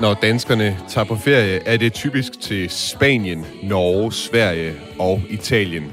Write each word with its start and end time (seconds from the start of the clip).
Når 0.00 0.14
danskerne 0.14 0.78
tager 0.88 1.04
på 1.04 1.16
ferie, 1.16 1.60
er 1.66 1.76
det 1.76 1.92
typisk 1.92 2.40
til 2.40 2.70
Spanien, 2.70 3.46
Norge, 3.62 4.12
Sverige 4.12 4.74
og 4.98 5.22
Italien. 5.28 5.92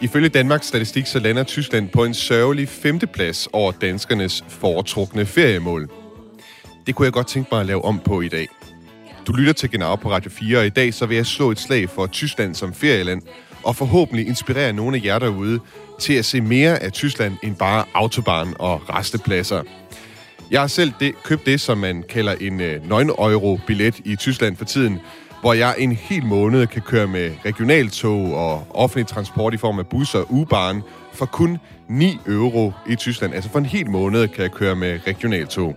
Ifølge 0.00 0.28
Danmarks 0.28 0.66
statistik 0.66 1.06
så 1.06 1.18
lander 1.18 1.42
Tyskland 1.42 1.88
på 1.88 2.04
en 2.04 2.14
sørgelig 2.14 2.68
femteplads 2.68 3.48
over 3.52 3.72
danskernes 3.72 4.44
foretrukne 4.48 5.26
feriemål. 5.26 5.88
Det 6.86 6.94
kunne 6.94 7.06
jeg 7.06 7.12
godt 7.12 7.26
tænke 7.26 7.48
mig 7.52 7.60
at 7.60 7.66
lave 7.66 7.84
om 7.84 8.00
på 8.04 8.20
i 8.20 8.28
dag. 8.28 8.48
Du 9.26 9.32
lytter 9.32 9.52
til 9.52 9.70
Genau 9.70 9.96
på 9.96 10.10
Radio 10.10 10.30
4, 10.30 10.58
og 10.58 10.66
i 10.66 10.70
dag 10.70 10.94
så 10.94 11.06
vil 11.06 11.16
jeg 11.16 11.26
slå 11.26 11.50
et 11.50 11.60
slag 11.60 11.90
for 11.90 12.06
Tyskland 12.06 12.54
som 12.54 12.74
ferieland, 12.74 13.22
og 13.62 13.76
forhåbentlig 13.76 14.26
inspirere 14.26 14.72
nogle 14.72 14.96
af 14.96 15.04
jer 15.04 15.18
derude 15.18 15.60
til 16.00 16.12
at 16.12 16.24
se 16.24 16.40
mere 16.40 16.82
af 16.82 16.92
Tyskland 16.92 17.36
end 17.42 17.56
bare 17.56 17.84
autobahn 17.94 18.54
og 18.58 18.90
restepladser. 18.90 19.62
Jeg 20.50 20.60
har 20.60 20.66
selv 20.66 20.92
det, 21.00 21.22
købt 21.22 21.46
det, 21.46 21.60
som 21.60 21.78
man 21.78 22.04
kalder 22.08 22.34
en 22.40 22.60
øh, 22.60 22.82
9 22.82 22.88
euro 23.18 23.58
billet 23.66 24.00
i 24.04 24.16
Tyskland 24.16 24.56
for 24.56 24.64
tiden, 24.64 25.00
hvor 25.40 25.52
jeg 25.52 25.74
en 25.78 25.92
hel 25.92 26.24
måned 26.24 26.66
kan 26.66 26.82
køre 26.82 27.06
med 27.06 27.30
regionaltog 27.44 28.34
og 28.34 28.66
offentlig 28.70 29.06
transport 29.06 29.54
i 29.54 29.56
form 29.56 29.78
af 29.78 29.86
busser 29.86 30.18
og 30.18 30.26
ubaren 30.30 30.82
for 31.12 31.26
kun 31.26 31.58
9 31.88 32.18
euro 32.26 32.72
i 32.88 32.94
Tyskland. 32.94 33.34
Altså 33.34 33.50
for 33.50 33.58
en 33.58 33.66
hel 33.66 33.90
måned 33.90 34.28
kan 34.28 34.42
jeg 34.42 34.50
køre 34.50 34.76
med 34.76 34.98
regionaltog. 35.06 35.76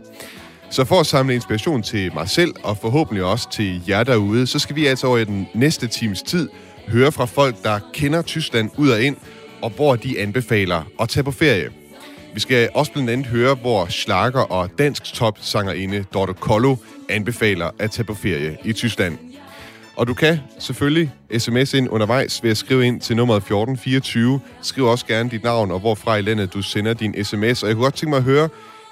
Så 0.70 0.86
for 0.86 1.00
at 1.00 1.06
samle 1.06 1.34
inspiration 1.36 1.82
til 1.84 2.14
mig 2.14 2.30
selv 2.30 2.54
og 2.64 2.78
forhåbentlig 2.78 3.24
også 3.24 3.52
til 3.52 3.82
jer 3.88 4.04
derude, 4.04 4.48
så 4.48 4.60
skal 4.60 4.76
vi 4.76 4.86
altså 4.86 5.08
over 5.08 5.18
i 5.18 5.26
den 5.26 5.48
næste 5.54 5.88
times 5.88 6.22
tid 6.22 6.50
høre 6.88 7.12
fra 7.12 7.26
folk, 7.26 7.64
der 7.64 7.80
kender 7.94 8.22
Tyskland 8.22 8.70
ud 8.78 8.90
og 8.90 9.02
ind, 9.02 9.16
og 9.62 9.70
hvor 9.70 9.96
de 9.96 10.20
anbefaler 10.20 10.84
at 11.00 11.10
tage 11.10 11.24
på 11.24 11.32
ferie. 11.32 11.70
Vi 12.34 12.40
skal 12.40 12.70
også 12.74 12.92
blandt 12.92 13.10
andet 13.10 13.28
høre, 13.28 13.56
hvor 13.56 13.86
Schlager 13.86 14.40
og 14.40 14.70
dansk 14.78 15.14
topsangerinde 15.14 16.06
Dorte 16.14 16.34
Kollo 16.34 16.76
anbefaler 17.10 17.70
at 17.80 17.92
tage 17.92 18.06
på 18.06 18.14
ferie 18.14 18.58
i 18.66 18.74
Tyskland. 18.74 19.18
Og 19.96 20.08
du 20.08 20.14
kan 20.14 20.40
selvfølgelig 20.60 21.12
sms 21.38 21.74
ind 21.74 21.90
undervejs 21.90 22.44
ved 22.44 22.52
at 22.52 22.58
skrive 22.58 22.86
ind 22.86 23.02
til 23.02 23.16
nummeret 23.16 23.38
1424. 23.38 24.40
Skriv 24.62 24.86
også 24.86 25.06
gerne 25.06 25.30
dit 25.30 25.44
navn 25.44 25.72
og 25.72 25.80
hvorfra 25.80 26.16
i 26.16 26.22
landet 26.22 26.54
du 26.54 26.62
sender 26.62 26.94
din 26.94 27.24
sms. 27.24 27.64
Og 27.64 27.70
jeg 27.70 27.76
kunne 27.76 27.84
godt 27.84 27.94
tænke 27.94 28.10
mig 28.10 28.18
at 28.18 28.24
høre 28.24 28.50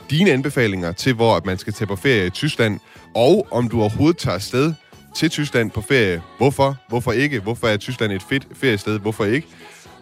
dine 0.10 0.32
anbefalinger 0.32 0.92
til, 0.92 1.14
hvor 1.14 1.42
man 1.46 1.58
skal 1.58 1.74
tage 1.74 1.88
på 1.88 1.96
ferie 1.96 2.26
i 2.26 2.30
Tyskland, 2.30 2.80
og 3.16 3.48
om 3.52 3.70
du 3.70 3.80
overhovedet 3.80 4.18
tager 4.18 4.36
afsted 4.36 4.74
til 5.16 5.30
Tyskland 5.30 5.72
på 5.72 5.82
ferie. 5.82 6.22
Hvorfor? 6.38 6.76
Hvorfor 6.88 7.12
ikke? 7.12 7.40
Hvorfor 7.40 7.68
er 7.68 7.78
Tyskland 7.78 8.12
et 8.12 8.24
fedt 8.30 8.48
feriested? 8.54 9.00
Hvorfor 9.00 9.26
ikke? 9.26 9.48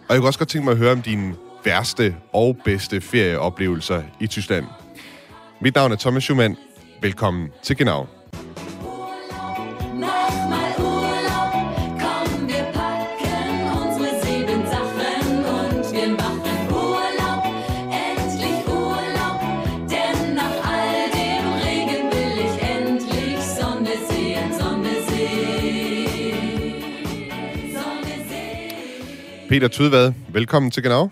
Og 0.08 0.14
jeg 0.14 0.20
kunne 0.20 0.28
også 0.28 0.38
godt 0.38 0.48
tænke 0.48 0.64
mig 0.64 0.72
at 0.72 0.78
høre 0.78 0.92
om 0.92 1.02
dine 1.02 1.34
værste 1.66 2.16
og 2.32 2.56
bedste 2.64 3.00
ferieoplevelser 3.00 4.02
i 4.20 4.26
Tyskland. 4.26 4.64
Mit 5.60 5.74
navn 5.74 5.92
er 5.92 5.96
Thomas 5.96 6.24
Schumann. 6.24 6.56
Velkommen 7.02 7.48
til 7.62 7.76
Genau. 7.76 8.06
Urlaub, 8.82 9.56
komm, 12.02 12.48
unsere 13.82 14.10
Sachen 14.74 15.36
und 15.58 15.84
wir 15.94 16.08
machen 16.22 16.58
Urlaub, 16.70 17.42
endlich 18.04 18.60
Urlaub, 18.68 19.40
denn 19.90 20.18
nach 20.34 20.58
all 20.74 21.02
dem 21.18 21.44
Regen 21.66 22.04
will 22.12 22.36
ich 22.46 22.56
endlich 22.76 23.38
Sonne 23.58 23.94
sehen, 24.10 24.48
Sonne 24.60 24.94
sehen, 25.08 26.82
Peter 29.48 29.68
Tudvad, 29.68 30.14
velkommen 30.28 30.70
til 30.70 30.82
Genau. 30.82 31.10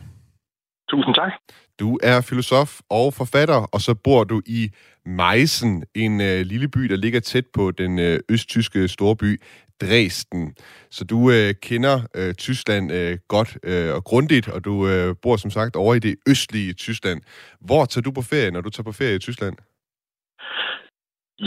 Tusind 0.95 1.15
tak. 1.15 1.33
Du 1.81 1.99
er 2.03 2.21
filosof 2.31 2.71
og 2.91 3.07
forfatter, 3.21 3.61
og 3.75 3.81
så 3.81 3.93
bor 4.05 4.25
du 4.25 4.43
i 4.47 4.71
Meissen, 5.07 5.85
en 5.95 6.21
øh, 6.21 6.41
lille 6.53 6.69
by, 6.69 6.81
der 6.81 6.97
ligger 6.97 7.21
tæt 7.21 7.47
på 7.55 7.71
den 7.71 7.99
øh, 7.99 8.19
østtyske 8.31 8.89
storby 8.89 9.41
Dresden. 9.81 10.55
Så 10.91 11.05
du 11.05 11.19
øh, 11.31 11.55
kender 11.63 11.97
øh, 12.19 12.35
Tyskland 12.35 12.93
øh, 12.93 13.19
godt 13.29 13.51
øh, 13.71 13.95
og 13.97 14.05
grundigt, 14.05 14.49
og 14.49 14.65
du 14.65 14.89
øh, 14.89 15.15
bor 15.23 15.37
som 15.37 15.51
sagt 15.51 15.77
over 15.77 15.95
i 15.95 15.99
det 15.99 16.15
østlige 16.29 16.73
Tyskland. 16.73 17.21
Hvor 17.61 17.85
tager 17.85 18.03
du 18.03 18.13
på 18.13 18.23
ferie, 18.23 18.51
når 18.51 18.61
du 18.61 18.71
tager 18.71 18.85
på 18.91 18.93
ferie 18.93 19.17
i 19.17 19.25
Tyskland? 19.27 19.57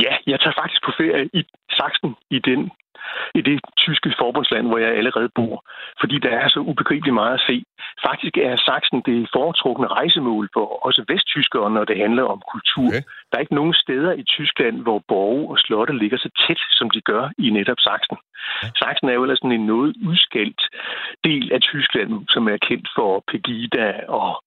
Ja, 0.04 0.14
jeg 0.32 0.40
tager 0.40 0.56
faktisk 0.62 0.82
på 0.88 0.92
ferie 0.98 1.30
i 1.34 1.42
Sachsen, 1.78 2.12
i 2.32 2.40
den 2.50 2.72
i 3.36 3.42
det 3.42 3.60
tyske 3.78 4.14
forbundsland, 4.20 4.68
hvor 4.68 4.78
jeg 4.78 4.92
allerede 5.00 5.30
bor. 5.36 5.56
Fordi 6.00 6.18
der 6.20 6.30
er 6.30 6.48
så 6.48 6.60
ubegribeligt 6.60 7.14
meget 7.14 7.34
at 7.34 7.46
se. 7.50 7.64
Faktisk 8.08 8.38
er 8.38 8.56
Sachsen 8.56 9.02
det 9.06 9.30
foretrukne 9.36 9.88
rejsemål 9.88 10.50
for 10.54 10.86
også 10.88 11.02
vesttyskere, 11.08 11.72
når 11.72 11.84
det 11.86 11.98
handler 11.98 12.24
om 12.24 12.42
kultur. 12.54 12.88
Okay. 12.88 13.04
Der 13.30 13.36
er 13.38 13.46
ikke 13.46 13.60
nogen 13.62 13.74
steder 13.74 14.14
i 14.14 14.24
Tyskland, 14.24 14.76
hvor 14.82 15.00
borge 15.08 15.50
og 15.52 15.58
slotte 15.60 15.94
ligger 15.98 16.18
så 16.18 16.30
tæt, 16.48 16.62
som 16.72 16.90
de 16.90 17.02
gør 17.02 17.30
i 17.38 17.50
netop 17.50 17.80
Sachsen. 17.80 18.18
Sachsen 18.82 19.10
er 19.10 19.14
jo 19.14 19.24
ellers 19.24 19.40
sådan 19.40 19.60
en 19.60 19.66
noget 19.66 19.96
udskældt 20.08 20.62
del 21.24 21.54
af 21.54 21.62
Tyskland, 21.62 22.12
som 22.30 22.48
er 22.48 22.58
kendt 22.58 22.88
for 22.96 23.24
Pegida 23.28 23.90
og 24.08 24.44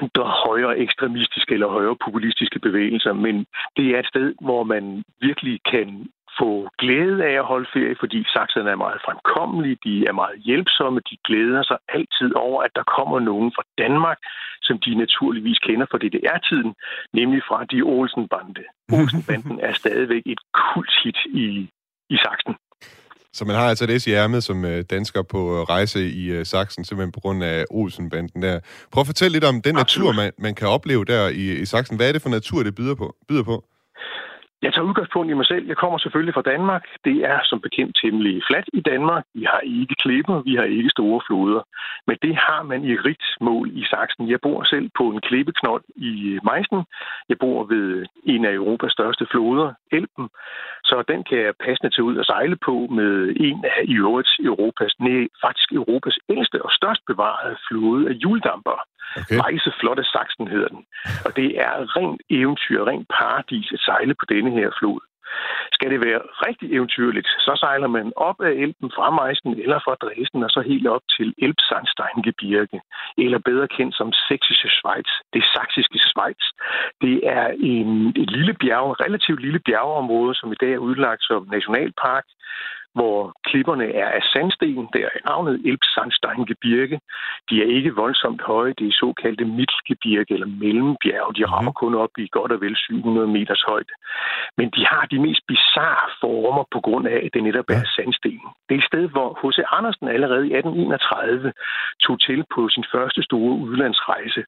andre 0.00 0.24
højere 0.46 0.78
ekstremistiske 0.78 1.54
eller 1.54 1.68
højere 1.68 1.96
populistiske 2.04 2.58
bevægelser. 2.58 3.12
Men 3.12 3.46
det 3.76 3.86
er 3.94 3.98
et 3.98 4.06
sted, 4.06 4.34
hvor 4.40 4.62
man 4.64 5.04
virkelig 5.20 5.60
kan 5.72 6.08
få 6.40 6.50
glæde 6.82 7.18
af 7.30 7.34
at 7.42 7.48
holde 7.52 7.68
ferie, 7.74 7.96
fordi 8.02 8.20
sakserne 8.36 8.70
er 8.70 8.82
meget 8.84 9.00
fremkommelige, 9.06 9.78
de 9.84 9.94
er 10.10 10.12
meget 10.12 10.38
hjælpsomme, 10.48 11.00
de 11.10 11.16
glæder 11.26 11.62
sig 11.70 11.78
altid 11.96 12.30
over, 12.46 12.62
at 12.62 12.72
der 12.78 12.84
kommer 12.96 13.18
nogen 13.20 13.50
fra 13.56 13.64
Danmark, 13.82 14.18
som 14.62 14.76
de 14.84 14.94
naturligvis 15.04 15.58
kender 15.58 15.86
fra 15.90 15.98
DDR-tiden, 16.02 16.70
nemlig 17.18 17.40
fra 17.48 17.58
de 17.72 17.78
Olsen-bande. 17.82 18.64
Olsen-banden 18.98 19.58
er 19.68 19.72
stadigvæk 19.72 20.22
et 20.26 20.42
kulthit 20.62 21.18
i, 21.42 21.46
i 22.14 22.16
Sachsen. 22.24 22.54
Så 23.36 23.44
man 23.44 23.56
har 23.56 23.68
altså 23.68 23.84
et 23.84 24.02
S 24.02 24.06
i 24.06 24.12
ærmet 24.12 24.44
som 24.44 24.64
øh, 24.64 24.84
dansker 24.90 25.22
på 25.22 25.40
øh, 25.56 25.62
rejse 25.62 26.00
i 26.10 26.24
øh, 26.30 26.46
Sachsen, 26.46 26.84
simpelthen 26.84 27.12
på 27.12 27.20
grund 27.20 27.44
af 27.44 27.64
Olsenbanden 27.70 28.42
der. 28.42 28.60
Prøv 28.92 29.00
at 29.00 29.06
fortælle 29.06 29.32
lidt 29.32 29.44
om 29.44 29.62
den 29.62 29.78
Absolut. 29.78 30.06
natur, 30.06 30.22
man, 30.22 30.32
man 30.38 30.54
kan 30.54 30.68
opleve 30.68 31.04
der 31.04 31.28
i, 31.28 31.52
i 31.62 31.64
Sachsen. 31.64 31.96
Hvad 31.96 32.08
er 32.08 32.12
det 32.12 32.22
for 32.22 32.28
natur, 32.28 32.62
det 32.62 32.74
byder 32.74 32.94
på? 32.94 33.16
Byder 33.28 33.42
på? 33.42 33.64
Jeg 34.64 34.72
tager 34.72 34.88
udgangspunkt 34.90 35.30
i 35.30 35.34
mig 35.40 35.46
selv. 35.46 35.66
Jeg 35.66 35.76
kommer 35.76 35.98
selvfølgelig 35.98 36.34
fra 36.34 36.48
Danmark. 36.52 36.84
Det 37.04 37.16
er 37.32 37.38
som 37.44 37.60
bekendt 37.60 37.98
temmelig 38.02 38.42
fladt 38.48 38.68
i 38.72 38.80
Danmark. 38.80 39.24
Vi 39.34 39.44
har 39.52 39.60
ikke 39.60 39.94
klipper, 40.02 40.42
vi 40.48 40.54
har 40.54 40.64
ikke 40.64 40.90
store 40.96 41.20
floder. 41.26 41.62
Men 42.06 42.16
det 42.22 42.34
har 42.36 42.62
man 42.62 42.84
i 42.84 42.94
rigt 43.06 43.26
mål 43.40 43.66
i 43.80 43.84
Sachsen. 43.84 44.30
Jeg 44.30 44.40
bor 44.40 44.64
selv 44.64 44.90
på 44.98 45.04
en 45.12 45.20
klippeknold 45.20 45.84
i 45.96 46.38
Meissen. 46.48 46.82
Jeg 47.28 47.38
bor 47.38 47.64
ved 47.64 48.06
en 48.24 48.44
af 48.44 48.52
Europas 48.52 48.92
største 48.92 49.26
floder, 49.30 49.72
Elben. 49.92 50.28
Så 50.84 50.96
den 51.08 51.24
kan 51.28 51.38
jeg 51.38 51.54
passende 51.64 51.90
tage 51.90 52.04
ud 52.08 52.16
og 52.16 52.24
sejle 52.24 52.56
på 52.56 52.74
med 52.98 53.12
en 53.36 53.64
af 53.64 53.80
i 53.84 53.94
øvrigt 53.94 54.30
Europas, 54.50 54.94
nej, 55.00 55.22
faktisk 55.44 55.68
Europas 55.72 56.16
ældste 56.28 56.62
og 56.62 56.70
størst 56.70 57.02
bevarede 57.06 57.56
flåde 57.68 58.08
af 58.10 58.14
juldamper. 58.24 58.78
Okay. 59.16 59.38
Weisse 59.40 59.72
Flotte 59.80 60.04
Sachsen 60.04 60.48
hedder 60.48 60.68
den. 60.68 60.82
Og 61.26 61.36
det 61.36 61.48
er 61.66 61.74
rent 61.96 62.22
eventyr, 62.30 62.84
rent 62.90 63.08
paradis 63.18 63.72
at 63.72 63.80
sejle 63.80 64.14
på 64.14 64.24
denne 64.34 64.50
her 64.50 64.70
flod. 64.78 65.00
Skal 65.76 65.90
det 65.90 66.00
være 66.08 66.20
rigtig 66.46 66.68
eventyrligt, 66.76 67.28
så 67.46 67.52
sejler 67.62 67.86
man 67.86 68.12
op 68.16 68.38
af 68.40 68.52
Elben 68.62 68.90
fra 68.96 69.06
Meissen 69.18 69.52
eller 69.64 69.78
fra 69.84 69.94
Dresden 70.02 70.42
og 70.46 70.50
så 70.50 70.60
helt 70.60 70.86
op 70.86 71.04
til 71.16 71.28
Elbsandsteingebirge, 71.38 72.80
eller 73.24 73.38
bedre 73.38 73.68
kendt 73.76 73.94
som 73.96 74.08
Sächsische 74.26 74.70
Schweiz, 74.76 75.10
det 75.34 75.44
saksiske 75.54 75.98
Schweiz. 76.08 76.42
Det 77.04 77.16
er 77.38 77.46
en, 77.72 77.88
et 78.22 78.30
lille 78.36 78.54
bjerg, 78.62 79.00
relativt 79.04 79.40
lille 79.40 79.60
bjergeområde, 79.68 80.34
som 80.34 80.52
i 80.52 80.60
dag 80.60 80.72
er 80.74 80.86
udlagt 80.88 81.22
som 81.24 81.48
nationalpark, 81.56 82.26
hvor 82.94 83.18
klipperne 83.48 83.86
er 84.02 84.08
af 84.18 84.22
sandsten, 84.32 84.88
der 84.94 85.04
er 85.14 85.18
navnet 85.30 85.54
Elbsandsteingebirge. 85.70 87.00
De 87.50 87.54
er 87.62 87.68
ikke 87.76 87.94
voldsomt 88.02 88.42
høje, 88.42 88.74
det 88.78 88.86
er 88.88 89.00
såkaldte 89.02 89.44
Mittelgebirge 89.44 90.32
eller 90.34 90.46
mellembjerge. 90.46 91.34
De 91.38 91.44
rammer 91.52 91.72
kun 91.72 91.94
op 91.94 92.14
i 92.18 92.28
godt 92.36 92.52
og 92.52 92.60
vel 92.60 92.76
700 92.76 93.26
meters 93.26 93.62
højde. 93.62 93.92
Men 94.58 94.68
de 94.76 94.86
har 94.86 95.04
de 95.12 95.18
mest 95.26 95.42
bizarre 95.48 96.08
former 96.20 96.64
på 96.74 96.80
grund 96.80 97.06
af, 97.08 97.18
at 97.24 97.30
det 97.34 97.42
netop 97.42 97.68
er 97.68 97.82
sandsten. 97.96 98.40
Det 98.68 98.74
er 98.74 98.82
et 98.82 98.90
sted, 98.92 99.04
hvor 99.14 99.28
H.C. 99.40 99.58
Andersen 99.78 100.08
allerede 100.08 100.44
i 100.48 100.54
1831 100.54 101.52
tog 102.04 102.20
til 102.20 102.44
på 102.54 102.68
sin 102.74 102.84
første 102.94 103.22
store 103.22 103.54
udlandsrejse. 103.66 104.42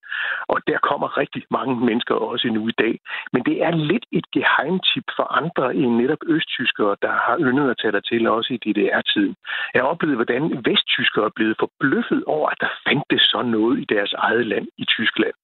Og 0.52 0.58
der 0.70 0.78
kommer 0.88 1.18
rigtig 1.22 1.42
mange 1.50 1.74
mennesker 1.88 2.14
også 2.14 2.48
endnu 2.48 2.68
i 2.68 2.76
dag. 2.84 2.94
Men 3.32 3.42
det 3.48 3.56
er 3.66 3.70
lidt 3.70 4.06
et 4.12 4.26
geheimtip 4.36 5.06
for 5.16 5.26
andre 5.40 5.74
end 5.74 5.90
netop 6.02 6.22
østtyskere, 6.26 6.96
der 7.02 7.12
har 7.26 7.36
yndet 7.48 7.70
at 7.70 7.78
tage 7.80 7.92
der 7.92 8.00
til 8.00 8.22
også 8.36 8.50
i 8.54 8.62
DDR-tiden. 8.64 9.34
Jeg 9.74 9.82
har 9.82 9.88
oplevet, 9.88 10.16
hvordan 10.16 10.42
vesttyskere 10.68 11.24
er 11.24 11.36
blevet 11.36 11.56
forbløffet 11.62 12.24
over, 12.24 12.48
at 12.48 12.60
der 12.60 12.70
fandtes 12.86 13.22
sådan 13.22 13.50
noget 13.50 13.74
i 13.82 13.86
deres 13.94 14.12
eget 14.12 14.46
land 14.46 14.66
i 14.78 14.84
Tyskland. 14.84 15.36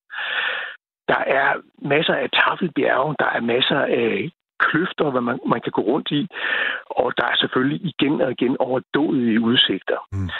Der 1.08 1.22
er 1.40 1.48
masser 1.94 2.14
af 2.14 2.30
taffelbjerge, 2.30 3.14
der 3.18 3.28
er 3.36 3.40
masser 3.40 3.80
af 3.80 4.30
kløfter, 4.64 5.10
hvad 5.10 5.24
man, 5.28 5.38
man 5.46 5.60
kan 5.64 5.72
gå 5.72 5.82
rundt 5.82 6.10
i, 6.10 6.22
og 7.00 7.12
der 7.18 7.26
er 7.32 7.36
selvfølgelig 7.42 7.80
igen 7.90 8.20
og 8.20 8.30
igen 8.30 8.56
overdådige 8.60 9.40
udsigter. 9.40 9.98
Mm. 10.12 10.30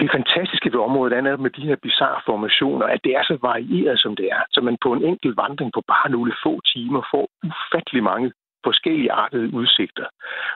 Det 0.00 0.10
fantastiske 0.16 0.72
ved 0.72 0.80
området 0.88 1.12
er 1.16 1.20
netop 1.20 1.40
med 1.40 1.50
de 1.50 1.66
her 1.68 1.76
bizarre 1.86 2.20
formationer, 2.26 2.86
at 2.86 3.00
det 3.04 3.12
er 3.18 3.24
så 3.30 3.38
varieret, 3.42 3.98
som 4.00 4.16
det 4.16 4.26
er. 4.36 4.42
Så 4.54 4.60
man 4.60 4.76
på 4.84 4.92
en 4.92 5.04
enkelt 5.10 5.36
vandring 5.36 5.70
på 5.72 5.82
bare 5.92 6.10
nogle 6.10 6.32
få 6.44 6.52
timer 6.72 7.02
får 7.12 7.24
ufattelig 7.48 8.02
mange 8.02 8.32
forskellige 8.68 9.12
artede 9.12 9.54
udsigter. 9.58 10.06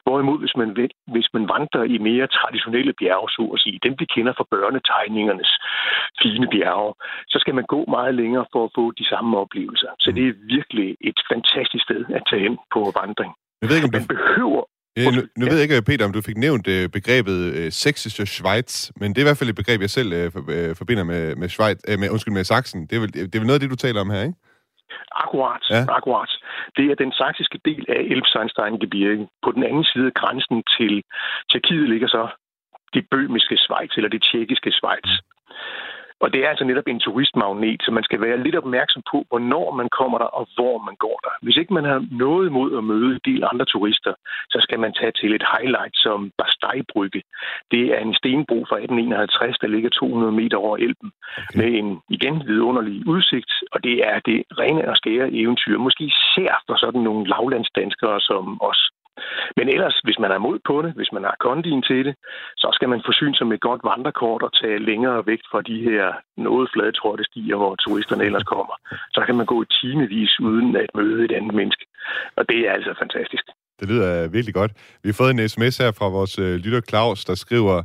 Hvorimod, 0.05 0.39
hvis 0.43 0.57
man, 0.61 0.69
hvis 1.15 1.29
man 1.37 1.45
vandrer 1.55 1.85
i 1.95 1.97
mere 2.09 2.27
traditionelle 2.39 2.95
bjerge, 3.01 3.29
så 3.37 3.43
at 3.55 3.61
sige, 3.65 3.79
dem 3.87 3.95
vi 4.01 4.07
kender 4.15 4.33
fra 4.37 4.51
børnetegningernes 4.55 5.53
fine 6.23 6.47
bjerge, 6.55 6.93
så 7.33 7.37
skal 7.43 7.55
man 7.59 7.67
gå 7.75 7.81
meget 7.97 8.15
længere 8.21 8.47
for 8.53 8.65
at 8.65 8.75
få 8.79 8.85
de 9.01 9.07
samme 9.13 9.39
oplevelser. 9.45 9.91
Så 10.03 10.09
det 10.17 10.25
er 10.29 10.35
virkelig 10.57 10.89
et 11.01 11.19
fantastisk 11.33 11.83
sted 11.89 12.03
at 12.19 12.23
tage 12.31 12.43
hen 12.47 12.55
på 12.75 12.81
vandring. 13.01 13.33
Jeg 13.61 13.69
ved 13.69 13.77
ikke, 13.77 13.89
om 13.91 13.95
du, 13.95 13.99
Man 13.99 14.15
behøver 14.17 14.65
ja, 14.97 15.11
nu, 15.11 15.23
nu 15.37 15.45
ved 15.47 15.57
jeg 15.59 15.63
ikke, 15.63 15.83
Peter, 15.83 16.05
om 16.05 16.13
du 16.13 16.21
fik 16.21 16.37
nævnt 16.37 16.67
øh, 16.69 16.89
begrebet 16.89 17.39
øh, 17.59 17.73
Sächsische 17.73 18.27
Schweiz, 18.27 18.91
men 19.01 19.09
det 19.11 19.19
er 19.19 19.25
i 19.25 19.29
hvert 19.29 19.39
fald 19.39 19.51
et 19.51 19.57
begreb, 19.57 19.81
jeg 19.81 19.91
selv 19.91 20.13
øh, 20.13 20.33
øh, 20.49 20.77
forbinder 20.77 21.05
med, 21.05 21.37
med, 21.37 21.49
Schweiz, 21.49 21.79
øh, 21.89 21.99
med, 21.99 22.11
undskyld, 22.11 22.35
med 22.35 22.45
Sachsen. 22.45 22.81
Det 22.87 22.97
er, 22.97 23.01
vel, 23.01 23.13
det 23.13 23.35
er 23.35 23.39
vel 23.39 23.47
noget 23.47 23.61
af 23.61 23.61
det, 23.61 23.71
du 23.71 23.77
taler 23.77 24.01
om 24.01 24.11
her, 24.11 24.23
ikke? 24.23 24.39
Akkurat, 25.23 25.63
Ja. 25.71 25.83
akkurat. 25.97 26.31
Det 26.77 26.91
er 26.91 26.95
den 26.95 27.13
saksiske 27.13 27.59
del 27.65 27.85
af 27.89 28.01
Elbsandsteingebirge. 28.15 29.29
På 29.45 29.53
den 29.53 29.63
anden 29.65 29.85
side 29.85 30.07
af 30.07 30.15
grænsen 30.15 30.63
til 30.79 31.03
Tjekkiet 31.51 31.89
ligger 31.89 32.09
så 32.09 32.29
det 32.95 33.07
bømiske 33.11 33.57
Schweiz, 33.57 33.93
eller 33.97 34.09
det 34.11 34.23
tjekkiske 34.23 34.71
Schweiz. 34.73 35.11
Og 36.21 36.33
det 36.33 36.41
er 36.45 36.49
altså 36.49 36.65
netop 36.65 36.89
en 36.89 37.01
turistmagnet, 37.01 37.81
så 37.85 37.91
man 37.91 38.05
skal 38.05 38.21
være 38.21 38.43
lidt 38.43 38.57
opmærksom 38.57 39.03
på, 39.11 39.19
hvornår 39.29 39.67
man 39.81 39.89
kommer 39.99 40.19
der, 40.19 40.31
og 40.39 40.45
hvor 40.57 40.77
man 40.89 40.97
går 41.05 41.19
der. 41.25 41.33
Hvis 41.43 41.57
ikke 41.57 41.75
man 41.75 41.85
har 41.85 42.01
noget 42.11 42.47
imod 42.47 42.79
at 42.79 42.85
møde 42.85 43.11
en 43.15 43.21
del 43.25 43.43
andre 43.53 43.65
turister, 43.65 44.15
så 44.53 44.59
skal 44.61 44.81
man 44.81 44.93
tage 44.93 45.13
til 45.21 45.35
et 45.35 45.45
highlight 45.55 45.95
som 45.97 46.19
Basteibrygge. 46.39 47.23
Det 47.71 47.85
er 47.95 47.99
en 47.99 48.15
stenbro 48.15 48.59
fra 48.69 48.77
1851, 48.77 49.59
der 49.59 49.69
ligger 49.75 49.91
200 49.91 50.33
meter 50.33 50.57
over 50.57 50.77
Elben, 50.77 51.11
Okay. 51.39 51.59
med 51.59 51.69
en 51.81 52.01
igen 52.17 52.37
vidunderlig 52.47 53.09
udsigt, 53.09 53.53
og 53.73 53.85
det 53.85 53.97
er 54.11 54.19
det 54.29 54.39
rene 54.61 54.89
og 54.91 54.97
skære 54.97 55.33
eventyr. 55.33 55.79
Måske 55.79 56.05
især 56.05 56.63
for 56.67 56.77
sådan 56.77 57.01
nogle 57.01 57.29
lavlandsdanskere 57.29 58.21
som 58.21 58.63
os. 58.63 58.91
Men 59.59 59.67
ellers, 59.75 59.97
hvis 60.07 60.19
man 60.19 60.31
er 60.31 60.39
mod 60.47 60.59
på 60.69 60.77
det, 60.85 60.93
hvis 60.99 61.13
man 61.17 61.25
har 61.29 61.37
kondien 61.47 61.83
til 61.83 62.05
det, 62.07 62.15
så 62.63 62.69
skal 62.77 62.89
man 62.89 63.01
forsyne 63.09 63.37
sig 63.37 63.47
med 63.47 63.57
et 63.57 63.67
godt 63.69 63.83
vandrekort 63.91 64.43
og 64.47 64.53
tage 64.61 64.79
længere 64.91 65.27
væk 65.27 65.43
fra 65.51 65.61
de 65.71 65.79
her 65.89 66.05
noget 66.37 66.67
fladtrådte 66.75 67.25
stier, 67.25 67.57
hvor 67.57 67.75
turisterne 67.75 68.25
ellers 68.25 68.47
kommer. 68.55 68.75
Så 69.17 69.21
kan 69.27 69.37
man 69.37 69.47
gå 69.47 69.63
i 69.63 69.73
timevis 69.81 70.41
uden 70.41 70.77
at 70.77 70.91
møde 70.95 71.25
et 71.25 71.33
andet 71.39 71.55
menneske. 71.55 71.85
Og 72.37 72.49
det 72.49 72.59
er 72.69 72.73
altså 72.73 72.93
fantastisk. 73.03 73.45
Det 73.81 73.89
lyder 73.89 74.25
øh, 74.25 74.33
virkelig 74.33 74.55
godt. 74.55 74.73
Vi 75.03 75.09
har 75.09 75.19
fået 75.21 75.31
en 75.31 75.49
sms 75.49 75.79
her 75.79 75.93
fra 75.99 76.09
vores 76.09 76.39
øh, 76.39 76.55
lytter 76.65 76.81
Claus, 76.91 77.25
der 77.25 77.35
skriver, 77.35 77.83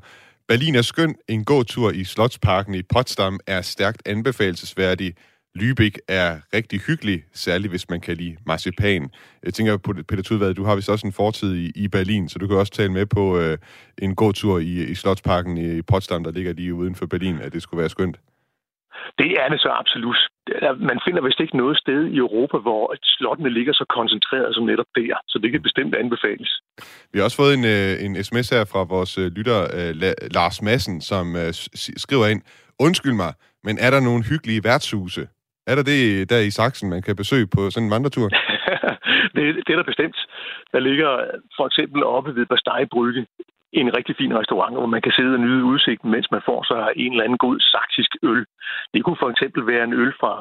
Berlin 0.48 0.76
er 0.76 0.82
skøn. 0.82 1.16
En 1.28 1.46
gåtur 1.46 1.92
i 1.92 2.04
Slotsparken 2.04 2.76
i 2.76 2.82
Potsdam 2.94 3.40
er 3.48 3.62
stærkt 3.62 4.02
anbefalesværdig. 4.06 5.16
Lübeck 5.60 5.96
er 6.08 6.30
rigtig 6.54 6.80
hyggelig, 6.88 7.24
særligt 7.34 7.72
hvis 7.72 7.90
man 7.90 8.02
kan 8.02 8.18
lide 8.18 8.38
marcipan. 8.46 9.10
Jeg 9.44 9.54
tænker 9.54 9.78
på, 9.78 9.94
Peter 10.08 10.24
Tudvad, 10.24 10.54
du 10.54 10.64
har 10.64 10.76
vist 10.76 10.90
også 10.90 11.08
en 11.08 11.14
fortid 11.14 11.56
i, 11.56 11.72
i 11.76 11.88
Berlin, 11.88 12.30
så 12.30 12.40
du 12.40 12.48
kan 12.48 12.58
også 12.58 12.74
tale 12.74 12.92
med 12.92 13.06
på 13.06 13.40
øh, 13.40 13.58
en 13.98 14.16
gåtur 14.16 14.60
i, 14.60 14.84
i 14.84 14.96
Slotsparken 14.96 15.58
i 15.58 15.82
Potsdam, 15.82 16.24
der 16.24 16.32
ligger 16.32 16.54
lige 16.54 16.74
uden 16.74 16.96
for 16.96 17.06
Berlin, 17.06 17.38
at 17.42 17.54
det 17.54 17.62
skulle 17.62 17.80
være 17.80 17.90
skønt. 17.90 18.18
Det 19.18 19.32
er 19.42 19.50
det 19.50 19.60
så 19.60 19.70
absolut. 19.82 20.18
Man 20.90 21.00
finder 21.06 21.22
vist 21.22 21.40
ikke 21.40 21.58
noget 21.58 21.78
sted 21.78 22.06
i 22.06 22.18
Europa, 22.18 22.58
hvor 22.58 22.96
slottene 23.04 23.50
ligger 23.50 23.74
så 23.74 23.86
koncentreret 23.90 24.56
som 24.56 24.64
netop 24.64 24.86
der. 24.96 25.16
Så 25.28 25.40
det 25.44 25.52
kan 25.52 25.62
bestemt 25.62 25.96
anbefales. 25.96 26.62
Vi 27.12 27.20
har 27.20 27.24
også 27.24 27.38
fået 27.38 27.54
en, 27.54 27.66
øh, 27.66 28.06
en 28.06 28.24
sms 28.24 28.50
her 28.50 28.66
fra 28.66 28.84
vores 28.84 29.18
øh, 29.18 29.32
lytter 29.32 29.62
øh, 29.62 29.90
La- 30.02 30.28
Lars 30.32 30.62
Madsen, 30.62 31.02
som 31.02 31.26
skriver 31.98 32.28
ind, 32.28 32.42
Undskyld 32.80 33.14
mig, 33.14 33.34
men 33.64 33.78
er 33.80 33.90
der 33.92 34.00
nogle 34.00 34.24
hyggelige 34.24 34.64
værtshuse? 34.64 35.28
Er 35.68 35.76
der 35.76 35.84
det 35.84 36.30
der 36.30 36.40
i 36.40 36.52
Sachsen, 36.52 36.90
man 36.90 37.02
kan 37.02 37.16
besøge 37.16 37.48
på 37.56 37.70
sådan 37.70 37.88
en 37.88 37.92
vandretur? 37.92 38.28
det, 39.36 39.44
det 39.66 39.72
er 39.74 39.80
der 39.82 39.92
bestemt. 39.92 40.18
Der 40.74 40.80
ligger 40.80 41.12
for 41.58 41.66
eksempel 41.68 42.04
oppe 42.04 42.36
ved 42.36 42.46
Bastei 42.46 42.86
Brygge 42.92 43.26
en 43.74 43.96
rigtig 43.98 44.16
fin 44.22 44.38
restaurant, 44.40 44.74
hvor 44.76 44.86
man 44.96 45.02
kan 45.02 45.12
sidde 45.18 45.34
og 45.38 45.44
nyde 45.46 45.64
udsigten, 45.64 46.12
mens 46.12 46.28
man 46.32 46.42
får 46.50 46.62
sig 46.72 46.82
en 47.04 47.12
eller 47.12 47.24
anden 47.24 47.44
god 47.46 47.58
saksisk 47.74 48.12
øl. 48.32 48.46
Det 48.94 49.04
kunne 49.04 49.22
for 49.24 49.30
eksempel 49.30 49.62
være 49.72 49.84
en 49.84 49.94
øl 50.02 50.14
fra 50.22 50.34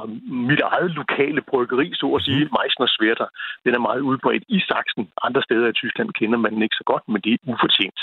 mit 0.48 0.60
eget 0.60 0.90
lokale 1.00 1.42
bryggeri, 1.50 1.88
så 1.94 2.06
at 2.16 2.22
sige, 2.22 2.48
Meissner 2.56 2.90
Swerter. 2.96 3.28
Den 3.64 3.74
er 3.74 3.86
meget 3.88 4.00
udbredt 4.00 4.44
i 4.48 4.58
Sachsen. 4.68 5.04
Andre 5.26 5.42
steder 5.42 5.68
i 5.68 5.78
Tyskland 5.80 6.10
kender 6.18 6.38
man 6.38 6.52
den 6.54 6.62
ikke 6.62 6.80
så 6.80 6.84
godt, 6.92 7.04
men 7.08 7.20
det 7.24 7.32
er 7.32 7.38
ufortjent. 7.52 8.00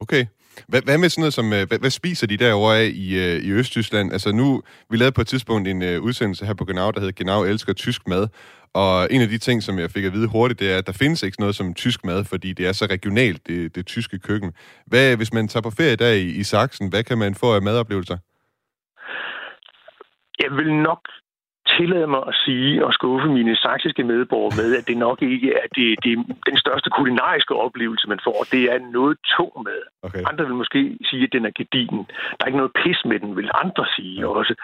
Okay. 0.00 0.26
Hvad, 0.68 0.82
hvad 0.82 0.98
med 0.98 1.08
sådan 1.08 1.22
noget 1.22 1.34
som, 1.34 1.52
øh, 1.52 1.68
hvad, 1.68 1.78
hvad 1.78 1.90
spiser 1.90 2.26
de 2.26 2.36
derovre 2.36 2.78
af 2.78 2.90
i, 2.94 3.18
øh, 3.24 3.42
i 3.42 3.50
Østtyskland? 3.50 4.12
Altså 4.12 4.32
nu, 4.32 4.62
vi 4.90 4.96
lavede 4.96 5.12
på 5.12 5.20
et 5.20 5.26
tidspunkt 5.26 5.68
en 5.68 5.82
øh, 5.82 6.02
udsendelse 6.02 6.46
her 6.46 6.54
på 6.54 6.64
Genau, 6.64 6.90
der 6.90 7.00
hedder 7.00 7.24
Genau 7.24 7.44
elsker 7.44 7.72
tysk 7.72 8.08
mad. 8.08 8.28
Og 8.74 9.08
en 9.10 9.20
af 9.20 9.28
de 9.28 9.38
ting, 9.38 9.62
som 9.62 9.78
jeg 9.78 9.90
fik 9.90 10.04
at 10.04 10.12
vide 10.12 10.28
hurtigt, 10.28 10.60
det 10.60 10.72
er, 10.72 10.78
at 10.78 10.86
der 10.86 10.92
findes 10.92 11.22
ikke 11.22 11.40
noget 11.40 11.54
som 11.54 11.74
tysk 11.74 12.04
mad, 12.04 12.24
fordi 12.24 12.52
det 12.52 12.66
er 12.66 12.72
så 12.72 12.86
regionalt, 12.86 13.46
det, 13.46 13.74
det 13.74 13.86
tyske 13.86 14.18
køkken. 14.18 14.52
Hvad, 14.86 15.16
hvis 15.16 15.32
man 15.32 15.48
tager 15.48 15.62
på 15.62 15.70
ferie 15.70 15.96
der 15.96 16.12
i, 16.12 16.26
i 16.26 16.42
Sachsen, 16.42 16.88
hvad 16.88 17.04
kan 17.04 17.18
man 17.18 17.34
få 17.34 17.54
af 17.54 17.62
madoplevelser? 17.62 18.18
Jeg 20.42 20.50
vil 20.56 20.74
nok 20.74 21.00
tillade 21.78 22.06
mig 22.14 22.22
at 22.30 22.34
sige 22.44 22.84
og 22.86 22.92
skuffe 22.98 23.28
mine 23.38 23.56
saksiske 23.56 24.04
medborgere 24.12 24.54
med, 24.60 24.68
at 24.78 24.88
det 24.88 24.96
nok 25.06 25.18
ikke 25.22 25.50
er 25.62 25.66
det, 25.78 25.88
det, 26.04 26.12
den 26.50 26.56
største 26.64 26.90
kulinariske 26.96 27.54
oplevelse, 27.66 28.08
man 28.08 28.20
får. 28.26 28.38
Det 28.54 28.62
er 28.72 28.78
noget 28.98 29.16
tung 29.36 29.52
med. 29.68 29.80
Okay. 30.06 30.22
Andre 30.30 30.44
vil 30.46 30.60
måske 30.62 30.80
sige, 31.10 31.24
at 31.24 31.32
den 31.36 31.44
er 31.48 31.54
gedigen. 31.60 32.00
Der 32.34 32.42
er 32.42 32.50
ikke 32.50 32.62
noget 32.62 32.76
pis 32.82 33.00
med 33.10 33.18
den, 33.22 33.36
vil 33.36 33.50
andre 33.64 33.84
sige 33.96 34.28
også. 34.38 34.54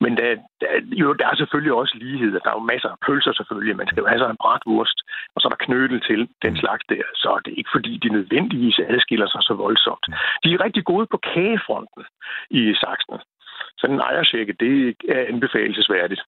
Men 0.00 0.16
der, 0.18 0.28
der, 0.60 0.70
jo, 1.02 1.12
der 1.12 1.26
er 1.28 1.36
selvfølgelig 1.36 1.74
også 1.82 1.94
ligheder. 2.04 2.38
Der 2.44 2.50
er 2.50 2.58
jo 2.60 2.70
masser 2.72 2.88
af 2.94 2.98
pølser 3.06 3.32
selvfølgelig. 3.32 3.76
Man 3.76 3.88
skal 3.88 4.00
jo 4.00 4.06
have 4.12 4.20
sig 4.20 4.30
en 4.30 4.42
bratwurst, 4.44 4.98
og 5.34 5.38
så 5.40 5.44
er 5.48 5.52
der 5.54 5.64
knyttel 5.66 6.00
til 6.08 6.20
den 6.44 6.54
slags 6.62 6.84
der. 6.88 7.04
Så 7.14 7.30
det 7.44 7.50
er 7.52 7.60
ikke 7.60 7.74
fordi, 7.76 7.92
de 8.04 8.08
nødvendigvis 8.08 8.78
adskiller 8.88 9.28
sig 9.30 9.42
så 9.48 9.54
voldsomt. 9.64 10.04
De 10.44 10.48
er 10.54 10.64
rigtig 10.66 10.84
gode 10.84 11.06
på 11.10 11.18
kagefronten 11.32 12.02
i 12.50 12.62
Sachsen. 12.82 13.18
Så 13.78 13.84
den 13.86 14.00
ejersjekke, 14.00 14.52
det 14.60 14.96
er 15.08 15.24
anbefalesværdigt. 15.32 16.22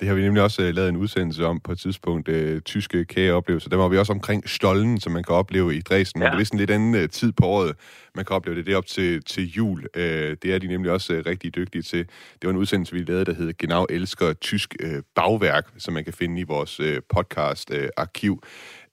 Det 0.00 0.08
har 0.08 0.14
vi 0.14 0.22
nemlig 0.22 0.42
også 0.42 0.62
uh, 0.62 0.68
lavet 0.68 0.88
en 0.88 0.96
udsendelse 0.96 1.46
om 1.46 1.60
på 1.60 1.72
et 1.72 1.78
tidspunkt, 1.78 2.28
uh, 2.28 2.58
tyske 2.58 3.04
kageoplevelser. 3.04 3.70
Der 3.70 3.76
var 3.76 3.88
vi 3.88 3.98
også 3.98 4.12
omkring 4.12 4.48
Stollen, 4.48 5.00
som 5.00 5.12
man 5.12 5.22
kan 5.22 5.34
opleve 5.34 5.76
i 5.76 5.80
Dresden. 5.80 6.22
Ja. 6.22 6.30
Det 6.30 6.40
er 6.40 6.44
sådan 6.44 6.58
lidt 6.58 6.70
anden 6.70 6.94
uh, 6.94 7.08
tid 7.08 7.32
på 7.32 7.46
året, 7.46 7.76
man 8.14 8.24
kan 8.24 8.36
opleve 8.36 8.56
det. 8.56 8.66
Det 8.66 8.72
er 8.72 8.76
op 8.76 8.86
til, 8.86 9.22
til 9.22 9.50
jul. 9.50 9.78
Uh, 9.78 10.02
det 10.42 10.44
er 10.44 10.58
de 10.58 10.66
nemlig 10.66 10.92
også 10.92 11.12
uh, 11.14 11.22
rigtig 11.26 11.54
dygtige 11.54 11.82
til. 11.82 11.98
Det 11.98 12.44
var 12.44 12.50
en 12.50 12.56
udsendelse, 12.56 12.94
vi 12.94 13.02
lavede, 13.02 13.24
der 13.24 13.34
hed 13.34 13.52
Genau 13.58 13.86
elsker 13.90 14.32
tysk 14.32 14.74
uh, 14.84 14.90
bagværk, 15.14 15.66
som 15.78 15.94
man 15.94 16.04
kan 16.04 16.12
finde 16.12 16.40
i 16.40 16.44
vores 16.44 16.80
uh, 16.80 16.86
podcast-arkiv. 17.14 18.42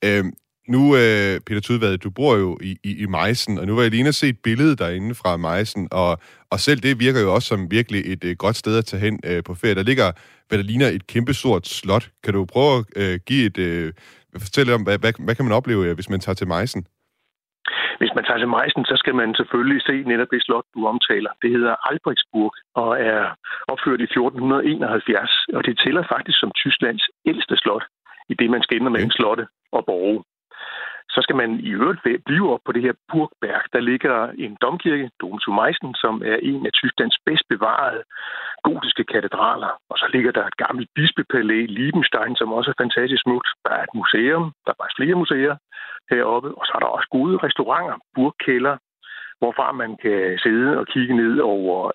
Uh, 0.05 0.25
nu, 0.67 0.81
øh, 0.95 1.33
Peter 1.45 1.61
Tudvad, 1.61 1.97
du 1.97 2.09
bor 2.09 2.35
jo 2.35 2.57
i, 2.61 2.71
i, 2.83 2.91
i 3.03 3.05
Meissen, 3.05 3.59
og 3.59 3.65
nu 3.65 3.75
var 3.75 3.81
jeg 3.81 3.91
lige 3.91 3.99
inde 3.99 4.09
og 4.15 4.19
se 4.21 4.27
et 4.29 4.39
billede 4.43 4.75
derinde 4.75 5.15
fra 5.15 5.37
Meissen, 5.37 5.87
og, 5.91 6.11
og 6.51 6.59
selv 6.59 6.79
det 6.79 6.99
virker 6.99 7.21
jo 7.21 7.33
også 7.33 7.47
som 7.47 7.71
virkelig 7.71 8.01
et 8.13 8.23
øh, 8.23 8.35
godt 8.43 8.55
sted 8.55 8.77
at 8.77 8.85
tage 8.85 9.01
hen 9.05 9.19
øh, 9.29 9.43
på 9.43 9.53
ferie. 9.53 9.75
Der 9.75 9.83
ligger, 9.83 10.11
hvad 10.47 10.57
der 10.57 10.63
ligner 10.63 10.87
et 10.87 11.07
kæmpestort 11.07 11.67
slot. 11.67 12.05
Kan 12.23 12.33
du 12.33 12.45
prøve 12.45 12.73
at 12.79 12.85
øh, 13.01 13.19
give 13.27 13.45
et... 13.45 13.57
Øh, 13.57 13.93
fortælle 14.47 14.73
om, 14.77 14.83
hvad, 14.83 14.97
hvad, 15.03 15.13
hvad 15.25 15.35
kan 15.35 15.45
man 15.45 15.57
opleve, 15.59 15.81
øh, 15.87 15.95
hvis 15.95 16.09
man 16.09 16.19
tager 16.19 16.39
til 16.39 16.47
Meissen? 16.47 16.83
Hvis 18.01 18.13
man 18.15 18.23
tager 18.25 18.41
til 18.41 18.53
Meissen, 18.55 18.85
så 18.91 18.95
skal 19.01 19.15
man 19.21 19.29
selvfølgelig 19.39 19.81
se 19.89 19.95
netop 20.11 20.31
det 20.33 20.41
slot, 20.43 20.67
du 20.75 20.81
omtaler. 20.93 21.31
Det 21.41 21.49
hedder 21.55 21.75
Albrechtsburg 21.89 22.51
og 22.81 22.91
er 23.11 23.21
opført 23.71 23.99
i 24.05 24.07
1471, 24.09 25.31
og 25.57 25.61
det 25.67 25.75
tæller 25.83 26.03
faktisk 26.13 26.37
som 26.39 26.51
Tysklands 26.61 27.05
ældste 27.31 27.55
slot, 27.63 27.85
i 28.31 28.33
det 28.39 28.49
man 28.49 28.63
skænder 28.65 28.91
mellem 28.95 29.11
slotte 29.17 29.45
og 29.77 29.81
borge. 29.89 30.19
Så 31.15 31.19
skal 31.21 31.35
man 31.35 31.51
i 31.59 31.69
øvrigt 31.69 32.23
blive 32.25 32.53
op 32.53 32.63
på 32.65 32.71
det 32.71 32.81
her 32.81 32.93
Burgberg. 33.11 33.63
Der 33.73 33.79
ligger 33.79 34.15
en 34.45 34.57
domkirke, 34.61 35.09
Dom 35.21 35.39
zu 35.39 35.51
Meissen, 35.59 35.91
som 36.03 36.13
er 36.31 36.37
en 36.51 36.65
af 36.65 36.71
Tysklands 36.73 37.17
bedst 37.25 37.45
bevarede 37.49 38.03
gotiske 38.63 39.03
katedraler. 39.03 39.71
Og 39.91 39.97
så 39.97 40.07
ligger 40.13 40.31
der 40.31 40.45
et 40.47 40.57
gammelt 40.63 40.89
bispepalæ, 40.95 41.59
Liebenstein, 41.77 42.35
som 42.35 42.53
også 42.57 42.69
er 42.71 42.81
fantastisk 42.83 43.21
smukt. 43.23 43.49
Der 43.65 43.73
er 43.77 43.83
et 43.83 43.95
museum, 44.01 44.43
der 44.65 44.71
er 44.71 44.79
faktisk 44.79 44.97
flere 44.99 45.21
museer 45.23 45.55
heroppe, 46.11 46.49
og 46.59 46.63
så 46.65 46.71
er 46.75 46.79
der 46.79 46.95
også 46.97 47.07
gode 47.17 47.37
restauranter, 47.45 47.97
burgkælder, 48.15 48.75
hvorfra 49.39 49.71
man 49.71 49.91
kan 50.03 50.39
sidde 50.43 50.77
og 50.79 50.85
kigge 50.87 51.15
ned 51.15 51.39
over 51.39 51.91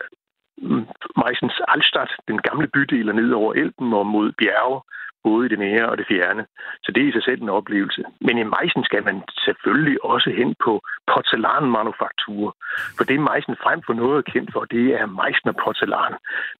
mm, 0.58 0.86
Meissens 1.20 1.60
Altstadt, 1.68 2.12
den 2.28 2.38
gamle 2.48 2.68
bydel, 2.74 3.08
og 3.08 3.14
ned 3.14 3.30
over 3.32 3.52
Elben 3.54 3.92
og 3.92 4.06
mod 4.06 4.32
bjerge, 4.40 4.80
både 5.24 5.46
i 5.46 5.48
det 5.48 5.58
nære 5.58 5.88
og 5.90 5.98
det 5.98 6.06
fjerne. 6.12 6.46
Så 6.84 6.92
det 6.92 7.02
er 7.02 7.08
i 7.08 7.16
sig 7.16 7.24
selv 7.24 7.42
en 7.42 7.56
oplevelse. 7.58 8.02
Men 8.20 8.38
i 8.38 8.50
Meissen 8.54 8.84
skal 8.84 9.04
man 9.04 9.22
selvfølgelig 9.44 10.04
også 10.04 10.30
hen 10.30 10.54
på 10.64 10.72
porcelanmanufaktur. 11.12 12.56
For 12.96 13.04
det 13.04 13.20
Meissen 13.28 13.56
frem 13.64 13.80
for 13.86 13.92
noget 13.92 14.18
er 14.18 14.30
kendt 14.32 14.50
for, 14.52 14.64
det 14.64 14.86
er 15.00 15.06
Meissner 15.06 15.54
porcelæn, 15.64 16.14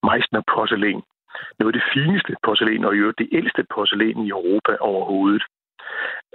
Meissner 0.09 0.43
porcelæn. 0.53 1.03
Noget 1.59 1.75
af 1.75 1.79
det 1.81 1.91
fineste 1.95 2.33
porcelæn, 2.45 2.85
og 2.85 2.95
i 2.95 2.99
øvrigt 2.99 3.19
det 3.19 3.29
ældste 3.33 3.63
porcelæn 3.75 4.19
i 4.27 4.29
Europa 4.29 4.73
overhovedet. 4.81 5.45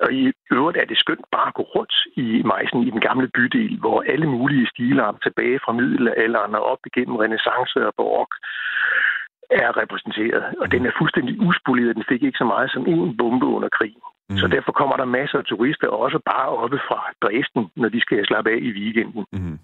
Og 0.02 0.14
i 0.14 0.32
øvrigt 0.52 0.78
er 0.78 0.86
det 0.86 0.98
skønt 0.98 1.26
bare 1.32 1.48
at 1.48 1.54
gå 1.54 1.64
rundt 1.76 1.96
i 2.16 2.44
Meissen, 2.52 2.82
i 2.88 2.90
den 2.90 3.02
gamle 3.02 3.28
bydel, 3.36 3.80
hvor 3.80 4.04
alle 4.14 4.28
mulige 4.36 4.68
stilarter 4.68 5.20
tilbage 5.20 5.60
fra 5.66 5.74
middelalderen 5.74 6.56
og 6.56 6.64
op 6.64 6.82
igennem 6.86 7.16
renaissance 7.16 7.88
og 7.88 7.94
barok 7.98 8.32
er 9.50 9.70
repræsenteret. 9.82 10.44
Og 10.62 10.72
den 10.74 10.86
er 10.86 10.94
fuldstændig 11.00 11.34
uspoleret. 11.48 11.96
Den 11.96 12.06
fik 12.12 12.24
ikke 12.24 12.38
så 12.38 12.48
meget 12.54 12.72
som 12.72 12.84
en 12.88 13.18
bombe 13.18 13.46
under 13.46 13.70
krigen. 13.78 14.04
Mm. 14.30 14.38
Så 14.38 14.48
derfor 14.48 14.72
kommer 14.72 14.96
der 14.98 15.06
masser 15.06 15.38
af 15.38 15.46
turister 15.46 15.88
også 15.88 16.20
bare 16.32 16.50
oppe 16.64 16.80
fra 16.88 17.00
Dresden, 17.24 17.64
når 17.76 17.90
de 17.90 18.02
skal 18.02 18.26
slappe 18.26 18.50
af 18.52 18.60
i 18.70 18.72
weekenden. 18.80 19.26
Mm. 19.32 19.60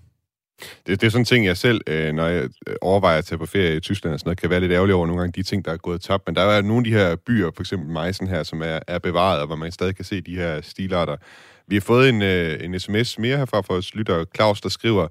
Det, 0.87 1.01
det 1.01 1.03
er 1.03 1.11
sådan 1.11 1.21
en 1.21 1.25
ting, 1.25 1.45
jeg 1.45 1.57
selv, 1.57 1.81
øh, 1.87 2.11
når 2.13 2.25
jeg 2.25 2.43
øh, 2.67 2.75
overvejer 2.81 3.17
at 3.17 3.25
tage 3.25 3.39
på 3.39 3.45
ferie 3.45 3.75
i 3.75 3.79
Tyskland 3.79 4.13
og 4.13 4.19
sådan 4.19 4.27
noget, 4.27 4.41
kan 4.41 4.49
være 4.49 4.59
lidt 4.59 4.71
ærgerlig 4.71 4.95
over 4.95 5.07
nogle 5.07 5.21
gange 5.21 5.33
de 5.35 5.43
ting, 5.43 5.65
der 5.65 5.71
er 5.71 5.77
gået 5.77 6.01
tabt. 6.01 6.23
Men 6.27 6.35
der 6.35 6.41
er 6.41 6.61
nogle 6.61 6.77
af 6.77 6.83
de 6.83 6.93
her 6.99 7.15
byer, 7.27 7.49
for 7.55 7.61
eksempel 7.61 7.89
Meissen 7.89 8.27
her, 8.27 8.43
som 8.43 8.61
er, 8.61 8.79
er 8.87 8.99
bevaret, 8.99 9.41
og 9.41 9.47
hvor 9.47 9.55
man 9.55 9.71
stadig 9.71 9.95
kan 9.95 10.05
se 10.05 10.21
de 10.21 10.35
her 10.35 10.61
stilarter. 10.61 11.15
Vi 11.67 11.75
har 11.75 11.81
fået 11.81 12.09
en, 12.09 12.21
øh, 12.21 12.65
en 12.65 12.79
sms 12.79 13.19
mere 13.19 13.37
herfra 13.37 13.57
fra 13.57 13.73
vores 13.73 13.95
lytter 13.95 14.25
Claus, 14.35 14.61
der 14.61 14.69
skriver, 14.69 15.07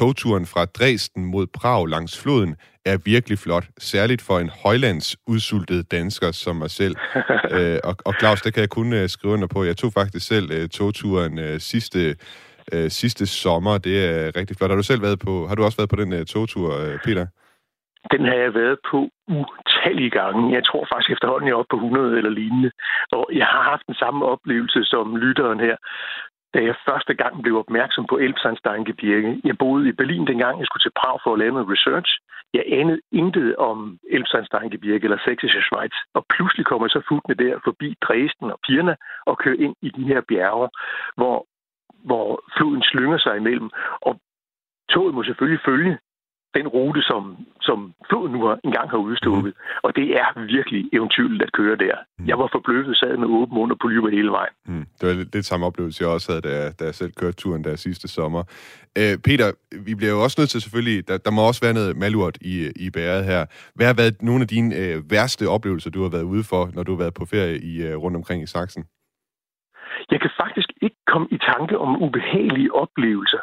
togturen 0.00 0.46
fra 0.52 0.64
Dresden 0.64 1.24
mod 1.24 1.46
Prag 1.58 1.88
langs 1.88 2.22
floden 2.22 2.52
er 2.90 2.96
virkelig 3.04 3.38
flot, 3.38 3.66
særligt 3.78 4.22
for 4.28 4.36
en 4.38 4.50
højlands 4.64 5.16
udsultet 5.32 5.90
dansker 5.96 6.30
som 6.32 6.56
mig 6.56 6.70
selv. 6.70 6.94
øh, 7.56 7.78
og, 7.88 7.94
og 8.06 8.14
Claus, 8.20 8.42
det 8.42 8.54
kan 8.54 8.60
jeg 8.60 8.70
kun 8.78 8.92
uh, 8.92 9.06
skrive 9.14 9.34
under 9.34 9.48
på. 9.54 9.64
Jeg 9.64 9.76
tog 9.76 9.92
faktisk 9.92 10.26
selv 10.26 10.46
uh, 10.56 10.68
togturen 10.68 11.34
uh, 11.38 11.56
sidste 11.58 12.00
uh, 12.74 12.88
sidste 13.00 13.26
sommer. 13.26 13.78
Det 13.78 13.96
er 14.10 14.36
rigtig 14.38 14.56
flot. 14.56 14.70
Har 14.70 14.76
du 14.76 14.82
selv 14.82 15.02
været 15.02 15.18
på, 15.26 15.32
har 15.48 15.54
du 15.54 15.62
også 15.64 15.78
været 15.80 15.92
på 15.94 16.00
den 16.02 16.12
uh, 16.12 16.24
togtur, 16.34 16.68
uh, 16.82 16.98
Peter? 17.04 17.26
Den 18.14 18.22
har 18.28 18.38
jeg 18.44 18.54
været 18.54 18.78
på 18.90 18.98
utallige 19.40 20.14
gange. 20.20 20.54
Jeg 20.56 20.64
tror 20.68 20.84
faktisk 20.92 21.10
efterhånden, 21.10 21.46
jeg 21.48 21.54
er 21.54 21.62
oppe 21.62 21.74
på 21.74 21.76
100 21.76 22.18
eller 22.18 22.30
lignende. 22.40 22.70
Og 23.12 23.24
jeg 23.40 23.46
har 23.46 23.62
haft 23.70 23.84
den 23.86 23.94
samme 24.02 24.20
oplevelse 24.34 24.80
som 24.84 25.16
lytteren 25.16 25.60
her 25.60 25.76
da 26.54 26.58
jeg 26.68 26.74
første 26.88 27.14
gang 27.14 27.42
blev 27.42 27.56
opmærksom 27.58 28.06
på 28.06 28.16
Elbsandsteingebirge. 28.18 29.40
Jeg 29.44 29.58
boede 29.58 29.88
i 29.88 29.92
Berlin 29.92 30.26
dengang, 30.26 30.58
jeg 30.58 30.66
skulle 30.66 30.84
til 30.84 30.98
Prag 31.00 31.18
for 31.24 31.32
at 31.32 31.38
lave 31.38 31.52
noget 31.52 31.72
research. 31.74 32.10
Jeg 32.54 32.64
anede 32.66 33.00
intet 33.12 33.56
om 33.56 33.98
Elbsandsteingebirge 34.10 35.04
eller 35.04 35.24
Sächsische 35.26 35.62
Schweiz. 35.66 35.96
Og 36.14 36.26
pludselig 36.34 36.66
kommer 36.66 36.84
jeg 36.86 36.90
så 36.90 37.02
futtende 37.08 37.44
der 37.44 37.54
forbi 37.64 37.88
Dresden 38.04 38.50
og 38.54 38.58
Pirna 38.66 38.94
og 39.26 39.38
kører 39.38 39.60
ind 39.64 39.74
i 39.82 39.88
de 39.88 40.04
her 40.10 40.20
bjerge, 40.28 40.68
hvor, 41.16 41.46
hvor 42.08 42.28
floden 42.56 42.82
slynger 42.82 43.18
sig 43.18 43.36
imellem. 43.36 43.70
Og 44.06 44.20
toget 44.92 45.14
må 45.14 45.22
selvfølgelig 45.22 45.64
følge 45.64 45.98
den 46.58 46.68
rute, 46.68 47.02
som, 47.02 47.22
som 47.60 47.94
floden 48.08 48.32
nu 48.32 48.40
har, 48.46 48.58
engang 48.64 48.90
har 48.90 48.98
udstukket. 49.08 49.52
Mm. 49.56 49.80
Og 49.82 49.96
det 49.96 50.06
er 50.20 50.26
virkelig 50.56 50.80
eventyrligt 50.92 51.42
at 51.42 51.52
køre 51.52 51.76
der. 51.76 51.96
Mm. 52.18 52.26
Jeg 52.30 52.38
var 52.38 52.48
forbløffet, 52.52 52.96
sad 52.96 53.16
med 53.16 53.28
åben 53.28 53.54
mund 53.54 53.72
og 53.72 53.78
polyper 53.82 54.08
hele 54.08 54.30
vejen. 54.30 54.54
Mm. 54.66 54.86
Det 54.98 55.08
var 55.08 55.14
lidt, 55.14 55.34
lidt 55.34 55.46
samme 55.46 55.66
oplevelse, 55.66 56.04
jeg 56.04 56.10
også 56.10 56.32
havde, 56.32 56.42
da, 56.48 56.70
da 56.78 56.84
jeg 56.84 56.94
selv 56.94 57.12
kørte 57.20 57.36
turen 57.36 57.64
der 57.64 57.76
sidste 57.76 58.08
sommer. 58.08 58.42
Øh, 58.98 59.14
Peter, 59.26 59.48
vi 59.86 59.94
bliver 59.94 60.12
jo 60.12 60.22
også 60.22 60.36
nødt 60.40 60.50
til 60.50 60.60
selvfølgelig, 60.62 61.08
der, 61.08 61.18
der 61.18 61.30
må 61.30 61.40
også 61.46 61.62
være 61.66 61.74
noget 61.74 61.96
malurt 61.96 62.36
i, 62.40 62.54
i 62.76 62.90
bæret 62.90 63.24
her. 63.24 63.40
Hvad 63.74 63.86
har 63.86 63.94
været 63.94 64.22
nogle 64.22 64.42
af 64.42 64.48
dine 64.48 64.70
øh, 64.76 65.10
værste 65.10 65.48
oplevelser, 65.48 65.90
du 65.90 66.02
har 66.02 66.10
været 66.16 66.30
ude 66.34 66.44
for, 66.50 66.62
når 66.74 66.82
du 66.82 66.92
har 66.92 66.98
været 66.98 67.14
på 67.14 67.24
ferie 67.24 67.58
i, 67.70 67.82
øh, 67.86 67.96
rundt 67.96 68.16
omkring 68.16 68.42
i 68.42 68.46
Sachsen? 68.46 68.84
Jeg 70.10 70.20
kan 70.20 70.30
faktisk 70.42 70.68
ikke 70.82 70.96
komme 71.12 71.28
i 71.30 71.38
tanke 71.52 71.78
om 71.78 72.02
ubehagelige 72.02 72.74
oplevelser. 72.74 73.42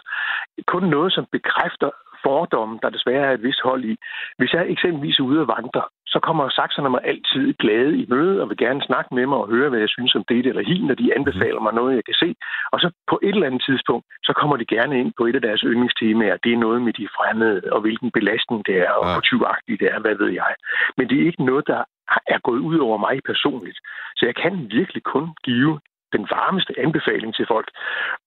Kun 0.68 0.84
noget, 0.84 1.14
som 1.14 1.26
bekræfter 1.32 1.90
fordomme, 2.24 2.80
der 2.82 2.90
desværre 2.90 3.26
er 3.28 3.34
et 3.34 3.44
vist 3.44 3.62
hold 3.64 3.84
i. 3.84 3.96
Hvis 4.38 4.54
jeg 4.54 4.70
eksempelvis 4.70 5.20
er 5.20 5.24
ude 5.24 5.42
og 5.42 5.48
vandre, 5.58 5.84
så 6.14 6.20
kommer 6.20 6.50
sakserne 6.50 6.90
mig 6.90 7.02
altid 7.04 7.54
glade 7.54 7.98
i 8.02 8.06
møde 8.10 8.42
og 8.42 8.50
vil 8.50 8.58
gerne 8.58 8.82
snakke 8.90 9.16
med 9.16 9.26
mig 9.26 9.38
og 9.38 9.50
høre, 9.50 9.70
hvad 9.70 9.80
jeg 9.80 9.90
synes 9.90 10.16
om 10.16 10.24
det 10.30 10.46
eller 10.46 10.64
hin, 10.72 10.84
når 10.88 10.96
de 10.96 11.16
anbefaler 11.18 11.62
mig 11.62 11.74
noget, 11.74 11.96
jeg 11.96 12.06
kan 12.06 12.14
se. 12.24 12.36
Og 12.72 12.80
så 12.80 12.88
på 13.12 13.20
et 13.24 13.36
eller 13.36 13.48
andet 13.48 13.64
tidspunkt, 13.70 14.06
så 14.24 14.34
kommer 14.40 14.58
de 14.58 14.66
gerne 14.66 15.00
ind 15.00 15.14
på 15.18 15.26
et 15.26 15.36
af 15.36 15.42
deres 15.42 15.62
yndlingstemaer. 15.62 16.38
Det 16.44 16.54
er 16.54 16.58
noget 16.66 16.82
med 16.82 16.94
de 16.94 17.08
fremmede, 17.18 17.62
og 17.72 17.82
hvilken 17.82 18.12
belastning 18.12 18.66
det 18.66 18.76
er, 18.78 18.92
og 18.92 19.04
hvor 19.12 19.22
tyvagtigt 19.22 19.80
det 19.80 19.88
er, 19.94 20.00
hvad 20.00 20.16
ved 20.16 20.32
jeg. 20.42 20.54
Men 20.98 21.10
det 21.10 21.16
er 21.18 21.26
ikke 21.26 21.46
noget, 21.46 21.68
der 21.68 21.84
er 22.28 22.40
gået 22.48 22.60
ud 22.60 22.78
over 22.78 22.98
mig 22.98 23.20
personligt. 23.26 23.80
Så 24.16 24.26
jeg 24.26 24.36
kan 24.36 24.54
virkelig 24.78 25.04
kun 25.04 25.28
give 25.44 25.80
den 26.16 26.24
varmeste 26.36 26.74
anbefaling 26.86 27.36
til 27.36 27.46
folk 27.48 27.68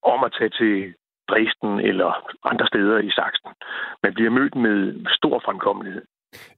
om 0.02 0.24
at 0.24 0.34
tage 0.38 0.52
til 0.60 0.94
Dresden 1.30 1.74
eller 1.90 2.10
andre 2.50 2.66
steder 2.66 2.98
i 2.98 3.10
Sachsen. 3.10 3.50
Man 4.02 4.14
bliver 4.14 4.30
mødt 4.30 4.54
med 4.54 4.76
stor 5.18 5.42
fremkommelighed. 5.44 6.02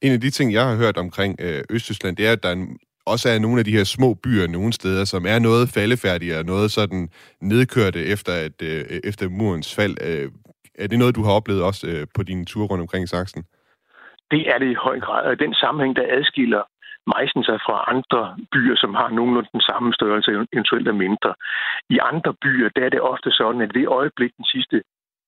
En 0.03 0.13
af 0.13 0.21
de 0.21 0.31
ting, 0.31 0.53
jeg 0.53 0.65
har 0.69 0.77
hørt 0.77 0.97
omkring 0.97 1.33
øh, 1.47 1.63
Østtyskland, 1.71 2.17
det 2.17 2.29
er, 2.29 2.33
at 2.33 2.43
der 2.43 2.49
er 2.49 2.67
også 3.07 3.29
er 3.29 3.39
nogle 3.39 3.59
af 3.59 3.65
de 3.65 3.77
her 3.79 3.85
små 3.85 4.15
byer 4.25 4.47
nogle 4.47 4.73
steder, 4.73 5.05
som 5.05 5.23
er 5.27 5.39
noget 5.39 5.69
faldefærdige 5.75 6.39
og 6.39 6.45
noget 6.45 6.71
sådan 6.71 7.09
nedkørte 7.41 8.01
efter, 8.15 8.33
at, 8.47 8.57
øh, 8.63 8.85
efter 9.11 9.29
murens 9.29 9.77
fald. 9.77 9.97
Øh, 10.09 10.31
er 10.79 10.87
det 10.89 10.99
noget, 10.99 11.17
du 11.17 11.23
har 11.23 11.33
oplevet 11.33 11.63
også 11.63 11.87
øh, 11.91 12.07
på 12.17 12.23
dine 12.23 12.45
ture 12.45 12.67
rundt 12.67 12.83
omkring 12.83 13.05
i 13.05 13.07
Sachsen? 13.07 13.43
Det 14.31 14.43
er 14.53 14.59
det 14.59 14.71
i 14.71 14.83
høj 14.87 15.01
grad, 15.01 15.25
og 15.31 15.39
den 15.39 15.55
sammenhæng, 15.55 15.97
der 15.97 16.07
adskiller 16.17 16.63
Meissen 17.13 17.45
sig 17.45 17.59
fra 17.67 17.77
andre 17.93 18.37
byer, 18.53 18.77
som 18.77 18.95
har 18.95 19.09
nogenlunde 19.09 19.49
den 19.53 19.61
samme 19.61 19.93
størrelse, 19.99 20.31
eventuelt 20.53 20.89
er 20.89 21.03
mindre. 21.05 21.35
I 21.91 21.99
andre 22.11 22.35
byer, 22.45 22.69
der 22.77 22.85
er 22.85 22.89
det 22.89 23.01
ofte 23.01 23.31
sådan, 23.31 23.61
at 23.61 23.75
ved 23.75 23.87
øjeblik 23.87 24.33
den 24.37 24.45
sidste 24.45 24.83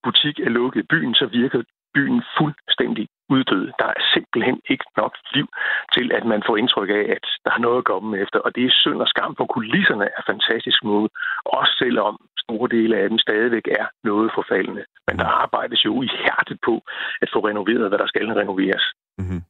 butik 0.04 0.40
er 0.40 0.50
lukket 0.58 0.80
i 0.80 0.86
byen, 0.92 1.14
så 1.14 1.26
virker 1.26 1.62
byen 1.94 2.22
fuldstændig 2.38 3.08
uddød. 3.28 3.66
Der 3.80 3.88
er 3.96 4.00
simpelthen 4.14 4.60
ikke 4.72 4.86
nok 4.96 5.12
liv 5.34 5.46
til, 5.94 6.06
at 6.18 6.24
man 6.32 6.42
får 6.46 6.56
indtryk 6.56 6.90
af, 7.00 7.04
at 7.16 7.26
der 7.44 7.52
er 7.56 7.64
noget 7.66 7.78
at 7.78 7.88
komme 7.92 8.18
efter. 8.22 8.38
Og 8.38 8.50
det 8.54 8.64
er 8.64 8.78
synd 8.82 9.00
og 9.04 9.08
skam, 9.08 9.36
for 9.36 9.46
kulisserne 9.46 10.06
er 10.18 10.22
fantastisk 10.32 10.78
smukke, 10.78 11.08
også 11.44 11.72
selvom 11.78 12.14
store 12.44 12.68
dele 12.76 12.96
af 12.96 13.08
dem 13.08 13.18
stadigvæk 13.18 13.66
er 13.80 13.86
noget 14.04 14.30
forfaldende. 14.38 14.84
Men 15.06 15.18
der 15.18 15.28
arbejdes 15.44 15.84
jo 15.84 16.02
i 16.02 16.08
hjertet 16.22 16.58
på 16.68 16.74
at 17.22 17.28
få 17.32 17.38
renoveret, 17.48 17.88
hvad 17.88 17.98
der 17.98 18.06
skal 18.06 18.26
renoveres. 18.40 18.84
Mm-hmm. 19.18 19.40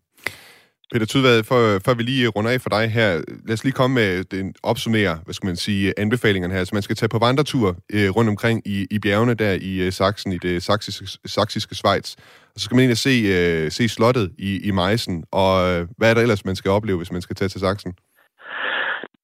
Peter 0.93 1.07
Tudvad, 1.07 1.45
for, 1.51 1.61
før 1.87 1.95
vi 1.95 2.03
lige 2.03 2.29
runder 2.29 2.51
af 2.51 2.61
for 2.61 2.71
dig 2.77 2.85
her, 2.99 3.11
lad 3.47 3.55
os 3.57 3.65
lige 3.65 3.79
komme 3.81 3.95
med 3.95 4.25
den 4.25 4.55
opsummere, 4.63 5.15
hvad 5.25 5.35
skal 5.35 5.47
man 5.47 5.57
sige, 5.57 5.95
anbefalingerne 5.99 6.55
her. 6.55 6.65
Så 6.65 6.75
man 6.75 6.83
skal 6.83 6.97
tage 6.97 7.15
på 7.15 7.19
vandretur 7.19 7.69
øh, 7.95 8.09
rundt 8.17 8.31
omkring 8.31 8.57
i, 8.75 8.87
i 8.91 8.99
bjergene 8.99 9.35
der 9.35 9.53
i 9.71 9.73
øh, 9.87 9.93
Sachsen, 9.93 10.33
i 10.33 10.39
det 10.39 10.63
saksiske, 10.63 11.07
saksiske 11.27 11.75
Schweiz. 11.75 12.09
Og 12.55 12.57
så 12.57 12.65
skal 12.65 12.75
man 12.75 12.83
egentlig 12.83 13.05
se, 13.09 13.15
øh, 13.37 13.71
se 13.71 13.89
slottet 13.89 14.27
i, 14.39 14.69
i 14.69 14.71
Meissen, 14.71 15.25
og 15.33 15.53
øh, 15.69 15.81
hvad 15.99 16.11
er 16.11 16.15
der 16.15 16.23
ellers, 16.23 16.45
man 16.45 16.57
skal 16.57 16.71
opleve, 16.71 16.99
hvis 16.99 17.13
man 17.13 17.23
skal 17.23 17.37
tage 17.37 17.49
til 17.49 17.61
Sachsen? 17.61 17.93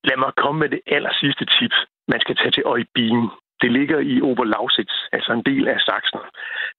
Lad 0.08 0.16
mig 0.24 0.32
komme 0.42 0.58
med 0.62 0.68
det 0.68 0.80
aller 0.86 1.12
sidste 1.20 1.44
tip. 1.44 1.74
Man 2.08 2.20
skal 2.20 2.36
tage 2.36 2.50
til 2.50 2.62
Øjbien. 2.74 3.30
Det 3.64 3.72
ligger 3.78 3.98
i 4.12 4.14
Oberlausitz, 4.30 4.94
altså 5.16 5.30
en 5.32 5.44
del 5.50 5.64
af 5.74 5.78
Sachsen. 5.88 6.20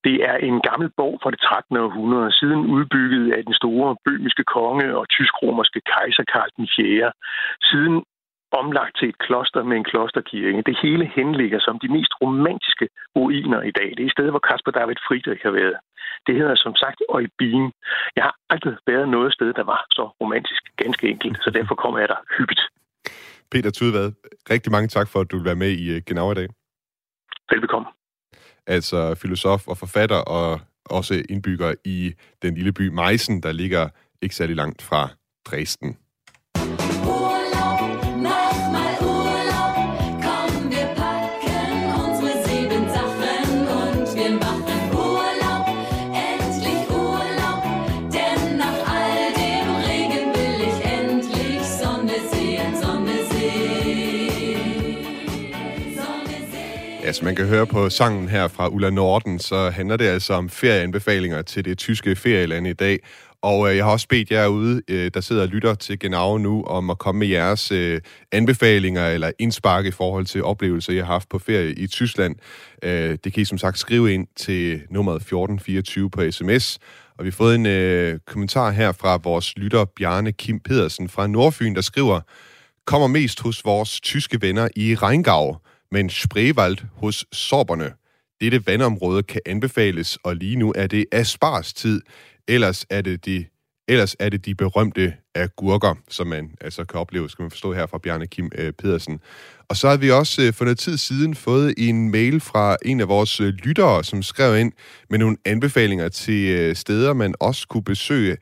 Det 0.05 0.15
er 0.29 0.37
en 0.49 0.57
gammel 0.69 0.89
borg 0.99 1.15
fra 1.23 1.31
det 1.33 1.39
13. 1.39 1.77
århundrede, 1.85 2.31
siden 2.39 2.61
udbygget 2.75 3.25
af 3.37 3.41
den 3.47 3.55
store 3.61 3.89
bøhmiske 4.05 4.45
konge 4.55 4.87
og 4.99 5.05
tysk-romerske 5.15 5.81
kejser 5.93 6.23
Karl 6.33 6.49
den 6.57 6.67
4. 6.77 7.11
Siden 7.69 7.95
omlagt 8.61 8.93
til 8.99 9.07
et 9.09 9.19
kloster 9.25 9.61
med 9.69 9.75
en 9.77 9.89
klosterkirke. 9.91 10.63
Det 10.69 10.77
hele 10.83 11.05
henligger 11.19 11.59
som 11.67 11.75
de 11.83 11.89
mest 11.95 12.13
romantiske 12.21 12.87
ruiner 13.15 13.61
i 13.69 13.73
dag. 13.79 13.89
Det 13.95 14.01
er 14.03 14.09
et 14.09 14.17
sted, 14.17 14.27
hvor 14.33 14.43
Kasper 14.49 14.71
David 14.79 14.99
Friedrich 15.07 15.41
har 15.47 15.53
været. 15.61 15.77
Det 16.27 16.35
hedder 16.39 16.55
som 16.65 16.73
sagt 16.83 16.99
Øjbien. 17.17 17.65
Jeg 18.17 18.23
har 18.27 18.35
aldrig 18.53 18.75
været 18.91 19.07
noget 19.15 19.31
sted, 19.37 19.49
der 19.59 19.65
var 19.73 19.81
så 19.97 20.03
romantisk, 20.21 20.61
ganske 20.83 21.05
enkelt, 21.13 21.37
så 21.43 21.49
derfor 21.57 21.75
kommer 21.83 21.99
jeg 21.99 22.09
der 22.13 22.19
hyppigt. 22.37 22.63
Peter 23.51 23.71
Tudvad, 23.71 24.09
rigtig 24.53 24.71
mange 24.71 24.87
tak 24.87 25.07
for, 25.11 25.19
at 25.19 25.31
du 25.31 25.35
vil 25.37 25.45
være 25.45 25.61
med 25.63 25.71
i 25.83 25.85
øh, 25.95 26.01
Genau 26.07 26.31
i 26.31 26.35
dag. 26.41 26.49
Velbekomme. 27.51 27.87
Altså 28.67 29.15
filosof 29.15 29.67
og 29.67 29.77
forfatter 29.77 30.15
og 30.15 30.59
også 30.85 31.23
indbygger 31.29 31.75
i 31.85 32.13
den 32.41 32.55
lille 32.55 32.73
by 32.73 32.87
Meissen, 32.87 33.43
der 33.43 33.51
ligger 33.51 33.89
ikke 34.21 34.35
særlig 34.35 34.55
langt 34.55 34.81
fra 34.81 35.09
Dresden. 35.45 35.97
Altså, 57.15 57.25
man 57.25 57.36
kan 57.36 57.45
høre 57.45 57.67
på 57.67 57.89
sangen 57.89 58.29
her 58.29 58.48
fra 58.48 58.67
Ulla 58.67 58.89
Norden, 58.89 59.39
så 59.39 59.69
handler 59.69 59.98
det 59.98 60.05
altså 60.05 60.34
om 60.34 60.50
ferieanbefalinger 60.50 61.41
til 61.41 61.65
det 61.65 61.77
tyske 61.77 62.15
ferieland 62.15 62.67
i 62.67 62.74
dag. 62.74 63.00
Og 63.41 63.69
øh, 63.69 63.77
jeg 63.77 63.86
har 63.86 63.91
også 63.91 64.07
bedt 64.07 64.31
jer 64.31 64.48
ude, 64.48 64.81
øh, 64.88 65.12
der 65.13 65.22
sidder 65.22 65.41
og 65.41 65.48
lytter 65.48 65.75
til 65.75 66.00
Genau 66.00 66.38
nu, 66.38 66.63
om 66.63 66.89
at 66.89 66.98
komme 66.98 67.19
med 67.19 67.27
jeres 67.27 67.72
øh, 67.72 68.01
anbefalinger 68.31 69.07
eller 69.07 69.31
indspark 69.39 69.86
i 69.86 69.91
forhold 69.91 70.25
til 70.25 70.43
oplevelser, 70.43 70.93
jeg 70.93 71.05
har 71.05 71.13
haft 71.13 71.29
på 71.29 71.39
ferie 71.39 71.74
i 71.74 71.88
Tyskland. 71.88 72.36
Øh, 72.84 73.17
det 73.24 73.34
kan 73.34 73.41
I 73.41 73.45
som 73.45 73.57
sagt 73.57 73.79
skrive 73.79 74.13
ind 74.13 74.27
til 74.36 74.81
nummeret 74.89 75.15
1424 75.15 76.10
på 76.10 76.31
sms. 76.31 76.79
Og 77.17 77.25
vi 77.25 77.29
har 77.29 77.36
fået 77.36 77.55
en 77.55 77.65
øh, 77.65 78.19
kommentar 78.27 78.72
her 78.72 78.91
fra 78.91 79.19
vores 79.24 79.57
lytter 79.57 79.86
Bjarne 79.86 80.31
Kim 80.31 80.60
Pedersen 80.60 81.10
fra 81.10 81.27
Nordfyn, 81.27 81.75
der 81.75 81.81
skriver, 81.81 82.22
kommer 82.86 83.07
mest 83.07 83.41
hos 83.41 83.65
vores 83.65 84.01
tyske 84.01 84.41
venner 84.41 84.67
i 84.75 84.95
Rheingau 84.95 85.57
men 85.95 86.09
Spreewald 86.09 86.77
hos 86.93 87.25
sorberne. 87.31 87.93
Dette 88.41 88.67
vandområde 88.67 89.23
kan 89.23 89.41
anbefales, 89.45 90.17
og 90.23 90.35
lige 90.35 90.55
nu 90.55 90.73
er 90.75 90.87
det 90.87 91.05
asparstid. 91.11 92.01
Ellers 92.47 92.85
er 92.89 93.01
det 93.01 93.25
de, 93.25 93.45
ellers 93.87 94.15
er 94.19 94.29
det 94.29 94.45
de 94.45 94.55
berømte 94.55 95.13
agurker, 95.35 95.95
som 96.09 96.27
man 96.27 96.51
altså 96.61 96.85
kan 96.85 96.99
opleve, 96.99 97.29
skal 97.29 97.43
man 97.43 97.51
forstå 97.51 97.73
her 97.73 97.85
fra 97.85 97.97
Bjarne 97.97 98.27
Kim 98.27 98.51
øh, 98.55 98.73
Pedersen. 98.73 99.19
Og 99.69 99.77
så 99.77 99.89
har 99.89 99.97
vi 99.97 100.11
også 100.11 100.41
øh, 100.41 100.53
for 100.53 100.65
noget 100.65 100.79
tid 100.79 100.97
siden 100.97 101.35
fået 101.35 101.73
en 101.77 102.11
mail 102.11 102.39
fra 102.39 102.77
en 102.85 102.99
af 102.99 103.07
vores 103.07 103.39
øh, 103.39 103.47
lyttere, 103.47 104.03
som 104.03 104.23
skrev 104.23 104.59
ind 104.59 104.71
med 105.09 105.19
nogle 105.19 105.37
anbefalinger 105.45 106.09
til 106.09 106.49
øh, 106.49 106.75
steder, 106.75 107.13
man 107.13 107.35
også 107.39 107.67
kunne 107.67 107.83
besøge. 107.83 108.37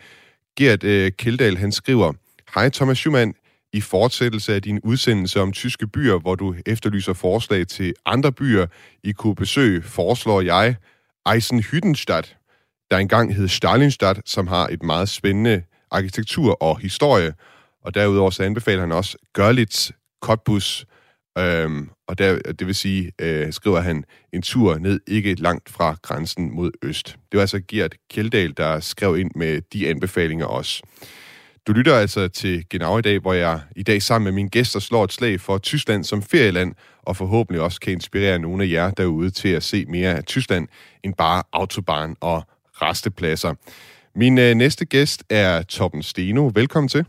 Gert 0.57 0.83
øh, 0.83 1.11
Kildal, 1.11 1.57
han 1.57 1.71
skriver, 1.71 2.13
Hej 2.55 2.69
Thomas 2.69 2.97
Schumann, 2.97 3.33
i 3.73 3.81
fortsættelse 3.81 4.55
af 4.55 4.61
din 4.61 4.79
udsendelse 4.83 5.41
om 5.41 5.51
tyske 5.51 5.87
byer, 5.87 6.19
hvor 6.19 6.35
du 6.35 6.55
efterlyser 6.65 7.13
forslag 7.13 7.67
til 7.67 7.93
andre 8.05 8.31
byer, 8.31 8.65
I 9.03 9.11
kunne 9.11 9.35
besøge, 9.35 9.81
foreslår 9.81 10.41
jeg 10.41 10.75
Eisenhüttenstadt, 11.29 12.37
der 12.91 12.97
engang 12.97 13.35
hed 13.35 13.47
Stalinstadt, 13.47 14.29
som 14.29 14.47
har 14.47 14.67
et 14.67 14.83
meget 14.83 15.09
spændende 15.09 15.63
arkitektur 15.91 16.63
og 16.63 16.79
historie. 16.79 17.33
Og 17.83 17.95
derudover 17.95 18.29
så 18.29 18.43
anbefaler 18.43 18.81
han 18.81 18.91
også 18.91 19.17
Görlitz, 19.37 19.89
Cottbus, 20.21 20.85
øhm, 21.37 21.89
og 22.07 22.17
der, 22.17 22.39
det 22.39 22.67
vil 22.67 22.75
sige, 22.75 23.11
øh, 23.21 23.53
skriver 23.53 23.79
han, 23.79 24.03
en 24.33 24.41
tur 24.41 24.77
ned 24.77 24.99
ikke 25.07 25.35
langt 25.35 25.69
fra 25.69 25.95
grænsen 26.01 26.55
mod 26.55 26.71
øst. 26.81 27.07
Det 27.07 27.37
var 27.37 27.41
altså 27.41 27.61
Gert 27.67 27.95
Kjeldal, 28.11 28.53
der 28.57 28.79
skrev 28.79 29.17
ind 29.17 29.31
med 29.35 29.61
de 29.73 29.89
anbefalinger 29.89 30.45
også. 30.45 30.83
Du 31.67 31.73
lytter 31.73 31.95
altså 31.95 32.27
til 32.27 32.69
Genau 32.69 32.97
i 32.97 33.01
dag, 33.01 33.19
hvor 33.19 33.33
jeg 33.33 33.61
i 33.75 33.83
dag 33.83 34.01
sammen 34.01 34.23
med 34.23 34.31
mine 34.31 34.49
gæster 34.49 34.79
slår 34.79 35.03
et 35.03 35.13
slag 35.13 35.41
for 35.41 35.57
Tyskland 35.57 36.03
som 36.03 36.23
ferieland, 36.23 36.75
og 37.01 37.17
forhåbentlig 37.17 37.61
også 37.61 37.79
kan 37.79 37.93
inspirere 37.93 38.39
nogle 38.39 38.63
af 38.63 38.69
jer 38.69 38.91
derude 38.91 39.29
til 39.29 39.49
at 39.49 39.63
se 39.63 39.85
mere 39.85 40.15
af 40.15 40.23
Tyskland 40.23 40.67
end 41.03 41.13
bare 41.13 41.43
autobahn 41.53 42.15
og 42.21 42.43
restepladser. 42.73 43.53
Min 44.15 44.37
øh, 44.37 44.55
næste 44.55 44.85
gæst 44.85 45.23
er 45.29 45.61
Torben 45.61 46.03
Steno. 46.03 46.51
Velkommen 46.53 46.89
til. 46.89 47.05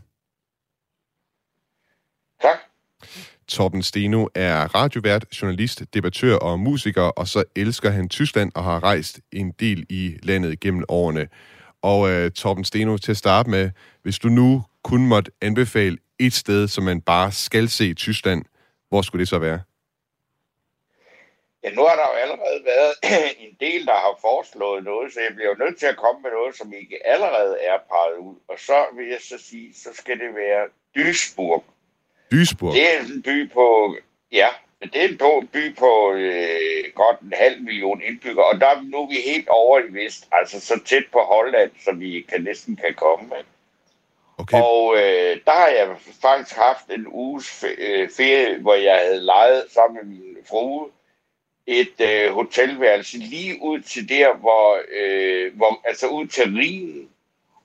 Tak. 2.41 2.57
Torben 3.47 3.83
Steno 3.83 4.27
er 4.35 4.75
radiovært, 4.75 5.25
journalist, 5.41 5.83
debattør 5.93 6.35
og 6.35 6.59
musiker, 6.59 7.01
og 7.01 7.27
så 7.27 7.43
elsker 7.55 7.89
han 7.89 8.09
Tyskland 8.09 8.51
og 8.55 8.63
har 8.63 8.83
rejst 8.83 9.19
en 9.31 9.51
del 9.51 9.85
i 9.89 10.15
landet 10.23 10.59
gennem 10.59 10.83
årene. 10.89 11.27
Og 11.91 12.09
øh, 12.11 12.31
Torben 12.31 12.63
Steno, 12.63 12.97
til 12.97 13.11
at 13.11 13.17
starte 13.17 13.49
med, 13.49 13.71
hvis 14.03 14.19
du 14.19 14.27
nu 14.27 14.63
kun 14.83 15.07
måtte 15.07 15.31
anbefale 15.41 15.97
et 16.19 16.33
sted, 16.33 16.67
som 16.67 16.83
man 16.83 17.01
bare 17.01 17.31
skal 17.31 17.69
se 17.69 17.85
i 17.87 17.93
Tyskland, 17.93 18.45
hvor 18.89 19.01
skulle 19.01 19.19
det 19.19 19.27
så 19.27 19.39
være? 19.39 19.59
Ja, 21.63 21.69
nu 21.77 21.81
har 21.89 21.95
der 21.95 22.07
jo 22.11 22.15
allerede 22.23 22.59
været 22.73 22.93
en 23.45 23.53
del, 23.59 23.85
der 23.85 23.97
har 24.05 24.17
foreslået 24.21 24.83
noget, 24.83 25.13
så 25.13 25.19
jeg 25.19 25.31
bliver 25.35 25.49
jo 25.49 25.65
nødt 25.65 25.77
til 25.79 25.85
at 25.85 25.97
komme 25.97 26.21
med 26.21 26.31
noget, 26.31 26.57
som 26.57 26.73
ikke 26.73 27.07
allerede 27.07 27.55
er 27.71 27.77
peget 27.91 28.17
ud. 28.29 28.35
Og 28.47 28.57
så 28.59 28.79
vil 28.95 29.07
jeg 29.07 29.21
så 29.29 29.37
sige, 29.49 29.73
så 29.83 29.89
skal 29.93 30.19
det 30.19 30.35
være 30.35 30.63
Duisburg. 30.95 31.63
Duisburg? 32.31 32.73
Det 32.73 32.93
er 32.93 32.99
en 32.99 33.21
by 33.21 33.51
på, 33.51 33.95
ja, 34.31 34.49
det 34.81 34.95
er 34.95 35.07
en 35.09 35.17
på- 35.17 35.43
by 35.51 35.75
på 35.75 36.13
øh, 36.13 36.93
godt 36.95 37.19
en 37.19 37.33
halv 37.35 37.61
million 37.61 38.01
indbyggere, 38.01 38.45
og 38.45 38.61
der 38.61 38.67
er 38.67 38.81
nu 38.81 38.97
er 39.03 39.07
vi 39.07 39.15
helt 39.25 39.49
over 39.49 39.79
i 39.79 39.93
vest, 39.93 40.27
altså 40.31 40.59
så 40.59 40.79
tæt 40.85 41.03
på 41.11 41.19
Holland, 41.19 41.71
som 41.85 41.99
vi 41.99 42.25
kan, 42.29 42.41
næsten 42.41 42.75
kan 42.75 42.93
komme. 42.93 43.37
Ikke? 43.37 43.49
Okay. 44.37 44.61
Og 44.61 44.95
øh, 44.95 45.37
der 45.45 45.51
har 45.51 45.67
jeg 45.67 45.95
faktisk 46.21 46.55
haft 46.55 46.89
en 46.89 47.07
uges 47.07 47.65
øh, 47.77 48.09
ferie, 48.17 48.57
hvor 48.57 48.73
jeg 48.73 48.97
havde 48.97 49.21
lejet 49.21 49.65
sammen 49.69 49.95
med 49.95 50.17
min 50.17 50.37
frue 50.49 50.89
et 51.67 52.01
øh, 52.01 52.31
hotelværelse 52.33 53.17
lige 53.17 53.61
ud 53.61 53.79
til 53.79 54.09
der, 54.09 54.33
hvor, 54.33 54.79
øh, 54.91 55.57
hvor 55.57 55.81
altså 55.83 56.07
ud 56.07 56.27
til 56.27 56.43
Rhinen, 56.43 57.09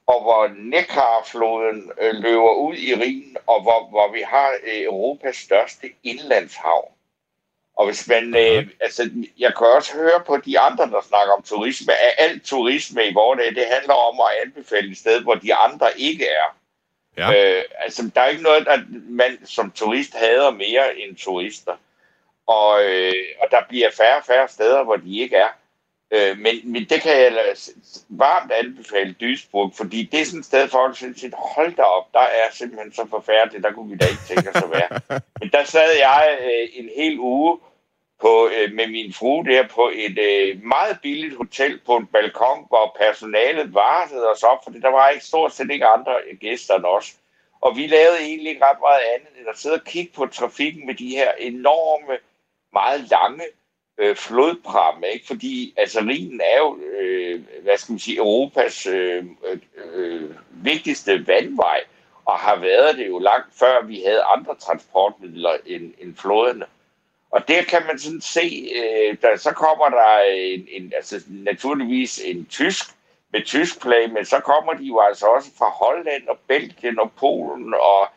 og 0.07 0.23
hvor 0.23 0.49
Neckarfloden 0.59 1.93
øh, 2.01 2.15
løber 2.15 2.53
ud 2.55 2.75
i 2.75 2.95
Rhinen, 2.95 3.37
og 3.47 3.63
hvor, 3.63 3.89
hvor 3.89 4.13
vi 4.13 4.21
har 4.21 4.51
øh, 4.65 4.83
Europas 4.83 5.37
største 5.37 5.87
indlandshav. 6.03 6.93
Og 7.81 7.87
hvis 7.87 8.09
man, 8.09 8.37
øh, 8.37 8.67
altså, 8.81 9.11
jeg 9.39 9.53
kan 9.59 9.67
også 9.67 9.93
høre 9.95 10.21
på 10.27 10.37
de 10.37 10.59
andre, 10.59 10.85
der 10.91 11.03
snakker 11.09 11.33
om 11.35 11.43
turisme, 11.43 11.93
at 11.93 12.15
alt 12.19 12.45
turisme 12.45 13.05
i 13.05 13.15
vores 13.15 13.39
dag, 13.39 13.55
det 13.55 13.67
handler 13.75 13.95
om 13.95 14.21
at 14.21 14.47
anbefale 14.47 14.91
et 14.91 14.99
sted, 14.99 15.23
hvor 15.23 15.35
de 15.35 15.55
andre 15.55 15.87
ikke 15.97 16.27
er. 16.27 16.57
Ja. 17.17 17.59
Øh, 17.59 17.65
altså, 17.79 18.11
der 18.15 18.21
er 18.21 18.29
ikke 18.29 18.43
noget, 18.43 18.67
der 18.67 18.79
man 19.09 19.47
som 19.47 19.71
turist 19.71 20.15
hader 20.15 20.51
mere 20.51 20.99
end 20.99 21.17
turister. 21.17 21.77
Og, 22.47 22.85
øh, 22.85 23.15
og 23.41 23.47
der 23.51 23.61
bliver 23.69 23.91
færre 23.91 24.17
og 24.17 24.25
færre 24.25 24.49
steder, 24.49 24.85
hvor 24.85 24.97
de 24.97 25.19
ikke 25.19 25.37
er. 25.37 25.49
Øh, 26.11 26.39
men, 26.39 26.73
men 26.73 26.85
det 26.85 27.03
kan 27.03 27.13
jeg 27.13 27.57
varmt 28.09 28.53
anbefale 28.53 29.13
Duisburg, 29.21 29.73
fordi 29.77 30.09
det 30.13 30.21
er 30.21 30.25
sådan 30.25 30.41
et 30.41 30.47
sted, 30.47 30.69
folk 30.69 30.97
synes, 30.97 31.25
at 31.25 31.35
hold 31.37 31.77
da 31.77 31.83
op, 31.83 32.13
der 32.13 32.21
er 32.41 32.49
simpelthen 32.53 32.93
så 32.93 33.07
forfærdeligt, 33.11 33.65
der 33.65 33.73
kunne 33.73 33.91
vi 33.91 33.97
da 33.97 34.07
ikke 34.07 34.27
tænke 34.29 34.51
os 34.51 34.63
at 34.63 34.71
være. 34.71 35.21
Men 35.41 35.51
der 35.53 35.65
sad 35.65 35.91
jeg 35.99 36.39
øh, 36.41 36.69
en 36.73 36.91
hel 36.97 37.19
uge 37.19 37.59
på, 38.21 38.49
øh, 38.57 38.73
med 38.73 38.87
min 38.87 39.13
frue 39.13 39.45
der 39.45 39.69
på 39.69 39.91
et 39.95 40.19
øh, 40.19 40.63
meget 40.65 40.99
billigt 41.03 41.37
hotel 41.37 41.81
på 41.87 41.97
en 41.97 42.07
balkon, 42.07 42.67
hvor 42.69 42.97
personalet 43.01 43.75
varede 43.75 44.31
os 44.31 44.43
op, 44.43 44.65
fordi 44.65 44.81
der 44.81 44.91
var 44.91 45.09
ikke 45.09 45.25
stort 45.25 45.53
set 45.53 45.71
ikke 45.71 45.87
andre 45.87 46.15
gæster 46.41 46.75
end 46.75 46.85
os. 46.85 47.17
Og 47.61 47.77
vi 47.77 47.87
lavede 47.87 48.21
egentlig 48.21 48.49
ikke 48.51 48.65
ret 48.65 48.81
meget 48.81 49.03
andet 49.15 49.41
end 49.41 49.49
at 49.49 49.59
sidde 49.59 49.75
og 49.75 49.85
kigge 49.85 50.13
på 50.17 50.27
trafikken 50.27 50.87
med 50.87 50.95
de 50.95 51.09
her 51.09 51.33
enorme, 51.39 52.19
meget 52.73 53.11
lange 53.11 53.45
øh, 53.99 54.17
flodpramme, 54.17 55.07
ikke? 55.09 55.27
Fordi 55.27 55.75
altså 55.77 56.01
Rhinen 56.01 56.41
er 56.45 56.59
jo, 56.59 56.79
øh, 57.01 57.43
hvad 57.63 57.77
skal 57.77 57.93
man 57.93 57.99
sige, 57.99 58.19
Europas 58.19 58.87
øh, 58.87 59.25
øh, 59.95 60.31
vigtigste 60.51 61.27
vandvej, 61.27 61.81
og 62.25 62.39
har 62.39 62.57
været 62.57 62.97
det 62.97 63.09
jo 63.09 63.19
langt 63.19 63.55
før 63.59 63.85
vi 63.85 64.03
havde 64.07 64.23
andre 64.23 64.55
transportmidler 64.55 65.57
end, 65.67 65.95
end 65.99 66.17
floderne. 66.17 66.67
Og 67.31 67.49
der 67.49 67.63
kan 67.63 67.83
man 67.87 67.99
sådan 67.99 68.21
se, 68.21 68.71
øh, 68.77 69.17
der, 69.23 69.37
så 69.37 69.53
kommer 69.53 69.89
der 69.89 70.19
en, 70.33 70.67
en, 70.71 70.93
altså 70.97 71.23
naturligvis 71.29 72.21
en 72.25 72.47
tysk 72.47 72.85
med 73.33 73.45
tysk 73.45 73.83
flag, 73.83 74.13
men 74.13 74.25
så 74.25 74.41
kommer 74.41 74.73
de 74.73 74.85
jo 74.85 75.01
altså 75.01 75.27
også 75.27 75.49
fra 75.59 75.71
Holland 75.71 76.29
og 76.29 76.39
Belgien 76.49 76.99
og 76.99 77.13
Polen 77.13 77.75
og 77.75 78.09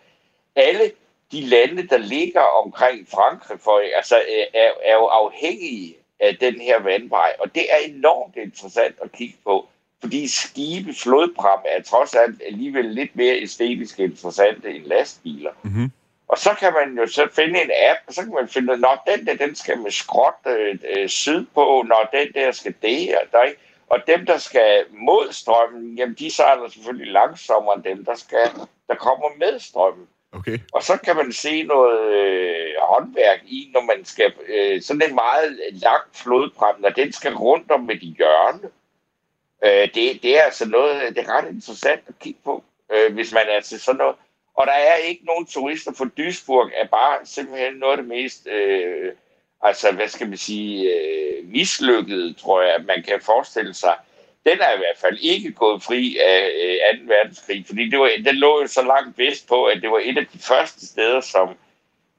alle 0.55 0.91
de 1.31 1.41
lande, 1.41 1.87
der 1.87 1.97
ligger 1.97 2.41
omkring 2.41 3.07
Frankrig, 3.13 3.59
for, 3.59 3.81
altså, 3.95 4.15
øh, 4.15 4.45
er, 4.53 4.71
er 4.83 4.93
jo 4.93 5.05
afhængige 5.05 5.95
af 6.19 6.37
den 6.37 6.61
her 6.61 6.79
vandvej. 6.79 7.33
Og 7.39 7.55
det 7.55 7.65
er 7.73 7.77
enormt 7.77 8.35
interessant 8.35 8.95
at 9.01 9.11
kigge 9.11 9.35
på, 9.43 9.67
fordi 9.99 10.27
skibe, 10.27 10.93
flodpram 10.93 11.59
er 11.65 11.83
trods 11.83 12.13
alt 12.13 12.41
alligevel 12.45 12.85
lidt 12.85 13.15
mere 13.15 13.41
æstetisk 13.41 13.99
interessante 13.99 14.75
end 14.75 14.85
lastbiler. 14.85 15.51
Mm-hmm. 15.63 15.91
Og 16.27 16.37
så 16.37 16.53
kan 16.59 16.73
man 16.73 16.97
jo 16.97 17.07
så 17.07 17.27
finde 17.31 17.61
en 17.61 17.71
app, 17.89 17.99
og 18.07 18.13
så 18.13 18.21
kan 18.21 18.33
man 18.33 18.47
finde, 18.47 18.77
når 18.77 19.03
den 19.07 19.27
der, 19.27 19.35
den 19.35 19.55
skal 19.55 19.77
med 19.77 19.91
skråt 19.91 20.33
øh, 20.47 20.79
øh, 20.97 21.09
sydpå, 21.09 21.83
når 21.87 22.09
den 22.13 22.33
der 22.33 22.51
skal 22.51 22.73
det 22.81 23.17
og 23.17 23.31
der, 23.31 23.43
ikke? 23.43 23.59
Og 23.89 23.99
dem, 24.07 24.25
der 24.25 24.37
skal 24.37 24.85
mod 24.89 25.31
strømmen, 25.31 25.97
jamen 25.97 26.15
de 26.19 26.31
sejler 26.31 26.69
selvfølgelig 26.69 27.13
langsommere 27.13 27.75
end 27.75 27.83
dem, 27.83 28.05
der, 28.05 28.15
skal, 28.15 28.49
der 28.87 28.95
kommer 28.95 29.29
med 29.37 29.59
strømmen. 29.59 30.07
Okay. 30.31 30.59
Og 30.73 30.83
så 30.83 30.97
kan 30.97 31.15
man 31.15 31.31
se 31.31 31.63
noget 31.63 32.11
øh, 32.11 32.73
håndværk 32.79 33.39
i, 33.45 33.71
når 33.73 33.81
man 33.81 34.05
skal 34.05 34.33
øh, 34.47 34.81
sådan 34.81 35.09
en 35.09 35.15
meget 35.15 35.59
lang 35.71 36.03
flodpram, 36.13 36.75
når 36.79 36.89
den 36.89 37.13
skal 37.13 37.35
rundt 37.35 37.71
om 37.71 37.89
et 37.89 37.99
hjørne. 37.99 38.69
Øh, 39.63 39.87
det, 39.95 40.23
det 40.23 40.39
er 40.39 40.43
altså 40.43 40.69
noget, 40.69 41.15
det 41.15 41.27
er 41.27 41.37
ret 41.37 41.49
interessant 41.49 42.01
at 42.07 42.19
kigge 42.19 42.39
på, 42.43 42.63
øh, 42.93 43.13
hvis 43.13 43.33
man 43.33 43.45
er 43.49 43.61
til 43.61 43.79
sådan 43.79 43.97
noget. 43.97 44.15
Og 44.55 44.67
der 44.67 44.73
er 44.73 44.95
ikke 44.95 45.25
nogen 45.25 45.45
turister, 45.45 45.91
for 45.97 46.05
Duisburg 46.05 46.71
er 46.75 46.87
bare 46.87 47.25
simpelthen 47.25 47.73
noget 47.73 47.91
af 47.91 47.97
det 47.97 48.07
mest, 48.07 48.47
øh, 48.47 49.11
altså 49.61 49.91
hvad 49.91 50.07
skal 50.07 50.29
man 50.29 50.37
sige, 50.37 50.93
øh, 50.93 51.45
mislykket, 51.45 52.37
tror 52.37 52.61
jeg, 52.61 52.75
at 52.75 52.85
man 52.85 53.03
kan 53.03 53.21
forestille 53.21 53.73
sig. 53.73 53.95
Den 54.45 54.59
er 54.61 54.73
i 54.73 54.77
hvert 54.77 54.97
fald 54.97 55.17
ikke 55.21 55.51
gået 55.51 55.83
fri 55.83 56.17
af 56.17 56.49
øh, 56.93 56.99
2. 56.99 57.13
verdenskrig, 57.13 57.65
fordi 57.67 57.89
det 57.89 57.99
var, 57.99 58.09
den 58.25 58.35
lå 58.35 58.61
jo 58.61 58.67
så 58.67 58.81
langt 58.81 59.17
vest 59.17 59.47
på, 59.47 59.65
at 59.65 59.81
det 59.81 59.91
var 59.91 60.01
et 60.03 60.17
af 60.17 60.25
de 60.33 60.39
første 60.39 60.87
steder, 60.87 61.21
som 61.21 61.55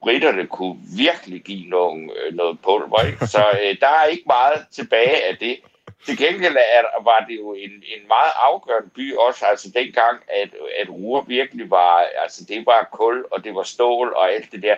britterne 0.03 0.47
kunne 0.47 0.79
virkelig 0.97 1.43
give 1.43 1.69
nogen, 1.69 2.11
øh, 2.17 2.35
noget 2.35 2.59
på 2.61 2.91
Ikke? 3.07 3.27
Så 3.27 3.45
øh, 3.63 3.77
der 3.81 3.89
er 3.89 4.05
ikke 4.05 4.25
meget 4.27 4.67
tilbage 4.73 5.25
af 5.25 5.37
det. 5.37 5.57
Til 6.07 6.19
gengæld 6.19 6.57
er, 6.57 7.03
var 7.05 7.25
det 7.29 7.37
jo 7.37 7.53
en, 7.53 7.71
en 7.71 8.09
meget 8.09 8.33
afgørende 8.35 8.91
by 8.91 9.15
også, 9.17 9.47
altså 9.47 9.71
dengang, 9.75 10.21
at, 10.29 10.51
at 10.81 10.89
Ruhr 10.91 11.23
virkelig 11.23 11.71
var, 11.71 12.05
altså 12.23 12.45
det 12.49 12.67
var 12.67 12.89
kul, 12.93 13.25
og 13.31 13.45
det 13.45 13.55
var 13.55 13.63
stål 13.63 14.13
og 14.17 14.33
alt 14.33 14.53
det 14.53 14.63
der. 14.63 14.77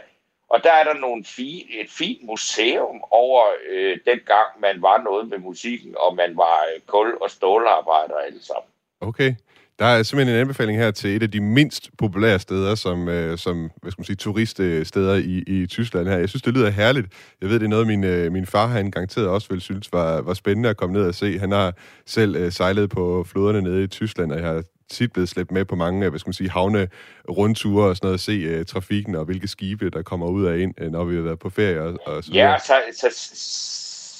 Og 0.48 0.64
der 0.64 0.72
er 0.72 0.84
der 0.84 0.94
nogle 0.94 1.24
fi, 1.24 1.66
et 1.80 1.90
fint 1.90 2.22
museum 2.24 3.04
over 3.10 3.44
øh, 3.68 3.98
dengang, 4.06 4.60
man 4.60 4.82
var 4.82 5.02
noget 5.02 5.28
med 5.28 5.38
musikken, 5.38 5.94
og 5.98 6.16
man 6.16 6.36
var 6.36 6.66
øh, 6.74 6.80
kul- 6.86 7.18
og 7.20 7.30
stålarbejder 7.30 8.16
alle 8.16 8.44
sammen. 8.44 8.70
Okay. 9.00 9.34
Der 9.78 9.84
er 9.84 10.02
simpelthen 10.02 10.36
en 10.36 10.40
anbefaling 10.40 10.78
her 10.78 10.90
til 10.90 11.16
et 11.16 11.22
af 11.22 11.30
de 11.30 11.40
mindst 11.40 11.90
populære 11.98 12.38
steder, 12.38 12.74
som, 12.74 13.08
øh, 13.08 13.38
som 13.38 13.70
hvad 13.82 13.92
skal 13.92 14.00
man 14.00 14.04
sige, 14.04 14.16
turiststeder 14.16 15.14
i, 15.14 15.42
i 15.46 15.66
Tyskland 15.66 16.08
her. 16.08 16.18
Jeg 16.18 16.28
synes, 16.28 16.42
det 16.42 16.54
lyder 16.54 16.70
herligt. 16.70 17.06
Jeg 17.40 17.48
ved, 17.48 17.58
det 17.58 17.64
er 17.64 17.68
noget, 17.68 17.86
min, 17.86 18.04
øh, 18.04 18.32
min 18.32 18.46
far, 18.46 18.66
han 18.66 18.90
garanteret 18.90 19.28
også 19.28 19.48
vil 19.50 19.60
synes 19.60 19.92
var, 19.92 20.20
var 20.20 20.34
spændende 20.34 20.68
at 20.68 20.76
komme 20.76 20.92
ned 20.92 21.08
og 21.08 21.14
se. 21.14 21.38
Han 21.38 21.52
har 21.52 21.74
selv 22.06 22.36
øh, 22.36 22.52
sejlet 22.52 22.90
på 22.90 23.24
floderne 23.24 23.62
nede 23.62 23.84
i 23.84 23.86
Tyskland, 23.86 24.32
og 24.32 24.38
jeg 24.38 24.46
har 24.46 24.62
tit 24.90 25.12
blevet 25.12 25.28
slæbt 25.28 25.50
med 25.50 25.64
på 25.64 25.76
mange, 25.76 26.04
øh, 26.04 26.10
hvad 26.10 26.18
skal 26.18 26.28
man 26.28 26.34
sige, 26.34 26.50
havne 26.50 26.88
rundture 27.30 27.88
og 27.88 27.96
sådan 27.96 28.06
noget, 28.06 28.14
at 28.14 28.20
se 28.20 28.32
øh, 28.32 28.64
trafikken 28.64 29.14
og 29.14 29.24
hvilke 29.24 29.48
skibe, 29.48 29.90
der 29.90 30.02
kommer 30.02 30.26
ud 30.26 30.44
og 30.44 30.58
ind, 30.58 30.74
øh, 30.78 30.92
når 30.92 31.04
vi 31.04 31.14
har 31.14 31.22
været 31.22 31.38
på 31.38 31.50
ferie 31.50 31.82
og, 31.82 31.98
og 32.06 32.24
så. 32.24 32.32
Ja, 32.32 32.56
så, 32.58 32.74
så 32.92 33.06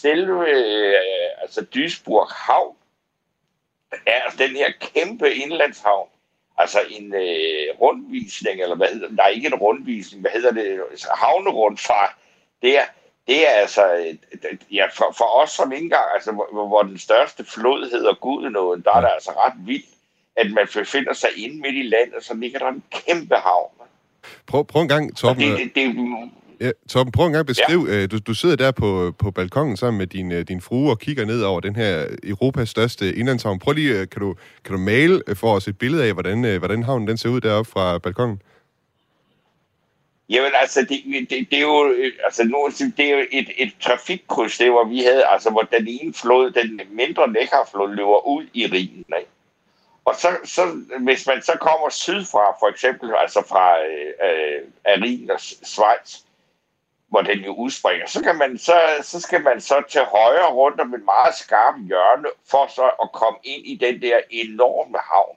selve 0.01 0.49
øh, 0.51 0.93
altså 1.43 1.61
Duisburg 1.75 2.29
Havn 2.31 2.77
er 4.07 4.23
den 4.39 4.51
her 4.51 4.73
kæmpe 4.81 5.35
indlandshavn. 5.35 6.09
Altså 6.59 6.79
en 6.91 7.15
øh, 7.15 7.81
rundvisning, 7.81 8.61
eller 8.63 8.77
hvad 8.77 8.89
hedder 8.89 9.09
Nej, 9.11 9.29
ikke 9.29 9.47
en 9.47 9.55
rundvisning, 9.55 10.21
hvad 10.21 10.31
hedder 10.31 10.53
det? 10.53 10.81
Altså, 10.91 11.09
Havnerundfart. 11.15 12.15
Det 12.63 12.79
er, 12.79 12.85
det 13.27 13.49
er 13.49 13.53
altså, 13.53 13.95
øh, 13.95 14.15
ja, 14.73 14.87
for, 14.87 15.15
for 15.17 15.25
os 15.25 15.51
som 15.51 15.73
ikke 15.73 15.85
engang, 15.85 16.05
altså, 16.15 16.33
hvor, 16.33 16.67
hvor 16.67 16.83
den 16.83 16.99
største 16.99 17.45
flod 17.45 17.91
hedder 17.91 18.15
Gudenåen, 18.15 18.83
der 18.83 18.93
er 18.95 19.01
det 19.01 19.11
altså 19.15 19.31
ret 19.31 19.67
vildt, 19.67 19.87
at 20.37 20.51
man 20.51 20.69
befinder 20.75 21.13
sig 21.13 21.29
inde 21.37 21.61
midt 21.61 21.75
i 21.75 21.83
landet, 21.83 22.25
så 22.25 22.35
ligger 22.35 22.59
der 22.59 22.69
en 22.69 22.83
kæmpe 22.91 23.35
havn. 23.35 23.71
Prøv, 24.47 24.65
prøv 24.65 24.83
en 24.83 24.89
gang, 24.89 25.11
Og 25.11 25.17
Torben, 25.17 25.43
det, 25.43 25.59
det, 25.59 25.75
det, 25.75 26.31
Ja, 26.61 26.71
Torben, 26.89 27.13
prøv 27.13 27.27
en 27.27 27.33
gang 27.33 27.41
at 27.41 27.47
beskrive. 27.47 27.87
Ja. 27.91 28.07
Du, 28.07 28.19
du 28.19 28.35
sidder 28.35 28.57
der 28.57 28.71
på, 28.71 29.15
på 29.19 29.31
balkongen 29.31 29.77
sammen 29.77 29.99
med 29.99 30.07
din, 30.07 30.33
øh, 30.33 30.49
din 30.49 30.61
frue 30.61 30.91
og 30.91 30.99
kigger 30.99 31.25
ned 31.25 31.43
over 31.43 31.61
den 31.61 31.77
her 31.77 32.07
Europas 32.23 32.69
største 32.69 33.15
indlandshavn. 33.15 33.59
Prøv 33.59 33.73
lige, 33.73 34.01
øh, 34.01 34.09
kan 34.09 34.21
du, 34.21 34.35
kan 34.65 34.73
du 34.73 34.79
male 34.79 35.23
øh, 35.27 35.37
for 35.37 35.55
os 35.55 35.69
et 35.69 35.79
billede 35.79 36.05
af, 36.05 36.13
hvordan, 36.13 36.45
øh, 36.45 36.59
hvordan 36.59 36.83
havnen 36.83 37.09
den 37.09 37.17
ser 37.17 37.29
ud 37.29 37.41
deroppe 37.41 37.71
fra 37.71 37.99
balkongen? 37.99 38.43
Jamen 40.29 40.51
altså, 40.55 40.81
det, 40.81 41.31
det, 41.31 41.47
det 41.51 41.59
er 41.59 41.63
jo, 41.63 41.89
øh, 41.89 42.13
altså 42.25 42.45
nu, 42.45 42.69
det 42.97 43.07
er 43.07 43.11
jo 43.11 43.25
et, 43.33 43.49
et 43.57 43.73
trafikkryds, 43.81 44.59
det 44.59 44.71
hvor 44.71 44.85
vi 44.85 44.99
havde, 44.99 45.25
altså 45.27 45.51
hvor 45.51 45.63
den 45.63 45.89
ene 45.89 46.15
flod, 46.15 46.51
den 46.51 46.81
mindre 46.91 47.29
Neckar-flod, 47.29 47.95
løber 47.95 48.27
ud 48.27 48.45
i 48.55 48.67
Rhinen, 48.67 49.05
ikke? 49.19 49.31
Og 50.05 50.15
så, 50.19 50.29
så, 50.45 50.63
hvis 51.01 51.27
man 51.27 51.43
så 51.43 51.53
kommer 51.61 51.91
sydfra, 51.91 52.57
for 52.61 52.69
eksempel 52.69 53.11
altså 53.21 53.43
fra 53.49 53.79
øh, 53.79 54.13
øh, 54.27 55.03
Rhin 55.03 55.31
og 55.31 55.41
Schweiz, 55.41 56.26
hvor 57.09 57.23
den 57.23 57.39
jo 57.39 57.55
udspringer, 57.55 58.07
så, 58.07 58.23
kan 58.23 58.37
man, 58.37 58.59
så, 58.59 58.81
så 59.03 59.21
skal 59.21 59.43
man 59.43 59.61
så 59.61 59.83
til 59.89 60.01
højre 60.01 60.53
rundt 60.53 60.81
om 60.81 60.95
et 60.95 61.05
meget 61.05 61.35
skarpt 61.35 61.87
hjørne, 61.87 62.29
for 62.51 62.67
så 62.67 62.91
at 63.03 63.13
komme 63.13 63.39
ind 63.43 63.67
i 63.67 63.77
den 63.77 64.03
der 64.03 64.21
enorme 64.31 64.99
havn. 64.99 65.37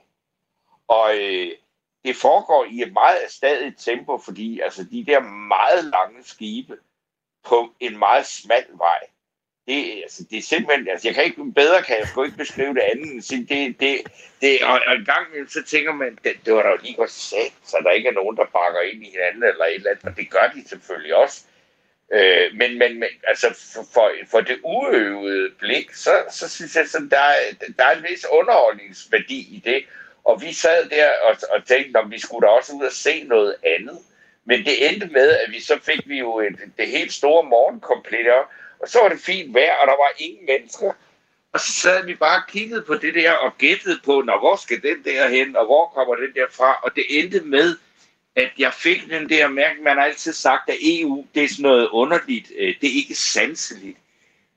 Og 0.88 1.16
øh, 1.18 1.50
det 2.04 2.16
foregår 2.16 2.66
i 2.70 2.82
et 2.82 2.92
meget 2.92 3.18
stadigt 3.28 3.78
tempo, 3.78 4.18
fordi 4.18 4.60
altså 4.60 4.84
de 4.84 5.04
der 5.06 5.20
meget 5.48 5.84
lange 5.84 6.24
skibe 6.24 6.76
på 7.44 7.74
en 7.80 7.98
meget 7.98 8.26
smal 8.26 8.66
vej, 8.72 9.00
det, 9.66 10.02
altså, 10.02 10.24
det 10.30 10.38
er 10.38 10.42
simpelthen, 10.42 10.88
altså 10.88 11.08
jeg 11.08 11.14
kan 11.14 11.24
ikke, 11.24 11.52
bedre 11.52 11.82
kan 11.82 11.98
jeg 11.98 12.08
sgu 12.08 12.22
ikke 12.22 12.36
beskrive 12.36 12.74
det 12.74 12.80
andet, 12.80 13.12
end 13.12 13.22
sige, 13.22 13.44
det, 13.44 13.80
det, 13.80 13.94
det, 14.40 14.62
og, 14.62 14.80
og 14.86 14.94
en 14.94 15.04
gang 15.04 15.26
imellem, 15.28 15.48
så 15.48 15.62
tænker 15.62 15.92
man, 15.92 16.18
det, 16.24 16.32
det 16.44 16.54
var 16.54 16.62
da 16.62 16.76
lige 16.82 16.94
godt 16.94 17.10
sat, 17.10 17.54
så 17.64 17.76
der 17.84 17.90
ikke 17.90 18.08
er 18.08 18.12
nogen, 18.12 18.36
der 18.36 18.44
bakker 18.44 18.80
ind 18.80 19.02
i 19.06 19.10
hinanden 19.10 19.42
eller 19.42 19.64
et 19.64 19.74
eller 19.74 19.90
andet, 19.90 20.04
og 20.04 20.16
det 20.16 20.30
gør 20.30 20.52
de 20.54 20.68
selvfølgelig 20.68 21.16
også. 21.16 21.44
Øh, 22.12 22.54
men, 22.54 22.78
men, 22.78 23.00
men 23.00 23.08
altså 23.24 23.46
for, 23.74 23.86
for, 23.94 24.10
for 24.30 24.40
det 24.40 24.58
uøvede 24.62 25.50
blik, 25.58 25.94
så, 25.94 26.10
så 26.30 26.48
synes 26.48 26.74
jeg, 26.76 26.82
at 26.82 27.10
der, 27.10 27.18
er- 27.18 27.72
der 27.78 27.84
er 27.84 27.96
en 27.96 28.02
vis 28.10 28.26
underholdningsværdi 28.32 29.38
i 29.38 29.62
det. 29.64 29.84
Og 30.24 30.42
vi 30.42 30.52
sad 30.52 30.88
der 30.88 31.08
og, 31.24 31.36
og 31.50 31.64
tænkte, 31.66 31.98
om 31.98 32.10
vi 32.10 32.20
skulle 32.20 32.46
da 32.46 32.52
også 32.52 32.72
ud 32.72 32.84
og 32.84 32.92
se 32.92 33.24
noget 33.24 33.54
andet. 33.62 33.98
Men 34.44 34.64
det 34.64 34.90
endte 34.90 35.06
med, 35.06 35.30
at 35.30 35.52
vi 35.52 35.60
så 35.60 35.78
fik 35.82 36.08
vi 36.08 36.18
jo 36.18 36.38
et, 36.40 36.58
det 36.78 36.86
helt 36.88 37.12
store 37.12 37.42
morgenkomplet 37.44 38.30
op, 38.30 38.46
og 38.80 38.88
så 38.88 38.98
var 39.02 39.08
det 39.08 39.20
fint 39.20 39.54
vejr, 39.54 39.74
og 39.80 39.86
der 39.86 39.96
var 39.96 40.12
ingen 40.18 40.46
mennesker. 40.46 40.92
Og 41.52 41.60
så 41.60 41.72
sad 41.72 42.04
vi 42.04 42.14
bare 42.14 42.42
og 42.42 42.50
kiggede 42.52 42.82
på 42.82 42.94
det 42.94 43.14
der 43.14 43.32
og 43.32 43.58
gættede 43.58 44.00
på, 44.04 44.22
når 44.26 44.38
hvor 44.38 44.56
skal 44.56 44.82
den 44.82 45.04
der 45.04 45.28
hen, 45.28 45.56
og 45.56 45.64
hvor 45.66 45.86
kommer 45.94 46.14
den 46.14 46.34
der 46.34 46.46
fra? 46.50 46.80
Og 46.82 46.90
det 46.96 47.04
endte 47.08 47.40
med, 47.40 47.76
at 48.36 48.50
jeg 48.58 48.74
fik 48.74 49.10
den 49.10 49.28
der 49.28 49.48
mærke, 49.48 49.82
man 49.82 49.96
har 49.96 50.04
altid 50.04 50.32
sagt, 50.32 50.70
at 50.70 50.76
EU, 50.82 51.26
det 51.34 51.44
er 51.44 51.48
sådan 51.48 51.62
noget 51.62 51.88
underligt, 51.88 52.52
øh, 52.58 52.74
det 52.80 52.90
er 52.90 52.94
ikke 52.94 53.14
sanseligt. 53.14 53.98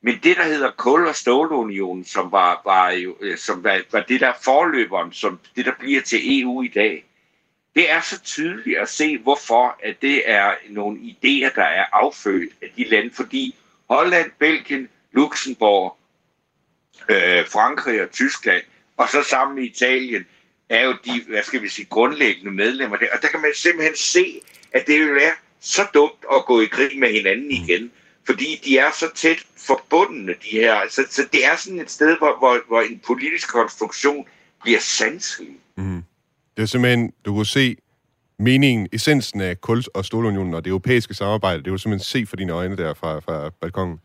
Men 0.02 0.20
det, 0.24 0.38
der 0.38 0.44
hedder 0.44 0.72
Kul- 0.72 1.08
og 1.08 1.16
Stålunionen, 1.16 2.06
som 2.06 2.32
var, 2.32 2.62
var, 2.66 2.92
jo, 2.92 3.18
øh, 3.22 3.38
som 3.38 3.64
var, 3.64 3.82
var 3.92 4.02
det 4.02 4.22
der 4.22 4.34
forløberen, 4.44 5.14
som 5.14 5.40
det, 5.56 5.66
der 5.66 5.72
bliver 5.80 6.02
til 6.02 6.42
EU 6.42 6.62
i 6.62 6.68
dag, 6.68 7.06
det 7.76 7.92
er 7.92 8.02
så 8.02 8.22
tydeligt 8.22 8.80
at 8.80 8.90
se, 8.90 9.18
hvorfor 9.18 9.80
at 9.84 10.02
det 10.02 10.30
er 10.30 10.54
nogle 10.70 11.00
idéer, 11.00 11.56
der 11.56 11.64
er 11.64 11.86
affødt 11.94 12.54
af 12.62 12.70
de 12.78 12.84
lande, 12.84 13.12
fordi 13.14 13.56
Holland, 13.90 14.32
Belgien, 14.40 14.90
Luxembourg, 15.12 15.98
øh, 17.10 17.48
Frankrig 17.48 18.02
og 18.02 18.12
Tyskland, 18.12 18.64
og 18.98 19.10
så 19.10 19.24
sammen 19.24 19.56
med 19.56 19.64
Italien, 19.64 20.26
er 20.70 20.86
jo 20.86 20.96
de, 21.06 21.22
hvad 21.30 21.44
skal 21.44 21.62
vi 21.62 21.70
sige, 21.70 21.86
grundlæggende 21.86 22.52
medlemmer 22.52 22.98
der. 22.98 23.06
Og 23.16 23.22
der 23.22 23.28
kan 23.28 23.42
man 23.42 23.52
simpelthen 23.56 23.96
se, 23.98 24.42
at 24.72 24.88
det 24.88 25.00
vil 25.00 25.16
være 25.16 25.32
så 25.60 25.88
dumt 25.94 26.26
at 26.36 26.46
gå 26.46 26.62
i 26.62 26.66
krig 26.66 27.00
med 27.00 27.12
hinanden 27.12 27.52
igen. 27.52 27.92
Fordi 28.26 28.62
de 28.66 28.78
er 28.78 28.92
så 29.00 29.06
tæt 29.16 29.38
forbundne, 29.58 30.34
de 30.44 30.50
her. 30.52 30.82
Så, 30.90 31.04
så 31.10 31.28
det 31.34 31.46
er 31.46 31.56
sådan 31.56 31.80
et 31.80 31.92
sted, 31.92 32.18
hvor, 32.18 32.38
hvor, 32.40 32.60
hvor 32.68 32.82
en 32.82 33.02
politisk 33.08 33.52
konstruktion 33.52 34.26
bliver 34.64 34.80
sanselig. 34.80 35.56
Det 36.58 36.62
er 36.62 36.66
simpelthen, 36.66 37.14
du 37.26 37.34
kunne 37.34 37.46
se 37.46 37.76
meningen, 38.40 38.88
essensen 38.92 39.42
af 39.42 39.62
kul- 39.62 39.92
og 39.94 40.06
stålunionen 40.06 40.54
og 40.54 40.66
det 40.66 40.70
europæiske 40.70 41.14
samarbejde. 41.14 41.58
Det 41.58 41.66
kunne 41.66 41.74
du 41.74 41.82
simpelthen 41.82 42.06
se 42.06 42.26
for 42.26 42.36
dine 42.36 42.54
øjne 42.54 42.78
der 42.78 42.94
fra, 42.94 43.20
fra 43.20 43.50
balkongen. 43.62 44.00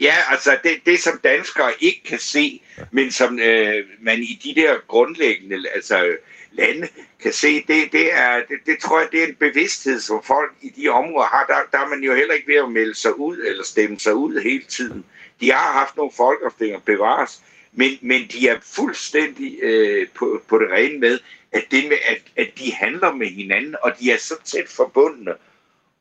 Ja, 0.00 0.14
altså 0.30 0.58
det, 0.64 0.80
det 0.86 1.00
som 1.00 1.20
danskere 1.24 1.72
ikke 1.80 2.02
kan 2.04 2.18
se, 2.18 2.62
ja. 2.78 2.82
men 2.90 3.12
som 3.12 3.38
øh, 3.38 3.84
man 4.00 4.18
i 4.18 4.40
de 4.44 4.60
der 4.60 4.78
grundlæggende 4.88 5.68
altså, 5.74 6.16
lande 6.52 6.88
kan 7.22 7.32
se, 7.32 7.64
det, 7.66 7.92
det, 7.92 8.12
er, 8.14 8.36
det, 8.48 8.58
det 8.66 8.78
tror 8.78 9.00
jeg, 9.00 9.08
det 9.12 9.22
er 9.22 9.26
en 9.26 9.34
bevidsthed, 9.34 10.00
som 10.00 10.22
folk 10.22 10.52
i 10.62 10.68
de 10.68 10.88
områder 10.88 11.26
har. 11.26 11.46
Der, 11.46 11.78
der 11.78 11.84
er 11.84 11.88
man 11.88 12.00
jo 12.00 12.14
heller 12.14 12.34
ikke 12.34 12.48
ved 12.48 12.56
at 12.56 12.70
melde 12.70 12.94
sig 12.94 13.18
ud 13.18 13.38
eller 13.38 13.64
stemme 13.64 14.00
sig 14.00 14.14
ud 14.14 14.42
hele 14.42 14.64
tiden. 14.64 15.04
De 15.40 15.52
har 15.52 15.72
haft 15.72 15.96
nogle 15.96 16.12
folkeafstemninger 16.16 16.80
bevares, 16.80 17.42
men, 17.72 17.98
men 18.00 18.28
de 18.32 18.48
er 18.48 18.58
fuldstændig 18.76 19.58
øh, 19.62 20.08
på, 20.14 20.42
på 20.48 20.58
det 20.58 20.70
rene 20.70 20.98
med, 20.98 21.18
at, 21.52 21.64
det 21.70 21.88
med 21.88 21.98
at, 22.08 22.22
at 22.36 22.58
de 22.58 22.72
handler 22.72 23.12
med 23.12 23.26
hinanden, 23.26 23.76
og 23.82 23.92
de 24.00 24.12
er 24.12 24.18
så 24.18 24.34
tæt 24.44 24.68
forbundne. 24.68 25.34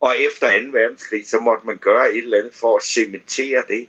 Og 0.01 0.15
efter 0.19 0.71
2. 0.71 0.77
verdenskrig, 0.77 1.27
så 1.27 1.39
måtte 1.39 1.67
man 1.67 1.77
gøre 1.77 2.11
et 2.11 2.23
eller 2.23 2.37
andet 2.37 2.53
for 2.53 2.77
at 2.77 2.83
cementere 2.83 3.63
det. 3.67 3.87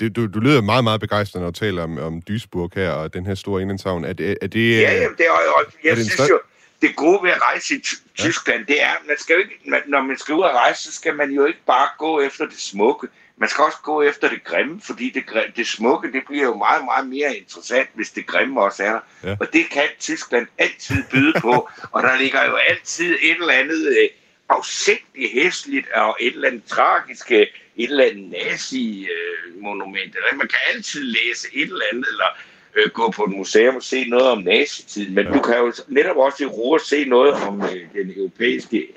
Det, 0.00 0.16
du, 0.16 0.26
du 0.26 0.40
lyder 0.40 0.60
meget, 0.62 0.84
meget 0.84 1.00
begejstret, 1.00 1.42
når 1.42 1.50
du 1.50 1.58
taler 1.58 1.82
om, 1.82 1.98
om 1.98 2.22
Duisburg 2.22 2.70
her 2.74 2.90
og 2.90 3.14
den 3.14 3.26
her 3.26 3.34
store 3.34 3.60
indlandshavn. 3.60 4.04
Er 4.04 4.12
det, 4.12 4.38
er 4.42 4.46
det, 4.46 4.80
Ja, 4.80 4.94
jamen, 4.94 5.18
det 5.18 5.26
er, 5.26 5.30
og 5.30 5.64
jeg 5.84 5.90
er 5.90 5.94
det 5.94 6.10
synes 6.10 6.30
jo, 6.30 6.40
det 6.82 6.96
gode 6.96 7.22
ved 7.22 7.30
at 7.30 7.42
rejse 7.42 7.74
i 7.74 7.80
Ty- 7.80 7.94
Tyskland, 8.14 8.66
det 8.66 8.82
er, 8.82 8.92
man 9.08 9.16
skal 9.18 9.34
jo 9.34 9.40
ikke, 9.40 9.58
man, 9.66 9.80
når 9.86 10.02
man 10.02 10.18
skal 10.18 10.34
ud 10.34 10.40
og 10.40 10.54
rejse, 10.54 10.82
så 10.82 10.92
skal 10.92 11.14
man 11.14 11.30
jo 11.30 11.44
ikke 11.44 11.58
bare 11.66 11.88
gå 11.98 12.20
efter 12.20 12.46
det 12.46 12.60
smukke. 12.60 13.08
Man 13.36 13.48
skal 13.48 13.64
også 13.64 13.78
gå 13.82 14.02
efter 14.02 14.28
det 14.28 14.44
grimme, 14.44 14.80
fordi 14.80 15.10
det, 15.10 15.24
det 15.56 15.66
smukke, 15.66 16.12
det 16.12 16.22
bliver 16.26 16.44
jo 16.44 16.56
meget, 16.56 16.84
meget 16.84 17.06
mere 17.08 17.36
interessant, 17.36 17.88
hvis 17.94 18.10
det 18.10 18.26
grimme 18.26 18.60
også 18.60 18.82
er 18.84 18.92
der. 18.92 19.00
Ja. 19.24 19.36
Og 19.40 19.46
det 19.52 19.64
kan 19.70 19.88
Tyskland 20.00 20.46
altid 20.58 21.04
byde 21.10 21.40
på, 21.40 21.68
og 21.94 22.02
der 22.02 22.16
ligger 22.18 22.44
jo 22.44 22.56
altid 22.56 23.16
et 23.22 23.36
eller 23.40 23.52
andet 23.52 23.88
øh, 23.88 24.08
afsigtigt 24.48 25.32
hæsligt 25.32 25.86
og 25.94 26.16
et 26.20 26.34
eller 26.34 26.48
andet 26.48 26.64
tragisk, 26.64 27.32
øh, 27.32 27.38
et 27.76 27.90
eller 27.90 28.04
andet 28.04 28.30
nazi-monument. 28.30 30.16
Eller 30.16 30.34
man 30.36 30.48
kan 30.48 30.58
altid 30.74 31.02
læse 31.02 31.48
et 31.52 31.62
eller 31.62 31.84
andet, 31.92 32.06
eller 32.08 32.28
øh, 32.74 32.90
gå 32.90 33.10
på 33.10 33.24
et 33.24 33.30
museum 33.30 33.76
og 33.76 33.82
se 33.82 34.04
noget 34.08 34.28
om 34.28 34.38
nazitiden, 34.42 35.14
men 35.14 35.26
ja. 35.26 35.32
du 35.32 35.40
kan 35.42 35.58
jo 35.58 35.72
netop 35.88 36.16
også 36.16 36.44
i 36.44 36.46
Ruhr 36.46 36.78
se 36.78 37.04
noget 37.04 37.34
om 37.34 37.62
øh, 37.62 37.86
den 37.92 38.12
europæiske 38.16 38.88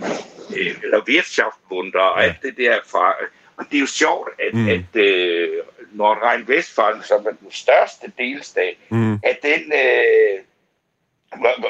øh, 0.58 0.76
eller 0.84 1.02
Wirtschaftsbund 1.08 1.94
og 1.94 2.24
alt 2.24 2.42
det 2.42 2.58
der 2.58 2.78
fra. 2.92 3.14
Og 3.58 3.66
det 3.72 3.78
er 3.78 3.82
jo 3.82 3.86
sjovt, 3.88 4.30
at, 4.40 4.54
Mm. 4.54 4.68
at 4.70 5.02
øh, 5.02 5.50
Nordrhein-Westfalen, 5.94 7.04
som 7.08 7.26
er 7.26 7.32
den 7.42 7.52
største 7.52 8.12
delstat, 8.18 8.76
Mm. 8.90 9.14
at 9.14 9.38
den, 9.44 9.74
øh, 9.74 10.40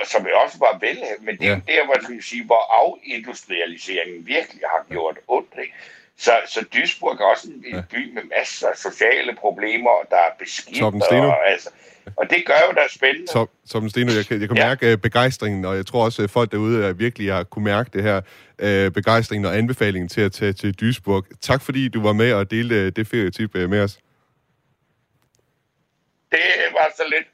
som 0.06 0.22
jo 0.28 0.40
også 0.44 0.58
var 0.60 0.78
vel, 0.82 0.98
men 1.22 1.38
det 1.38 1.48
er 1.48 1.50
jo 1.56 1.62
der, 1.68 1.86
hvor, 1.86 2.16
vi 2.16 2.22
sige, 2.22 2.46
hvor 2.46 2.64
afindustrialiseringen 2.82 4.28
virkelig 4.28 4.62
har 4.66 4.86
gjort 4.90 5.18
ondt. 5.28 5.54
Ikke? 5.62 5.74
Så, 6.18 6.32
så 6.48 6.66
Duisburg 6.74 7.16
er 7.22 7.26
også 7.26 7.48
en, 7.48 7.76
en 7.76 7.84
by 7.92 8.14
med 8.14 8.24
masser 8.38 8.68
af 8.68 8.78
sociale 8.78 9.36
problemer, 9.36 9.90
der 10.10 10.18
er 10.18 10.32
beskidt. 10.40 10.84
Og, 10.84 11.50
altså, 11.52 11.70
og 12.16 12.30
det 12.30 12.46
gør 12.46 12.60
jo, 12.68 12.74
der 12.74 12.82
er 12.82 12.88
spændende. 12.90 13.28
Tom, 13.32 13.50
Tom 13.70 13.90
Steno, 13.90 14.12
jeg 14.12 14.26
kan, 14.26 14.40
jeg 14.42 14.48
kan 14.48 14.58
Ja. 14.58 14.68
mærke 14.68 14.94
uh, 14.94 15.00
begejstringen, 15.00 15.66
og 15.66 15.76
jeg 15.76 15.86
tror 15.86 16.06
også, 16.06 16.24
at 16.24 16.30
folk 16.30 16.52
derude 16.52 16.90
uh, 16.90 17.00
virkelig 17.00 17.34
har 17.34 17.44
kunne 17.44 17.66
mærke 17.66 17.90
det 17.94 18.04
her 18.04 18.18
uh, 18.64 18.94
begejstringen 18.94 19.46
og 19.46 19.58
anbefalingen 19.58 20.10
til 20.10 20.22
at 20.22 20.32
tage 20.32 20.54
til 20.54 20.74
Duisburg. 20.74 21.26
Tak 21.42 21.62
fordi 21.62 21.88
du 21.90 22.02
var 22.02 22.14
med 22.14 22.34
og 22.34 22.52
delte 22.52 22.76
uh, 22.86 22.92
det 22.96 23.08
ferietip 23.08 23.56
uh, 23.56 23.70
med 23.70 23.82
os. 23.82 24.00
Det 26.32 26.40
var 26.74 26.92
så 26.98 27.04
lidt 27.10 27.28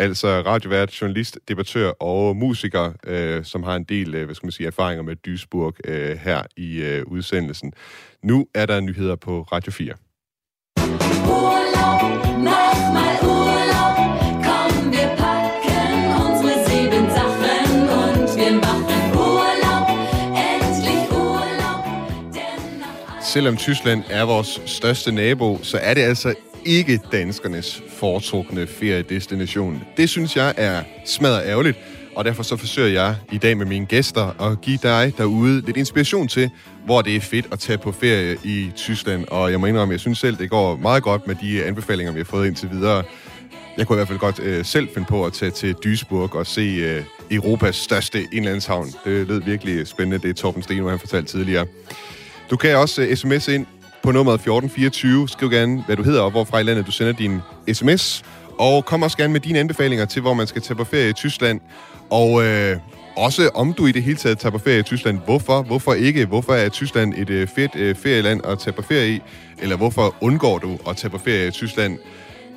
altså 0.00 0.42
radiovært, 0.46 1.00
journalist, 1.00 1.38
debattør 1.48 1.90
og 1.90 2.36
musiker, 2.36 2.92
øh, 3.06 3.44
som 3.44 3.62
har 3.62 3.76
en 3.76 3.84
del 3.84 4.14
øh, 4.14 4.24
hvad 4.24 4.34
skal 4.34 4.46
man 4.46 4.52
sige, 4.52 4.66
erfaringer 4.66 5.02
med 5.02 5.16
Duisburg 5.16 5.74
øh, 5.84 6.16
her 6.16 6.42
i 6.56 6.82
øh, 6.82 7.02
udsendelsen. 7.06 7.72
Nu 8.22 8.46
er 8.54 8.66
der 8.66 8.80
nyheder 8.80 9.16
på 9.16 9.42
Radio 9.42 9.72
4. 9.72 9.94
Urlaub, 11.26 12.00
Selvom 23.22 23.56
Tyskland 23.56 24.02
er 24.10 24.24
vores 24.24 24.62
største 24.66 25.12
nabo, 25.12 25.58
så 25.62 25.78
er 25.78 25.94
det 25.94 26.00
altså 26.00 26.34
ikke 26.64 27.00
danskernes 27.12 27.82
foretrukne 27.88 28.66
feriedestination. 28.66 29.82
Det 29.96 30.08
synes 30.08 30.36
jeg 30.36 30.54
er 30.56 30.82
smadret 31.06 31.42
ærgerligt, 31.46 31.78
og 32.16 32.24
derfor 32.24 32.42
så 32.42 32.56
forsøger 32.56 32.88
jeg 32.88 33.16
i 33.32 33.38
dag 33.38 33.56
med 33.56 33.66
mine 33.66 33.86
gæster 33.86 34.50
at 34.50 34.60
give 34.60 34.78
dig 34.82 35.12
derude 35.18 35.60
lidt 35.66 35.76
inspiration 35.76 36.28
til, 36.28 36.50
hvor 36.84 37.02
det 37.02 37.16
er 37.16 37.20
fedt 37.20 37.46
at 37.52 37.58
tage 37.58 37.78
på 37.78 37.92
ferie 37.92 38.36
i 38.44 38.70
Tyskland. 38.76 39.24
Og 39.28 39.50
jeg 39.50 39.60
må 39.60 39.66
indrømme, 39.66 39.92
jeg 39.92 40.00
synes 40.00 40.18
selv, 40.18 40.36
det 40.36 40.50
går 40.50 40.76
meget 40.76 41.02
godt 41.02 41.26
med 41.26 41.34
de 41.42 41.64
anbefalinger, 41.64 42.12
vi 42.12 42.18
har 42.18 42.24
fået 42.24 42.46
indtil 42.46 42.70
videre. 42.70 43.04
Jeg 43.76 43.86
kunne 43.86 43.96
i 43.96 43.98
hvert 43.98 44.08
fald 44.08 44.18
godt 44.18 44.40
øh, 44.42 44.64
selv 44.64 44.88
finde 44.94 45.06
på 45.08 45.24
at 45.24 45.32
tage 45.32 45.50
til 45.50 45.74
Duisburg 45.74 46.34
og 46.34 46.46
se 46.46 46.60
øh, 46.60 47.02
Europas 47.30 47.76
største 47.76 48.26
indlandshavn. 48.32 48.86
Det 49.04 49.28
lød 49.28 49.42
virkelig 49.42 49.86
spændende, 49.86 50.18
det 50.18 50.30
er 50.30 50.34
Torben 50.34 50.62
Steno, 50.62 50.88
han 50.88 50.98
fortalte 50.98 51.32
tidligere. 51.32 51.66
Du 52.50 52.56
kan 52.56 52.76
også 52.76 53.02
øh, 53.02 53.08
uh, 53.08 53.14
sms 53.14 53.48
ind 53.48 53.66
på 54.02 54.12
nummeret 54.12 54.34
1424. 54.34 55.28
Skriv 55.28 55.50
gerne, 55.50 55.82
hvad 55.86 55.96
du 55.96 56.02
hedder 56.02 56.22
og 56.22 56.30
hvorfra 56.30 56.58
i 56.58 56.62
landet 56.62 56.86
du 56.86 56.92
sender 56.92 57.12
din 57.12 57.40
sms. 57.72 58.22
Og 58.58 58.84
kom 58.84 59.02
også 59.02 59.16
gerne 59.16 59.32
med 59.32 59.40
dine 59.40 59.58
anbefalinger 59.58 60.04
til, 60.04 60.22
hvor 60.22 60.34
man 60.34 60.46
skal 60.46 60.62
tage 60.62 60.76
på 60.76 60.84
ferie 60.84 61.10
i 61.10 61.12
Tyskland. 61.12 61.60
Og 62.10 62.44
øh, 62.44 62.76
også 63.16 63.50
om 63.54 63.72
du 63.72 63.86
i 63.86 63.92
det 63.92 64.02
hele 64.02 64.16
taget 64.16 64.38
tager 64.38 64.50
på 64.50 64.58
ferie 64.58 64.78
i 64.78 64.82
Tyskland. 64.82 65.18
Hvorfor? 65.24 65.62
Hvorfor 65.62 65.94
ikke? 65.94 66.26
Hvorfor 66.26 66.52
er 66.52 66.68
Tyskland 66.68 67.14
et 67.16 67.30
øh, 67.30 67.48
fedt 67.48 67.76
øh, 67.76 67.94
ferieland 67.94 68.46
at 68.46 68.58
tage 68.58 68.72
på 68.72 68.82
ferie 68.82 69.14
i? 69.14 69.20
Eller 69.58 69.76
hvorfor 69.76 70.14
undgår 70.20 70.58
du 70.58 70.78
at 70.88 70.96
tage 70.96 71.10
på 71.10 71.18
ferie 71.18 71.48
i 71.48 71.50
Tyskland? 71.50 71.98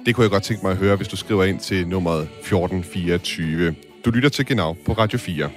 Det 0.06 0.16
kunne 0.16 0.24
jeg 0.24 0.32
godt 0.32 0.44
tænke 0.44 0.64
mig 0.64 0.72
at 0.72 0.78
høre, 0.78 0.96
hvis 0.96 1.08
du 1.08 1.16
skriver 1.16 1.44
ind 1.44 1.60
til 1.60 1.88
nummeret 1.88 2.22
1424. 2.22 3.76
Du 4.06 4.10
lytter 4.10 4.30
til 4.30 4.46
Genau 4.46 4.76
på 4.86 4.94
Radio 4.94 5.20
4. 5.20 5.50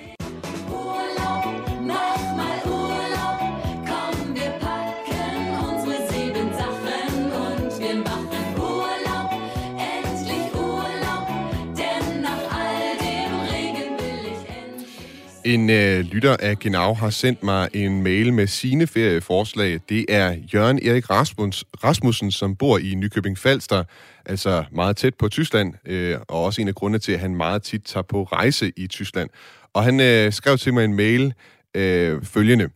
En 15.46 15.70
øh, 15.70 16.00
lytter 16.00 16.36
af 16.40 16.58
Genau 16.58 16.94
har 16.94 17.10
sendt 17.10 17.42
mig 17.42 17.68
en 17.74 18.02
mail 18.02 18.32
med 18.32 18.46
sine 18.46 18.86
ferieforslag. 18.86 19.80
Det 19.88 20.04
er 20.08 20.36
Jørgen 20.54 20.78
Erik 20.86 21.10
Rasmus, 21.10 21.64
Rasmussen, 21.84 22.30
som 22.30 22.56
bor 22.56 22.78
i 22.78 22.94
Nykøbing 22.94 23.38
Falster, 23.38 23.84
altså 24.24 24.64
meget 24.72 24.96
tæt 24.96 25.14
på 25.14 25.28
Tyskland, 25.28 25.74
øh, 25.84 26.18
og 26.28 26.44
også 26.44 26.60
en 26.60 26.68
af 26.68 26.74
grundene 26.74 26.98
til, 26.98 27.12
at 27.12 27.20
han 27.20 27.34
meget 27.34 27.62
tit 27.62 27.82
tager 27.84 28.02
på 28.02 28.22
rejse 28.24 28.72
i 28.76 28.86
Tyskland. 28.86 29.30
Og 29.74 29.84
han 29.84 30.00
øh, 30.00 30.32
skrev 30.32 30.58
til 30.58 30.74
mig 30.74 30.84
en 30.84 30.94
mail 30.94 31.34
øh, 31.74 32.24
følgende. 32.24 32.68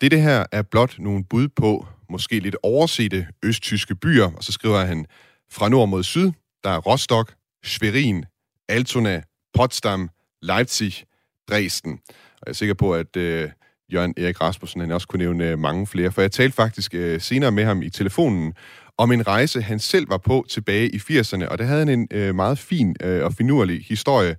Det 0.00 0.22
her 0.22 0.44
er 0.52 0.62
blot 0.62 0.98
nogle 0.98 1.24
bud 1.24 1.48
på 1.48 1.86
måske 2.10 2.40
lidt 2.40 2.56
oversete 2.62 3.26
østtyske 3.42 3.94
byer, 3.94 4.30
og 4.36 4.44
så 4.44 4.52
skriver 4.52 4.84
han, 4.84 5.06
fra 5.52 5.68
nord 5.68 5.88
mod 5.88 6.02
syd, 6.02 6.32
der 6.64 6.70
er 6.70 6.78
Rostock, 6.78 7.34
Schwerin, 7.64 8.24
Altona, 8.68 9.22
Potsdam, 9.54 10.10
Leipzig, 10.42 11.04
Dresden. 11.50 11.92
Og 12.12 12.42
jeg 12.46 12.50
er 12.50 12.54
sikker 12.54 12.74
på, 12.74 12.94
at 12.94 13.16
øh, 13.16 13.50
Jørgen 13.92 14.14
Erik 14.16 14.40
Rasmussen 14.40 14.80
han 14.80 14.92
også 14.92 15.08
kunne 15.08 15.24
nævne 15.24 15.50
øh, 15.50 15.58
mange 15.58 15.86
flere, 15.86 16.12
for 16.12 16.20
jeg 16.20 16.32
talte 16.32 16.56
faktisk 16.56 16.94
øh, 16.94 17.20
senere 17.20 17.52
med 17.52 17.64
ham 17.64 17.82
i 17.82 17.90
telefonen 17.90 18.54
om 18.98 19.12
en 19.12 19.26
rejse, 19.26 19.62
han 19.62 19.78
selv 19.78 20.10
var 20.10 20.18
på 20.18 20.46
tilbage 20.48 20.88
i 20.88 20.96
80'erne, 20.96 21.48
og 21.48 21.58
der 21.58 21.64
havde 21.64 21.78
han 21.78 21.88
en 21.88 22.08
øh, 22.10 22.34
meget 22.34 22.58
fin 22.58 22.96
øh, 23.02 23.24
og 23.24 23.34
finurlig 23.34 23.84
historie 23.88 24.36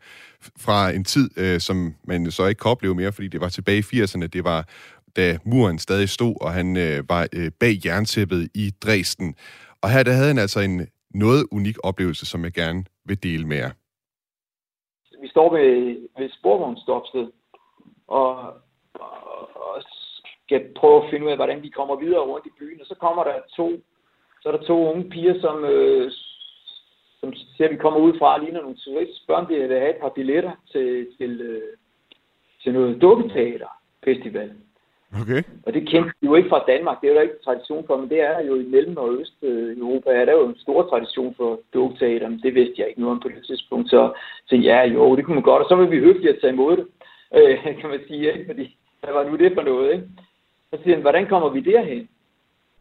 fra 0.57 0.89
en 0.89 1.03
tid, 1.03 1.29
øh, 1.37 1.59
som 1.59 1.95
man 2.07 2.31
så 2.31 2.45
ikke 2.45 2.59
kan 2.59 2.71
opleve 2.71 2.95
mere, 2.95 3.11
fordi 3.11 3.27
det 3.27 3.41
var 3.41 3.49
tilbage 3.49 3.85
i 3.91 4.01
80'erne. 4.01 4.27
Det 4.27 4.43
var 4.43 4.67
da 5.15 5.37
muren 5.45 5.79
stadig 5.79 6.09
stod, 6.09 6.35
og 6.41 6.53
han 6.53 6.77
øh, 6.77 7.09
var 7.09 7.27
øh, 7.33 7.51
bag 7.59 7.79
jerntæppet 7.85 8.49
i 8.53 8.73
Dresden. 8.81 9.35
Og 9.81 9.91
her 9.91 10.03
der 10.03 10.13
havde 10.13 10.27
han 10.27 10.37
altså 10.37 10.59
en 10.59 10.87
noget 11.13 11.45
unik 11.51 11.77
oplevelse, 11.83 12.25
som 12.25 12.43
jeg 12.43 12.51
gerne 12.51 12.83
vil 13.05 13.23
dele 13.23 13.47
med 13.47 13.57
jer 13.57 13.71
vi 15.21 15.27
står 15.27 15.55
ved, 15.55 15.97
ved 16.17 16.25
et 16.25 16.33
sporvognsstopsted, 16.33 17.27
og, 18.07 18.53
og, 18.93 19.55
og 19.55 19.83
skal 20.45 20.73
prøve 20.75 21.03
at 21.03 21.09
finde 21.09 21.25
ud 21.25 21.31
af, 21.31 21.37
hvordan 21.37 21.63
vi 21.63 21.69
kommer 21.69 21.95
videre 21.95 22.27
rundt 22.31 22.45
i 22.45 22.57
byen. 22.59 22.81
Og 22.81 22.87
så 22.87 22.95
kommer 22.95 23.23
der 23.23 23.35
to, 23.55 23.71
så 24.41 24.49
er 24.49 24.57
der 24.57 24.63
to 24.63 24.91
unge 24.91 25.09
piger, 25.09 25.41
som, 25.41 25.65
øh, 25.65 26.11
som 27.19 27.33
ser, 27.33 27.65
at 27.65 27.71
vi 27.71 27.75
kommer 27.75 27.99
ud 27.99 28.17
fra 28.19 28.33
og 28.33 28.39
ligner 28.39 28.61
nogle 28.61 28.77
turister. 28.77 29.15
Spørger, 29.23 29.41
om 29.41 29.47
de 29.47 29.55
vil 29.55 29.79
have 29.79 29.95
et 29.95 30.01
par 30.01 30.09
billetter 30.09 30.51
til, 30.71 31.07
til, 31.17 31.41
øh, 31.41 31.77
til 32.63 32.73
noget 32.73 33.01
dukketeaterfestival. 33.01 33.69
festival 34.03 34.66
Okay. 35.13 35.43
Og 35.65 35.73
det 35.73 35.87
kendte 35.89 36.11
de 36.21 36.25
jo 36.25 36.35
ikke 36.35 36.49
fra 36.49 36.63
Danmark, 36.67 37.01
det 37.01 37.07
er 37.07 37.11
jo 37.11 37.15
der 37.15 37.21
ikke 37.21 37.43
tradition 37.43 37.87
for, 37.87 37.97
men 37.97 38.09
det 38.09 38.21
er 38.21 38.41
jo 38.41 38.55
i 38.55 38.63
Mellem- 38.63 38.97
og 38.97 39.13
Østeuropa, 39.13 40.09
øh, 40.11 40.21
er 40.21 40.25
der 40.25 40.33
jo 40.33 40.47
en 40.47 40.59
stor 40.59 40.89
tradition 40.89 41.35
for 41.35 41.59
dogteater, 41.73 42.29
men 42.29 42.39
det 42.43 42.55
vidste 42.55 42.75
jeg 42.77 42.87
ikke 42.87 43.01
noget 43.01 43.15
om 43.15 43.19
på 43.19 43.29
det 43.29 43.45
tidspunkt, 43.45 43.89
så, 43.89 44.13
så 44.47 44.55
ja, 44.55 44.83
jo, 44.85 45.15
det 45.15 45.25
kunne 45.25 45.35
man 45.35 45.43
godt, 45.43 45.63
og 45.63 45.69
så 45.69 45.75
var 45.75 45.85
vi 45.85 45.99
høfligt 45.99 46.35
at 46.35 46.41
tage 46.41 46.53
imod 46.53 46.77
det, 46.77 46.87
øh, 47.37 47.79
kan 47.79 47.89
man 47.89 47.99
sige, 48.07 48.33
ikke? 48.33 48.45
fordi 48.45 48.77
hvad 49.03 49.13
var 49.13 49.23
nu 49.29 49.35
det 49.35 49.51
for 49.53 49.61
noget, 49.61 49.93
ikke? 49.93 50.07
Så 50.69 50.77
siger 50.83 50.95
han, 50.95 51.01
hvordan 51.01 51.27
kommer 51.27 51.49
vi 51.49 51.59
derhen? 51.59 52.09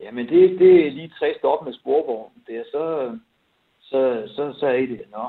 Jamen, 0.01 0.29
det, 0.29 0.59
det 0.59 0.87
er 0.87 0.91
lige 0.91 1.13
tre 1.19 1.35
stop 1.39 1.65
med 1.65 1.73
sporvognen 1.73 2.43
der, 2.49 2.63
så, 2.73 2.83
så, 3.81 4.23
så, 4.27 4.55
så 4.61 4.67
er 4.67 4.79
det, 4.79 5.03
nå, 5.13 5.27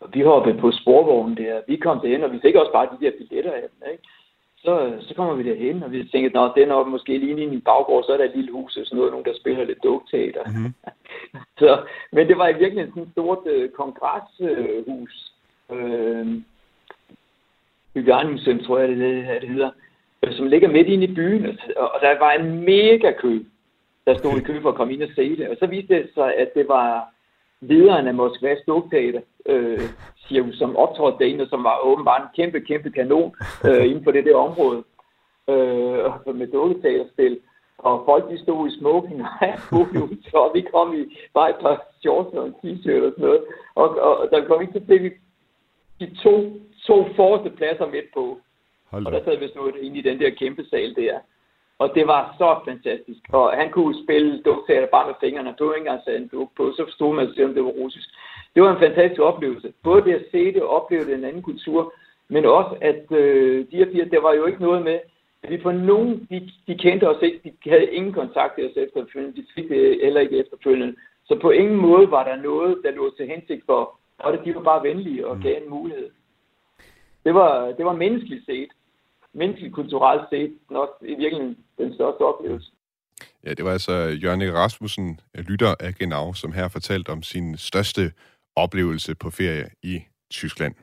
og 0.00 0.08
vi 0.14 0.20
hoppede 0.22 0.58
på 0.58 0.72
sporvognen 0.72 1.36
der, 1.36 1.60
vi 1.68 1.76
kom 1.76 2.00
derhen, 2.00 2.24
og 2.24 2.32
vi 2.32 2.38
fik 2.42 2.54
også 2.54 2.72
bare 2.72 2.88
de 2.92 3.04
der 3.04 3.12
billetter 3.18 3.52
af 3.52 3.60
dem, 3.60 3.90
ikke? 3.92 4.02
Så, 4.66 4.74
så 5.00 5.14
kommer 5.14 5.34
vi 5.34 5.48
derhen, 5.50 5.82
og 5.82 5.92
vi 5.92 6.08
tænker, 6.12 6.40
at 6.40 6.52
det 6.54 6.62
er 6.62 6.66
nok 6.66 6.86
måske 6.86 7.18
lige 7.18 7.40
i 7.40 7.54
en 7.54 7.60
baggård, 7.60 8.04
så 8.04 8.12
er 8.12 8.16
der 8.16 8.24
et 8.24 8.36
lille 8.36 8.52
hus, 8.52 8.76
og 8.76 8.86
sådan 8.86 8.96
noget, 8.96 9.12
nogen, 9.12 9.26
der 9.26 9.40
spiller 9.40 9.64
lidt 9.64 9.82
dukteater. 9.82 10.44
Mm-hmm. 10.46 10.74
så, 11.60 11.70
men 12.12 12.28
det 12.28 12.38
var 12.38 12.48
i 12.48 12.58
virkeligheden 12.62 12.92
sådan 12.92 13.02
et 13.02 13.12
stort 13.12 13.42
øh, 13.46 13.70
kongreshus, 13.70 15.14
øh, 15.72 16.26
Hygiejnemuseum, 17.94 18.58
tror 18.58 18.78
jeg, 18.78 18.88
det, 18.88 18.98
det, 18.98 19.42
det 19.42 19.48
hedder, 19.48 19.70
øh, 20.22 20.32
som 20.32 20.46
ligger 20.46 20.68
midt 20.68 20.88
inde 20.88 21.04
i 21.04 21.14
byen, 21.14 21.58
og, 21.76 21.94
og 21.94 21.98
der 22.02 22.18
var 22.18 22.32
en 22.32 22.60
mega 22.60 23.12
kø, 23.18 23.40
der 24.06 24.18
stod 24.18 24.38
i 24.38 24.46
kø 24.48 24.60
for 24.60 24.68
at 24.68 24.74
komme 24.74 24.92
ind 24.92 25.02
og 25.02 25.08
se 25.14 25.36
det. 25.36 25.48
Og 25.48 25.56
så 25.58 25.66
viste 25.66 25.94
det 25.94 26.10
sig, 26.14 26.34
at 26.34 26.50
det 26.54 26.68
var 26.68 27.15
lederen 27.60 28.06
af 28.06 28.14
Moskvas 28.14 28.58
dukteater, 28.66 29.20
øh, 29.46 29.80
cirkus, 30.28 30.58
som 30.58 30.76
optrådte 30.76 31.18
derinde, 31.18 31.44
og 31.44 31.48
som 31.48 31.64
var 31.64 31.80
åbenbart 31.84 32.22
en 32.22 32.28
kæmpe, 32.36 32.60
kæmpe 32.60 32.90
kanon 32.90 33.34
øh, 33.64 33.84
inden 33.90 34.04
for 34.04 34.10
det 34.10 34.24
der 34.24 34.36
område 34.36 34.84
øh, 35.48 36.36
med 36.36 36.46
dukketeaterspil. 36.52 37.38
Og 37.78 38.02
folk, 38.04 38.30
de 38.30 38.42
stod 38.42 38.68
i 38.68 38.78
smoking 38.78 39.22
og 39.22 39.28
alt 39.40 39.60
og 40.34 40.50
vi 40.54 40.60
kom 40.74 40.94
i 40.94 41.18
bare 41.34 41.50
et 41.50 41.56
par 41.60 41.82
shorts 42.00 42.36
og 42.36 42.46
en 42.46 42.54
t-shirt 42.54 43.02
og 43.06 43.12
sådan 43.12 43.24
noget. 43.24 43.42
Og, 43.74 43.88
og, 44.00 44.28
der 44.30 44.46
kom 44.46 44.60
ikke 44.62 44.72
til 44.72 45.02
vi 45.02 45.10
de 46.00 46.14
to, 46.24 46.34
to 46.86 47.06
forreste 47.16 47.50
pladser 47.50 47.86
midt 47.86 48.14
på. 48.14 48.38
Hold 48.90 49.06
Og 49.06 49.12
der 49.12 49.24
sad 49.24 49.38
vi 49.38 49.48
stået 49.48 49.76
inde 49.76 49.98
i 49.98 50.02
den 50.02 50.20
der 50.20 50.30
kæmpe 50.30 50.64
sal 50.70 50.94
der. 50.96 51.18
Og 51.78 51.90
det 51.94 52.06
var 52.06 52.34
så 52.38 52.60
fantastisk. 52.64 53.20
Og 53.32 53.52
han 53.52 53.70
kunne 53.70 54.04
spille 54.04 54.42
dukteater 54.42 54.86
bare 54.86 55.06
med 55.06 55.14
fingrene. 55.20 55.54
Du 55.58 55.72
ikke 55.72 55.88
engang 55.88 56.00
en 56.08 56.28
duk 56.28 56.50
på, 56.56 56.72
så 56.76 56.84
forstod 56.84 57.14
man 57.14 57.28
selv, 57.34 57.48
om 57.48 57.54
det 57.54 57.64
var 57.64 57.70
russisk. 57.70 58.08
Det 58.54 58.62
var 58.62 58.70
en 58.72 58.84
fantastisk 58.86 59.20
oplevelse. 59.20 59.72
Både 59.82 60.04
det 60.04 60.14
at 60.14 60.26
se 60.30 60.52
det 60.54 60.62
og 60.62 60.68
opleve 60.68 61.04
det 61.04 61.14
en 61.14 61.24
anden 61.24 61.42
kultur, 61.42 61.94
men 62.28 62.44
også 62.44 62.76
at 62.80 63.12
øh, 63.12 63.66
de 63.70 63.76
her 63.76 63.92
fire, 63.92 64.04
der 64.04 64.20
var 64.20 64.32
jo 64.32 64.46
ikke 64.46 64.62
noget 64.62 64.82
med, 64.84 64.98
at 65.42 65.50
vi 65.50 65.56
på 65.56 65.72
nogen, 65.72 66.26
de, 66.30 66.50
de 66.66 66.78
kendte 66.78 67.08
os 67.08 67.22
ikke, 67.22 67.52
de 67.64 67.70
havde 67.70 67.90
ingen 67.90 68.12
kontakt 68.12 68.54
til 68.54 68.70
os 68.70 68.76
efterfølgende, 68.76 69.36
de 69.36 69.46
fik 69.54 69.68
det 69.68 70.00
heller 70.02 70.20
ikke 70.20 70.38
efterfølgende. 70.38 70.94
Så 71.24 71.38
på 71.42 71.50
ingen 71.50 71.76
måde 71.76 72.10
var 72.10 72.24
der 72.24 72.36
noget, 72.36 72.80
der 72.84 72.90
lå 72.90 73.10
til 73.16 73.26
hensigt 73.26 73.66
for, 73.66 73.98
og 74.18 74.32
det, 74.32 74.40
de 74.44 74.54
var 74.54 74.62
bare 74.62 74.82
venlige 74.82 75.26
og 75.26 75.40
gav 75.42 75.56
en 75.62 75.70
mulighed. 75.70 76.10
Det 77.24 77.34
var, 77.34 77.72
det 77.72 77.84
var 77.84 77.92
menneskeligt 77.92 78.46
set, 78.46 78.68
menneskeligt 79.40 79.74
kulturelt 79.74 80.22
set, 80.30 80.52
nok 80.70 80.88
i 81.02 81.14
virkeligheden 81.22 81.56
den 81.78 81.94
største 81.94 82.22
oplevelse. 82.30 82.70
Ja, 83.44 83.50
det 83.54 83.64
var 83.64 83.72
altså 83.72 83.92
Jørgen 84.22 84.54
Rasmussen, 84.54 85.20
lytter 85.34 85.74
af 85.80 85.94
Genau, 85.94 86.32
som 86.34 86.52
her 86.52 86.68
fortalte 86.68 87.10
om 87.10 87.22
sin 87.22 87.56
største 87.56 88.12
oplevelse 88.56 89.14
på 89.14 89.30
ferie 89.30 89.66
i 89.82 90.02
Tyskland. 90.30 90.74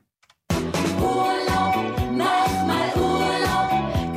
Urlaub, 1.14 1.76
mach 2.22 2.54
mal 2.72 2.90
Urlaub, 3.10 3.70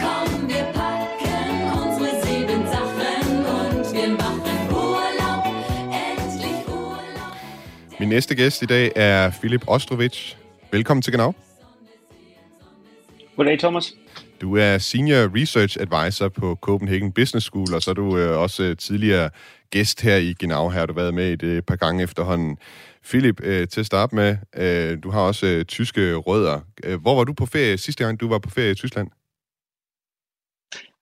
komm, 0.05 0.31
wir 0.53 0.66
packen 0.79 1.55
unsere 1.81 2.11
sieben 2.25 2.62
Sachen 2.75 3.37
und 3.59 3.85
wir 3.96 4.09
machen 4.25 4.59
Urlaub, 4.85 5.42
endlich 6.05 6.61
Urlaub. 6.68 7.35
Min 8.01 8.09
næste 8.09 8.35
gæst 8.37 8.62
i 8.62 8.66
dag 8.66 8.92
er 8.96 9.31
Philip 9.40 9.64
Ostrovic. 9.68 10.35
Velkommen 10.72 11.03
til 11.03 11.12
Genau. 11.12 11.33
Goddag, 13.37 13.59
Thomas. 13.59 13.96
Du 14.40 14.57
er 14.57 14.79
Senior 14.79 15.35
Research 15.37 15.77
Advisor 15.81 16.29
på 16.29 16.59
Copenhagen 16.61 17.12
Business 17.12 17.46
School, 17.46 17.75
og 17.75 17.83
så 17.83 17.90
er 17.90 17.94
du 17.94 18.18
øh, 18.18 18.38
også 18.38 18.62
øh, 18.62 18.77
tidligere 18.77 19.31
gæst 19.70 20.01
her 20.01 20.16
i 20.16 20.33
Genau. 20.33 20.68
Her 20.68 20.79
har 20.79 20.87
du 20.87 20.94
været 20.94 21.14
med 21.14 21.33
et 21.33 21.42
øh, 21.42 21.62
par 21.62 21.77
gange 21.77 22.03
efterhånden. 22.03 22.59
Philip, 23.05 23.40
øh, 23.42 23.68
til 23.68 23.81
at 23.81 23.87
starte 23.87 24.14
med, 24.14 24.37
øh, 24.57 24.99
du 25.03 25.11
har 25.11 25.20
også 25.20 25.46
øh, 25.46 25.64
tyske 25.64 26.14
rødder. 26.14 26.61
Øh, 26.85 27.01
hvor 27.01 27.14
var 27.14 27.25
du 27.25 27.33
på 27.33 27.46
ferie 27.46 27.79
sidste 27.79 28.05
gang, 28.05 28.20
du 28.20 28.29
var 28.29 28.38
på 28.38 28.51
ferie 28.51 28.70
i 28.70 28.75
Tyskland? 28.75 29.09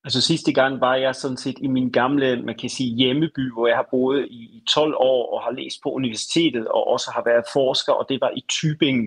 Altså 0.05 0.21
sidste 0.21 0.53
gang 0.53 0.81
var 0.81 0.95
jeg 0.95 1.15
sådan 1.15 1.37
set 1.37 1.57
i 1.61 1.67
min 1.67 1.91
gamle, 1.91 2.43
man 2.43 2.55
kan 2.55 2.71
sige 2.71 2.97
hjemmeby, 2.97 3.53
hvor 3.53 3.67
jeg 3.67 3.77
har 3.77 3.89
boet 3.91 4.27
i, 4.31 4.63
12 4.69 4.95
år 4.99 5.35
og 5.35 5.43
har 5.43 5.51
læst 5.51 5.83
på 5.83 5.91
universitetet 5.91 6.69
og 6.69 6.87
også 6.87 7.11
har 7.15 7.23
været 7.25 7.45
forsker, 7.53 7.93
og 7.93 8.07
det 8.09 8.21
var 8.21 8.31
i 8.37 8.45
Tübingen. 8.53 9.07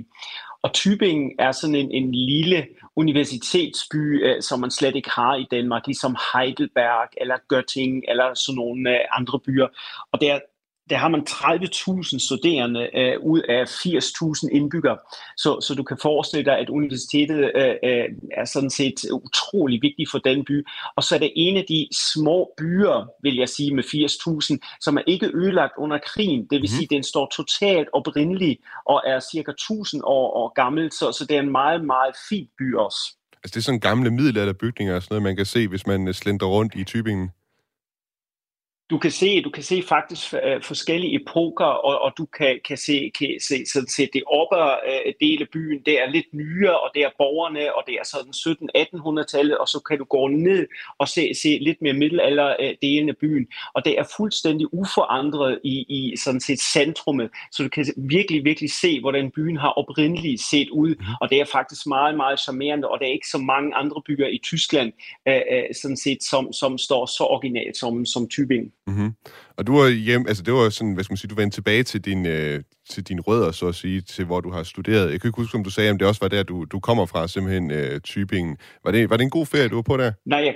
Og 0.62 0.71
Tübingen 0.77 1.36
er 1.39 1.51
sådan 1.51 1.75
en, 1.75 1.91
en 1.91 2.12
lille 2.12 2.67
universitetsby, 2.95 4.25
øh, 4.25 4.41
som 4.41 4.60
man 4.60 4.71
slet 4.71 4.95
ikke 4.95 5.10
har 5.10 5.36
i 5.36 5.47
Danmark, 5.51 5.86
ligesom 5.86 6.17
Heidelberg 6.33 7.10
eller 7.21 7.38
Göttingen 7.53 8.01
eller 8.12 8.33
sådan 8.33 8.55
nogle 8.55 8.89
øh, 8.89 8.99
andre 9.12 9.39
byer. 9.39 9.67
Og 10.12 10.21
der, 10.21 10.39
der 10.89 10.97
har 10.97 11.08
man 11.08 11.21
30.000 11.30 12.26
studerende 12.28 12.89
øh, 12.97 13.19
ud 13.21 13.41
af 13.50 13.63
80.000 13.63 14.56
indbyggere. 14.58 14.97
Så, 15.38 15.62
så 15.62 15.76
du 15.76 15.84
kan 15.84 15.97
forestille 16.02 16.45
dig, 16.45 16.58
at 16.58 16.69
universitetet 16.69 17.52
øh, 17.56 17.76
øh, 17.84 18.06
er 18.38 18.45
sådan 18.45 18.69
set 18.69 18.95
utrolig 19.12 19.80
vigtigt 19.82 20.12
for 20.12 20.17
den 20.17 20.45
by. 20.45 20.67
Og 20.95 21.04
så 21.04 21.15
er 21.15 21.19
det 21.19 21.32
en 21.36 21.58
af 21.58 21.65
de 21.69 21.88
små 22.13 22.54
byer, 22.58 23.08
vil 23.23 23.36
jeg 23.36 23.50
sige, 23.50 23.76
med 23.76 23.84
80.000, 23.84 24.78
som 24.82 24.97
er 24.97 25.02
ikke 25.08 25.32
ødelagt 25.34 25.73
under 25.78 25.97
krigen. 25.97 26.41
Det 26.41 26.52
vil 26.52 26.60
mm-hmm. 26.60 26.67
sige, 26.67 26.84
at 26.84 26.89
den 26.89 27.04
står 27.04 27.32
totalt 27.36 27.88
oprindelig 27.93 28.58
og 28.86 29.04
er 29.06 29.19
cirka 29.19 29.52
1000 29.52 30.02
år, 30.06 30.28
år 30.38 30.54
gammel. 30.54 30.91
Så, 30.91 31.12
så 31.12 31.26
det 31.30 31.36
er 31.38 31.41
en 31.41 31.52
meget, 31.52 31.86
meget 31.86 32.15
fin 32.30 32.47
by 32.58 32.76
også. 32.76 33.00
Altså 33.43 33.54
det 33.54 33.58
er 33.58 33.62
sådan 33.62 33.80
gamle 33.80 34.12
middelalderbygninger 34.12 34.95
og 34.95 35.04
sådan 35.04 35.13
noget, 35.13 35.23
man 35.23 35.36
kan 35.36 35.45
se, 35.45 35.67
hvis 35.67 35.88
man 35.88 36.13
slender 36.13 36.45
rundt 36.45 36.76
i 36.76 36.84
Tybingen 36.84 37.32
du 38.89 38.97
kan 38.97 39.12
se, 39.12 39.41
du 39.41 39.50
kan 39.50 39.63
se 39.63 39.84
faktisk 39.84 40.34
uh, 40.34 40.63
forskellige 40.63 41.21
epoker, 41.21 41.65
og, 41.65 42.02
og 42.02 42.12
du 42.17 42.26
kan, 42.26 42.60
kan 42.67 42.78
se, 42.78 43.12
kan 43.19 43.36
se 43.47 43.65
sådan 43.73 43.88
set 43.88 44.10
det 44.13 44.23
oppe 44.28 44.56
uh, 44.56 45.12
del 45.21 45.41
af 45.41 45.50
byen, 45.54 45.82
det 45.86 46.02
er 46.02 46.10
lidt 46.10 46.34
nyere, 46.34 46.80
og 46.80 46.89
det 46.95 47.04
er 47.04 47.10
borgerne, 47.17 47.76
og 47.76 47.84
det 47.88 47.93
er 47.93 48.04
sådan 48.04 48.34
17-1800-tallet, 48.34 49.58
og 49.58 49.67
så 49.67 49.80
kan 49.80 49.97
du 49.97 50.04
gå 50.04 50.28
ned 50.28 50.67
og 51.00 51.08
se, 51.08 51.34
se 51.41 51.58
lidt 51.62 51.82
mere 51.82 51.93
middelalder 51.93 52.56
uh, 52.60 52.69
delen 52.82 53.10
af 53.10 53.17
byen, 53.17 53.47
og 53.73 53.86
det 53.86 54.00
er 54.00 54.04
fuldstændig 54.17 54.73
uforandret 54.73 55.60
i, 55.63 55.76
i 55.89 56.17
sådan 56.17 56.41
set 56.41 56.60
centrumet, 56.60 57.30
så 57.52 57.63
du 57.63 57.69
kan 57.69 57.86
virkelig, 57.97 58.43
virkelig 58.45 58.71
se, 58.71 59.00
hvordan 59.00 59.32
byen 59.32 59.58
har 59.58 59.69
oprindeligt 59.69 60.41
set 60.41 60.69
ud, 60.69 60.95
mm. 60.95 61.06
og 61.21 61.30
det 61.30 61.39
er 61.39 61.45
faktisk 61.45 61.88
meget, 61.88 62.15
meget 62.15 62.39
charmerende, 62.39 62.88
og 62.88 63.00
der 63.00 63.06
er 63.06 63.12
ikke 63.12 63.28
så 63.28 63.38
mange 63.38 63.76
andre 63.76 64.02
byer 64.08 64.28
i 64.28 64.39
Tyskland, 64.43 64.93
uh, 65.30 65.34
uh, 65.34 65.76
sådan 65.82 65.97
set, 65.97 66.23
som, 66.23 66.54
som 66.54 66.78
står 66.78 67.06
så 67.06 67.23
originalt 67.23 67.78
som, 67.78 68.06
som 68.06 68.28
Tübingen. 68.34 68.77
Mm-hmm. 68.88 69.13
Og 69.58 69.67
du 69.67 69.78
var 69.78 69.89
hjem, 69.89 70.26
altså 70.28 70.43
det 70.43 70.54
var 70.54 70.69
sådan, 70.69 70.93
hvad 70.93 71.04
skal 71.04 71.12
man 71.12 71.17
sige, 71.17 71.30
du 71.30 71.36
vendte 71.36 71.58
tilbage 71.58 71.84
til 71.84 72.06
din, 72.06 72.26
øh, 72.26 72.63
til 72.89 73.04
dine 73.04 73.21
rødder, 73.21 73.52
så 73.52 73.67
at 73.67 73.76
sige, 73.76 74.02
til 74.02 74.26
hvor 74.26 74.41
du 74.41 74.52
har 74.52 74.63
studeret. 74.63 75.12
Jeg 75.12 75.21
kan 75.21 75.28
ikke 75.28 75.41
huske, 75.41 75.58
om 75.58 75.63
du 75.63 75.69
sagde, 75.69 75.91
om 75.91 75.97
det 75.97 76.08
også 76.08 76.21
var 76.21 76.28
der, 76.28 76.43
du, 76.43 76.65
du 76.65 76.80
kommer 76.80 77.06
fra, 77.06 77.28
simpelthen 77.28 77.71
øh, 77.71 78.02
Tybingen. 78.02 78.58
Var 78.84 78.91
det, 78.91 79.10
var 79.10 79.17
det 79.17 79.23
en 79.23 79.30
god 79.30 79.45
ferie, 79.45 79.67
du 79.67 79.76
var 79.76 79.82
på 79.82 79.97
der? 79.97 80.12
Nej, 80.26 80.39
jeg, 80.39 80.56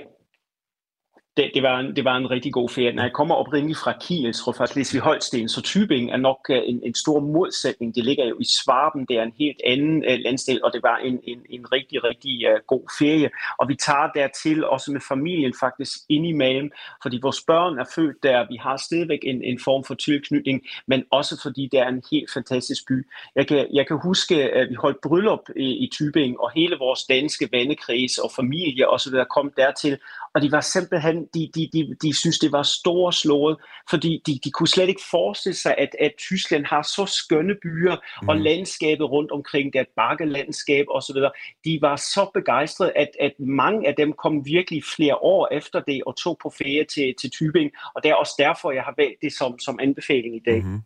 det, 1.36 1.50
det, 1.54 1.62
var 1.62 1.78
en, 1.78 1.96
det 1.96 2.04
var 2.04 2.16
en 2.16 2.30
rigtig 2.30 2.52
god 2.52 2.68
ferie. 2.68 2.92
Når 2.92 3.02
jeg 3.02 3.12
kommer 3.12 3.34
oprindeligt 3.34 3.78
fra 3.78 3.94
Kiel, 4.00 4.24
jeg 4.24 4.34
tror 4.34 4.52
faktisk 4.52 4.76
Leslie 4.76 5.02
Holsten, 5.02 5.48
så 5.48 5.60
Tübingen 5.66 6.12
er 6.12 6.16
nok 6.16 6.40
uh, 6.50 6.56
en, 6.56 6.80
en 6.84 6.94
stor 6.94 7.20
modsætning. 7.20 7.94
Det 7.94 8.04
ligger 8.04 8.24
jo 8.24 8.36
i 8.40 8.44
Svarben, 8.44 9.06
det 9.06 9.16
er 9.16 9.22
en 9.22 9.32
helt 9.38 9.60
anden 9.66 9.96
uh, 9.96 10.18
landsdel, 10.24 10.64
og 10.64 10.72
det 10.72 10.82
var 10.82 10.96
en, 10.96 11.20
en, 11.24 11.38
en 11.50 11.72
rigtig, 11.72 12.04
rigtig 12.04 12.34
uh, 12.50 12.60
god 12.66 12.84
ferie. 12.98 13.30
Og 13.58 13.68
vi 13.68 13.74
tager 13.74 14.08
dertil 14.14 14.64
også 14.64 14.92
med 14.92 15.00
familien 15.08 15.54
faktisk 15.60 15.98
ind 16.08 16.26
imellem, 16.26 16.70
fordi 17.02 17.18
vores 17.22 17.40
børn 17.46 17.78
er 17.78 17.84
født 17.94 18.22
der, 18.22 18.46
vi 18.50 18.56
har 18.56 18.76
stadigvæk 18.76 19.20
en, 19.22 19.42
en 19.44 19.60
form 19.64 19.84
for 19.84 19.94
tilknytning, 19.94 20.62
men 20.86 21.04
også 21.10 21.40
fordi 21.42 21.68
det 21.72 21.80
er 21.80 21.88
en 21.88 22.02
helt 22.10 22.30
fantastisk 22.34 22.82
by. 22.88 23.06
Jeg 23.36 23.46
kan, 23.46 23.66
jeg 23.72 23.86
kan 23.86 23.98
huske, 24.02 24.34
at 24.34 24.68
vi 24.70 24.74
holdt 24.74 25.00
bryllup 25.02 25.44
i, 25.56 25.68
i 25.84 25.90
Tübingen, 25.94 26.36
og 26.38 26.50
hele 26.54 26.76
vores 26.78 27.04
danske 27.04 27.48
vennekreds 27.52 28.18
og 28.18 28.30
familie 28.36 28.88
osv. 28.88 29.14
kom 29.30 29.52
dertil, 29.56 29.98
og 30.34 30.42
de 30.42 30.52
var 30.52 30.60
simpelthen, 30.60 31.21
de, 31.34 31.50
de, 31.54 31.68
de, 31.72 31.96
de 32.02 32.16
synes, 32.16 32.38
det 32.38 32.52
var 32.52 32.62
storslået, 32.62 33.56
fordi 33.90 34.22
de, 34.26 34.38
de 34.44 34.50
kunne 34.50 34.68
slet 34.68 34.88
ikke 34.88 35.02
forestille 35.10 35.56
sig, 35.56 35.74
at, 35.78 35.96
at 36.00 36.12
Tyskland 36.18 36.64
har 36.64 36.82
så 36.82 37.06
skønne 37.06 37.54
byer, 37.62 37.96
mm. 38.22 38.28
og 38.28 38.36
landskabet 38.36 39.10
rundt 39.10 39.30
omkring, 39.30 39.72
det 39.72 39.78
er 39.78 39.82
et 39.82 39.96
bakkelandskab 39.96 40.86
osv., 40.88 41.16
de 41.64 41.78
var 41.80 41.96
så 41.96 42.30
begejstrede, 42.34 42.92
at, 42.96 43.08
at 43.20 43.32
mange 43.38 43.88
af 43.88 43.94
dem 43.94 44.12
kom 44.12 44.46
virkelig 44.46 44.82
flere 44.96 45.16
år 45.16 45.48
efter 45.52 45.80
det, 45.80 46.02
og 46.06 46.16
tog 46.16 46.38
på 46.42 46.52
ferie 46.58 46.84
til, 46.84 47.14
til 47.20 47.30
Tübingen, 47.36 47.92
og 47.94 48.02
det 48.02 48.10
er 48.10 48.14
også 48.14 48.34
derfor, 48.38 48.72
jeg 48.72 48.82
har 48.82 48.94
valgt 48.96 49.22
det 49.22 49.32
som, 49.32 49.58
som 49.58 49.78
anbefaling 49.82 50.36
i 50.36 50.42
dag. 50.46 50.62
Mm-hmm. 50.62 50.82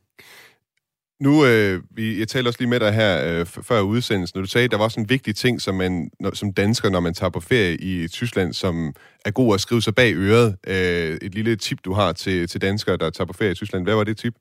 Nu, 1.21 1.47
øh, 1.47 1.83
jeg 2.21 2.29
talte 2.29 2.49
også 2.49 2.61
lige 2.61 2.69
med 2.69 2.81
dig 2.81 2.93
her 2.93 3.41
øh, 3.41 3.47
før 3.47 3.81
udsendelsen, 3.81 4.39
og 4.39 4.43
du 4.43 4.49
sagde, 4.49 4.65
at 4.65 4.71
der 4.71 4.77
var 4.79 4.89
sådan 4.89 5.05
en 5.05 5.11
vigtig 5.11 5.37
ting, 5.37 5.61
som, 5.61 5.75
man, 5.75 6.11
når, 6.21 6.35
som 6.35 6.53
dansker, 6.53 6.91
når 6.91 7.01
man 7.01 7.15
tager 7.15 7.31
på 7.31 7.41
ferie 7.41 7.77
i 7.77 8.09
Tyskland, 8.09 8.53
som 8.53 8.95
er 9.25 9.31
god 9.31 9.55
at 9.55 9.61
skrive 9.61 9.83
sig 9.83 9.95
bag 9.95 10.15
øret. 10.17 10.57
Øh, 10.67 11.19
et 11.23 11.35
lille 11.35 11.57
tip, 11.57 11.79
du 11.85 11.93
har 11.93 12.13
til, 12.13 12.49
til 12.49 12.61
danskere, 12.61 12.97
der 12.97 13.11
tager 13.11 13.27
på 13.27 13.33
ferie 13.33 13.51
i 13.51 13.55
Tyskland. 13.55 13.85
Hvad 13.85 13.95
var 13.95 14.05
det 14.05 14.17
tip? 14.17 14.35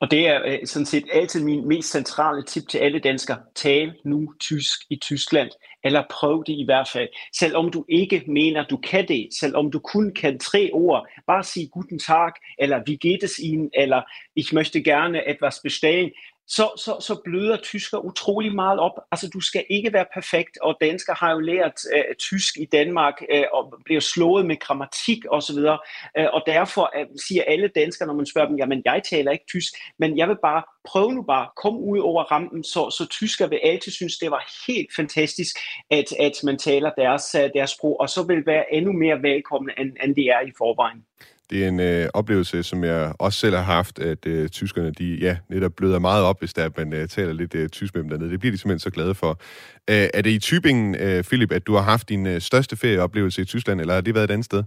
Og 0.00 0.10
det 0.10 0.28
er 0.28 0.40
øh, 0.46 0.58
sådan 0.64 0.86
set 0.86 1.04
altid 1.12 1.44
min 1.44 1.68
mest 1.68 1.90
centrale 1.90 2.42
tip 2.42 2.68
til 2.68 2.78
alle 2.78 2.98
danskere. 2.98 3.38
Tal 3.54 3.92
nu 4.04 4.32
tysk 4.40 4.80
i 4.90 4.96
Tyskland, 4.96 5.50
eller 5.84 6.02
prøv 6.10 6.44
det 6.46 6.52
i 6.52 6.64
hvert 6.64 6.88
fald. 6.92 7.08
Selvom 7.38 7.70
du 7.70 7.84
ikke 7.88 8.24
mener, 8.26 8.64
du 8.66 8.76
kan 8.76 9.08
det, 9.08 9.28
selvom 9.40 9.70
du 9.70 9.78
kun 9.78 10.14
kan 10.14 10.38
tre 10.38 10.70
ord, 10.72 11.08
bare 11.26 11.44
sig 11.44 11.68
guten 11.72 11.98
Tag, 11.98 12.32
eller 12.58 12.78
wie 12.88 12.96
geht 12.96 13.22
es 13.22 13.38
Ihnen, 13.38 13.70
eller 13.74 14.02
ich 14.36 14.52
möchte 14.52 14.82
gerne 14.82 15.28
etwas 15.28 15.60
bestellen 15.62 16.10
så, 16.46 16.70
så, 16.76 16.96
så 17.00 17.20
bløder 17.24 17.56
tysker 17.56 17.98
utrolig 17.98 18.54
meget 18.54 18.78
op. 18.78 18.92
Altså, 19.12 19.28
du 19.28 19.40
skal 19.40 19.64
ikke 19.70 19.92
være 19.92 20.06
perfekt, 20.14 20.58
og 20.62 20.76
danskere 20.80 21.16
har 21.18 21.32
jo 21.32 21.38
lært 21.38 21.80
øh, 21.96 22.14
tysk 22.18 22.56
i 22.56 22.64
Danmark 22.64 23.14
øh, 23.30 23.44
og 23.52 23.74
bliver 23.84 24.00
slået 24.00 24.46
med 24.46 24.56
grammatik 24.56 25.18
osv., 25.30 25.56
uh, 25.56 25.76
øh, 26.18 26.26
og 26.32 26.42
derfor 26.46 26.90
øh, 26.98 27.06
siger 27.26 27.42
alle 27.46 27.68
danskere, 27.68 28.06
når 28.06 28.14
man 28.14 28.26
spørger 28.26 28.48
dem, 28.48 28.58
jamen, 28.58 28.82
jeg 28.84 29.02
taler 29.10 29.32
ikke 29.32 29.44
tysk, 29.48 29.72
men 29.98 30.18
jeg 30.18 30.28
vil 30.28 30.36
bare 30.42 30.62
prøve 30.84 31.12
nu 31.12 31.22
bare, 31.22 31.48
kom 31.62 31.76
ud 31.76 31.98
over 31.98 32.22
rampen, 32.22 32.64
så, 32.64 32.90
så 32.90 33.06
tysker 33.10 33.46
vil 33.46 33.60
altid 33.62 33.92
synes, 33.92 34.18
det 34.18 34.30
var 34.30 34.52
helt 34.66 34.94
fantastisk, 34.96 35.56
at, 35.90 36.12
at 36.20 36.32
man 36.44 36.58
taler 36.58 36.90
deres, 36.98 37.34
øh, 37.34 37.50
deres 37.54 37.70
sprog, 37.70 38.00
og 38.00 38.08
så 38.08 38.22
vil 38.22 38.46
være 38.46 38.74
endnu 38.74 38.92
mere 38.92 39.22
velkomne, 39.22 39.72
end, 39.78 39.90
end 40.04 40.14
det 40.14 40.24
er 40.24 40.40
i 40.40 40.52
forvejen. 40.58 41.04
Det 41.52 41.64
er 41.64 41.68
en 41.68 41.80
øh, 41.80 42.08
oplevelse, 42.14 42.62
som 42.62 42.84
jeg 42.84 43.12
også 43.18 43.38
selv 43.38 43.56
har 43.56 43.62
haft, 43.62 43.98
at 43.98 44.26
øh, 44.26 44.48
tyskerne, 44.48 44.90
de 44.90 45.14
ja, 45.14 45.36
netop 45.50 45.72
bløder 45.76 45.98
meget 45.98 46.24
op, 46.24 46.38
hvis 46.38 46.54
der, 46.54 46.70
man 46.76 46.92
øh, 46.92 47.08
taler 47.08 47.32
lidt 47.32 47.54
øh, 47.54 47.68
tysk 47.68 47.94
med 47.94 48.02
dem 48.02 48.10
dernede. 48.10 48.30
Det 48.30 48.40
bliver 48.40 48.52
de 48.52 48.58
simpelthen 48.58 48.78
så 48.78 48.90
glade 48.90 49.14
for. 49.14 49.40
Øh, 49.90 50.08
er 50.14 50.22
det 50.22 50.30
i 50.30 50.38
Tybingen, 50.38 50.94
øh, 50.94 51.24
Philip, 51.24 51.52
at 51.52 51.66
du 51.66 51.74
har 51.74 51.82
haft 51.82 52.08
din 52.08 52.26
øh, 52.26 52.40
største 52.40 52.76
ferieoplevelse 52.76 53.42
i 53.42 53.44
Tyskland, 53.44 53.80
eller 53.80 53.94
har 53.94 54.00
det 54.00 54.14
været 54.14 54.24
et 54.24 54.30
andet 54.30 54.44
sted? 54.44 54.62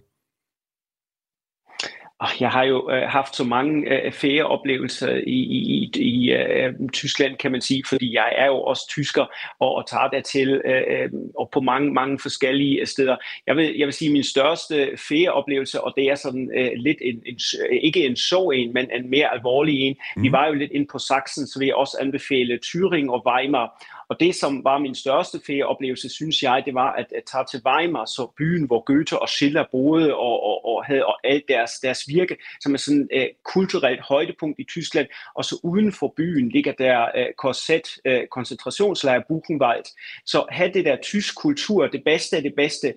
Jeg 2.39 2.49
har 2.49 2.63
jo 2.63 2.91
øh, 2.91 3.01
haft 3.01 3.35
så 3.35 3.43
mange 3.43 3.91
øh, 3.93 4.11
ferieoplevelser 4.11 5.09
i, 5.27 5.39
i, 5.39 5.91
i 5.95 6.31
øh, 6.31 6.73
Tyskland, 6.93 7.37
kan 7.37 7.51
man 7.51 7.61
sige, 7.61 7.83
fordi 7.89 8.13
jeg 8.13 8.33
er 8.37 8.45
jo 8.45 8.61
også 8.61 8.87
tysker 8.89 9.25
og, 9.59 9.75
og 9.75 9.87
tager 9.87 10.07
dertil 10.07 10.61
øh, 10.65 10.83
øh, 10.89 11.09
og 11.39 11.49
på 11.53 11.59
mange, 11.59 11.93
mange 11.93 12.19
forskellige 12.19 12.85
steder. 12.85 13.15
Jeg 13.47 13.55
vil, 13.55 13.77
jeg 13.77 13.85
vil 13.85 13.93
sige, 13.93 14.11
min 14.11 14.23
største 14.23 14.89
ferieoplevelse, 14.97 15.81
og 15.81 15.93
det 15.97 16.03
er 16.03 16.15
sådan 16.15 16.51
øh, 16.57 16.71
lidt 16.75 16.97
en, 17.01 17.21
en, 17.25 17.39
ikke 17.81 18.05
en 18.05 18.15
så 18.15 18.49
en, 18.49 18.73
men 18.73 18.91
en 18.91 19.09
mere 19.09 19.33
alvorlig 19.33 19.79
en. 19.79 19.95
Mm. 20.15 20.23
Vi 20.23 20.31
var 20.31 20.47
jo 20.47 20.53
lidt 20.53 20.71
ind 20.71 20.87
på 20.91 20.99
Sachsen, 20.99 21.47
så 21.47 21.59
vil 21.59 21.65
jeg 21.65 21.75
også 21.75 21.97
anbefale 22.01 22.59
Thüringen 22.65 23.11
og 23.11 23.23
Weimar. 23.27 23.85
Og 24.09 24.19
det, 24.19 24.35
som 24.35 24.63
var 24.63 24.77
min 24.77 24.95
største 24.95 25.39
ferieoplevelse, 25.47 26.09
synes 26.09 26.43
jeg, 26.43 26.63
det 26.65 26.73
var 26.73 26.91
at, 26.91 27.05
at 27.15 27.23
tage 27.31 27.45
til 27.51 27.61
Weimar, 27.65 28.05
så 28.05 28.31
byen, 28.37 28.67
hvor 28.67 28.83
Goethe 28.83 29.19
og 29.19 29.29
Schiller 29.29 29.65
boede 29.71 30.15
og, 30.15 30.43
og, 30.43 30.65
og 30.65 30.85
havde 30.85 31.05
og 31.05 31.17
alt 31.23 31.43
deres, 31.47 31.71
deres 31.71 32.07
virke, 32.07 32.37
som 32.61 32.73
er 32.73 32.77
sådan 32.77 33.07
et 33.11 33.21
uh, 33.21 33.53
kulturelt 33.53 34.01
højdepunkt 34.01 34.59
i 34.59 34.63
Tyskland. 34.63 35.07
Og 35.35 35.45
så 35.45 35.59
uden 35.63 35.91
for 35.91 36.13
byen 36.17 36.49
ligger 36.49 36.71
der 36.71 37.01
øh, 37.15 37.21
uh, 37.21 37.27
korset, 37.37 37.87
uh, 38.05 38.11
øh, 38.11 38.27
koncentrationslejr 38.31 39.21
Buchenwald. 39.27 39.85
Så 40.25 40.45
have 40.49 40.73
det 40.73 40.85
der 40.85 40.97
tysk 41.01 41.35
kultur, 41.41 41.87
det 41.87 42.03
bedste 42.05 42.37
af 42.37 42.43
det 42.43 42.53
bedste, 42.57 42.93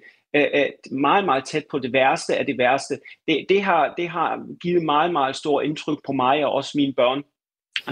meget, 0.90 1.24
meget 1.24 1.44
tæt 1.44 1.64
på 1.70 1.78
det 1.78 1.92
værste 1.92 2.36
af 2.36 2.46
det 2.46 2.58
værste. 2.58 2.98
Det, 3.28 3.46
det, 3.48 3.62
har, 3.62 3.94
det 3.96 4.08
har 4.08 4.46
givet 4.60 4.82
meget, 4.82 5.12
meget 5.12 5.36
stor 5.36 5.62
indtryk 5.62 5.98
på 6.06 6.12
mig 6.12 6.44
og 6.44 6.52
også 6.52 6.72
mine 6.74 6.92
børn. 6.92 7.22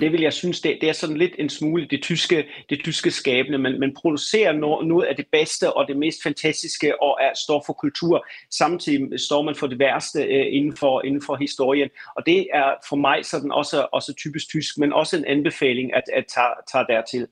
Det 0.01 0.13
vil 0.13 0.21
jeg 0.21 0.33
synes, 0.33 0.61
det, 0.61 0.79
det 0.81 0.89
er 0.89 0.93
sådan 0.93 1.17
lidt 1.17 1.33
en 1.39 1.49
smule 1.49 1.87
det 1.91 2.03
tyske, 2.03 2.45
det 2.71 2.81
tyske 2.85 3.11
skabende. 3.11 3.59
Man, 3.59 3.81
man 3.81 3.95
producerer 4.01 4.53
no, 4.53 4.83
noget 4.83 5.07
af 5.07 5.17
det 5.17 5.27
bedste 5.33 5.73
og 5.73 5.89
det 5.89 5.97
mest 5.97 6.23
fantastiske 6.23 7.03
og 7.03 7.19
er, 7.21 7.31
står 7.45 7.63
for 7.67 7.73
kultur. 7.73 8.27
Samtidig 8.51 9.21
står 9.21 9.43
man 9.43 9.55
for 9.55 9.67
det 9.67 9.79
værste 9.79 10.23
øh, 10.23 10.47
inden, 10.51 10.77
for, 10.77 11.03
inden 11.03 11.23
for 11.27 11.37
historien. 11.37 11.89
Og 12.17 12.27
det 12.27 12.47
er 12.55 12.75
for 12.89 12.97
mig 12.97 13.25
sådan 13.25 13.53
også, 13.53 13.87
også 13.93 14.15
typisk 14.15 14.49
tysk, 14.49 14.79
men 14.79 14.93
også 14.93 15.17
en 15.17 15.25
anbefaling 15.25 15.95
at, 15.95 16.03
at 16.15 16.25
tage, 16.35 16.55
tage 16.73 16.85
dertil. 16.89 17.27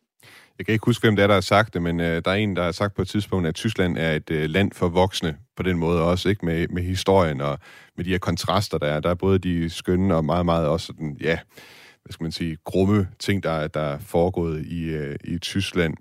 Jeg 0.59 0.67
kan 0.67 0.73
ikke 0.73 0.87
huske, 0.87 1.03
hvem 1.03 1.17
det 1.17 1.23
er, 1.23 1.27
der 1.27 1.35
har 1.35 1.41
sagt 1.41 1.75
det, 1.75 1.83
men 1.83 2.01
øh, 2.01 2.23
der 2.25 2.31
er 2.31 2.35
en, 2.35 2.57
der 2.57 2.62
har 2.62 2.73
sagt 2.73 2.95
på 2.95 3.03
et 3.03 3.09
tidspunkt, 3.09 3.49
at 3.49 3.55
Tyskland 3.55 3.99
er 3.99 4.12
et 4.12 4.31
øh, 4.31 4.51
land 4.51 4.73
for 4.73 4.89
voksne 4.89 5.37
på 5.57 5.62
den 5.62 5.79
måde 5.79 6.03
også, 6.03 6.29
ikke 6.29 6.47
med, 6.47 6.69
med 6.69 6.83
historien 6.83 7.41
og 7.41 7.59
med 7.97 8.05
de 8.05 8.11
her 8.11 8.19
kontraster, 8.19 8.79
der 8.79 8.87
er. 8.87 9.01
Der 9.01 9.11
er 9.11 9.15
både 9.15 9.39
de 9.39 9.71
skønne 9.71 10.17
og 10.17 10.25
meget, 10.25 10.45
meget 10.45 10.69
også 10.69 10.93
den, 10.99 11.19
ja, 11.21 11.39
hvad 12.05 12.13
skal 12.13 12.25
man 12.25 12.33
sige, 12.33 12.57
grumme 12.65 13.09
ting, 13.19 13.43
der, 13.43 13.69
der 13.69 13.81
er 13.81 13.99
foregået 13.99 14.67
i, 14.67 14.85
øh, 14.85 15.17
i 15.25 15.39
Tyskland. 15.39 15.95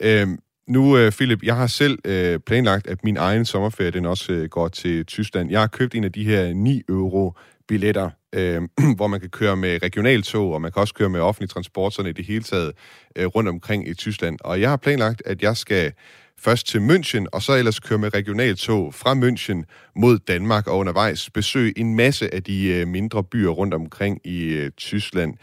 Øhm, 0.00 0.38
nu, 0.68 0.96
øh, 0.96 1.12
Philip, 1.12 1.42
jeg 1.42 1.56
har 1.56 1.66
selv 1.66 1.98
øh, 2.04 2.38
planlagt, 2.38 2.86
at 2.86 3.04
min 3.04 3.16
egen 3.16 3.44
sommerferie, 3.44 3.90
den 3.90 4.06
også 4.06 4.32
øh, 4.32 4.48
går 4.48 4.68
til 4.68 5.06
Tyskland. 5.06 5.50
Jeg 5.50 5.60
har 5.60 5.66
købt 5.66 5.94
en 5.94 6.04
af 6.04 6.12
de 6.12 6.24
her 6.24 6.54
9 6.54 6.82
euro 6.88 7.32
billetter, 7.68 8.10
øh, 8.32 8.62
hvor 8.96 9.06
man 9.06 9.20
kan 9.20 9.30
køre 9.30 9.56
med 9.56 9.82
regionaltog, 9.82 10.52
og 10.52 10.62
man 10.62 10.72
kan 10.72 10.80
også 10.80 10.94
køre 10.94 11.08
med 11.08 11.20
offentlig 11.20 11.50
transport, 11.50 11.94
sådan 11.94 12.10
i 12.10 12.12
det 12.12 12.24
hele 12.24 12.42
taget, 12.42 12.72
øh, 13.16 13.26
rundt 13.26 13.48
omkring 13.48 13.88
i 13.88 13.94
Tyskland. 13.94 14.38
Og 14.44 14.60
jeg 14.60 14.70
har 14.70 14.76
planlagt, 14.76 15.22
at 15.26 15.42
jeg 15.42 15.56
skal 15.56 15.92
først 16.38 16.66
til 16.66 16.78
München, 16.78 17.26
og 17.32 17.42
så 17.42 17.52
ellers 17.52 17.80
køre 17.80 17.98
med 17.98 18.14
regionaltog 18.14 18.94
fra 18.94 19.14
München 19.14 19.90
mod 19.96 20.18
Danmark, 20.18 20.66
og 20.66 20.78
undervejs 20.78 21.30
besøge 21.30 21.78
en 21.78 21.94
masse 21.94 22.34
af 22.34 22.42
de 22.42 22.66
øh, 22.66 22.88
mindre 22.88 23.24
byer 23.24 23.50
rundt 23.50 23.74
omkring 23.74 24.20
i 24.24 24.44
øh, 24.44 24.70
Tyskland. 24.70 25.34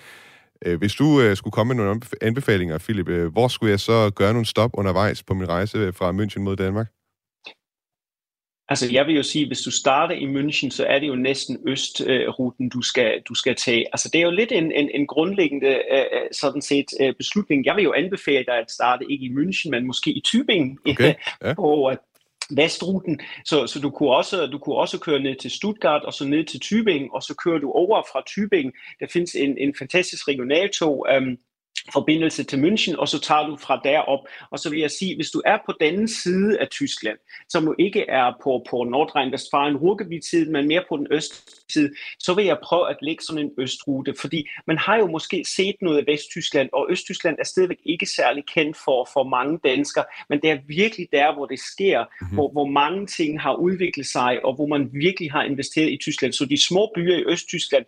Øh, 0.65 0.77
hvis 0.77 0.93
du 0.93 1.35
skulle 1.35 1.51
komme 1.51 1.73
med 1.73 1.83
nogle 1.83 2.01
anbefalinger, 2.21 2.77
Philip, 2.77 3.07
hvor 3.07 3.47
skulle 3.47 3.71
jeg 3.71 3.79
så 3.79 4.09
gøre 4.15 4.33
nogle 4.33 4.45
stop 4.45 4.71
undervejs 4.73 5.23
på 5.23 5.33
min 5.33 5.49
rejse 5.49 5.93
fra 5.93 6.11
München 6.11 6.39
mod 6.39 6.55
Danmark? 6.55 6.87
Altså, 8.71 8.89
jeg 8.91 9.07
vil 9.07 9.15
jo 9.15 9.23
sige, 9.23 9.47
hvis 9.47 9.61
du 9.61 9.71
starter 9.71 10.15
i 10.15 10.25
München, 10.25 10.69
så 10.69 10.85
er 10.85 10.99
det 10.99 11.07
jo 11.07 11.15
næsten 11.15 11.57
østruten, 11.67 12.69
du 12.69 12.81
skal, 12.81 13.21
du 13.29 13.35
skal 13.35 13.55
tage. 13.55 13.85
Altså, 13.93 14.09
det 14.13 14.19
er 14.21 14.25
jo 14.25 14.31
lidt 14.31 14.51
en, 14.51 14.71
en, 14.71 14.89
en 14.93 15.07
grundlæggende 15.07 15.67
øh, 15.67 16.27
sådan 16.31 16.61
set 16.61 16.85
øh, 17.01 17.13
beslutning. 17.15 17.65
Jeg 17.65 17.75
vil 17.75 17.83
jo 17.83 17.93
anbefale 17.93 18.45
dig 18.45 18.57
at 18.57 18.71
starte 18.71 19.11
ikke 19.11 19.25
i 19.25 19.29
München, 19.29 19.69
men 19.69 19.87
måske 19.87 20.11
i 20.11 20.23
Tübingen 20.27 20.91
Okay, 20.91 21.13
ja. 21.43 21.53
på 21.53 21.91
øh, 21.91 21.97
vestruten. 22.57 23.19
Så, 23.45 23.67
så 23.67 23.79
du, 23.79 23.89
kunne 23.89 24.11
også, 24.11 24.45
du 24.45 24.57
kunne 24.57 24.75
også 24.75 24.99
køre 24.99 25.19
ned 25.19 25.35
til 25.35 25.51
Stuttgart, 25.51 26.03
og 26.03 26.13
så 26.13 26.25
ned 26.25 26.43
til 26.43 26.61
Tübingen, 26.65 27.09
og 27.15 27.23
så 27.23 27.35
kører 27.43 27.59
du 27.59 27.71
over 27.71 28.01
fra 28.11 28.23
Tübingen. 28.29 28.97
Der 28.99 29.07
findes 29.13 29.35
en, 29.35 29.57
en 29.57 29.75
fantastisk 29.79 30.27
regionaltog, 30.27 31.07
øhm, 31.13 31.37
forbindelse 31.93 32.43
til 32.43 32.57
München, 32.57 32.97
og 32.97 33.07
så 33.07 33.19
tager 33.19 33.47
du 33.47 33.55
fra 33.55 33.81
derop. 33.83 34.19
Og 34.51 34.59
så 34.59 34.69
vil 34.69 34.79
jeg 34.79 34.91
sige, 34.91 35.15
hvis 35.15 35.31
du 35.31 35.41
er 35.45 35.57
på 35.65 35.73
denne 35.79 36.07
side 36.07 36.59
af 36.59 36.67
Tyskland, 36.69 37.17
som 37.49 37.63
nu 37.63 37.75
ikke 37.79 38.05
er 38.09 38.33
på, 38.43 38.65
på 38.69 38.83
Nordrhein-Westfalen, 38.83 39.77
Ruhrgebiet-siden, 39.77 40.51
men 40.51 40.67
mere 40.67 40.83
på 40.89 40.97
den 40.97 41.07
østside, 41.11 41.93
så 42.19 42.33
vil 42.33 42.45
jeg 42.45 42.57
prøve 42.63 42.89
at 42.89 42.97
lægge 43.01 43.23
sådan 43.23 43.41
en 43.41 43.51
østrute, 43.57 44.13
fordi 44.21 44.49
man 44.67 44.77
har 44.77 44.97
jo 44.97 45.07
måske 45.07 45.45
set 45.55 45.75
noget 45.81 45.97
af 45.97 46.03
Vesttyskland, 46.07 46.69
og 46.73 46.87
Østtyskland 46.89 47.37
er 47.39 47.43
stadigvæk 47.43 47.79
ikke 47.85 48.05
særlig 48.05 48.43
kendt 48.45 48.77
for, 48.85 49.09
for 49.13 49.23
mange 49.23 49.59
danskere, 49.63 50.05
men 50.29 50.41
det 50.41 50.49
er 50.49 50.57
virkelig 50.67 51.07
der, 51.11 51.33
hvor 51.33 51.45
det 51.45 51.59
sker, 51.59 52.03
mm-hmm. 52.03 52.35
hvor, 52.35 52.51
hvor 52.51 52.65
mange 52.65 53.07
ting 53.07 53.41
har 53.41 53.53
udviklet 53.53 54.05
sig, 54.05 54.45
og 54.45 54.55
hvor 54.55 54.65
man 54.67 54.89
virkelig 54.93 55.31
har 55.31 55.43
investeret 55.43 55.91
i 55.91 55.97
Tyskland. 55.97 56.33
Så 56.33 56.45
de 56.45 56.65
små 56.67 56.91
byer 56.95 57.17
i 57.17 57.23
Østtyskland, 57.23 57.85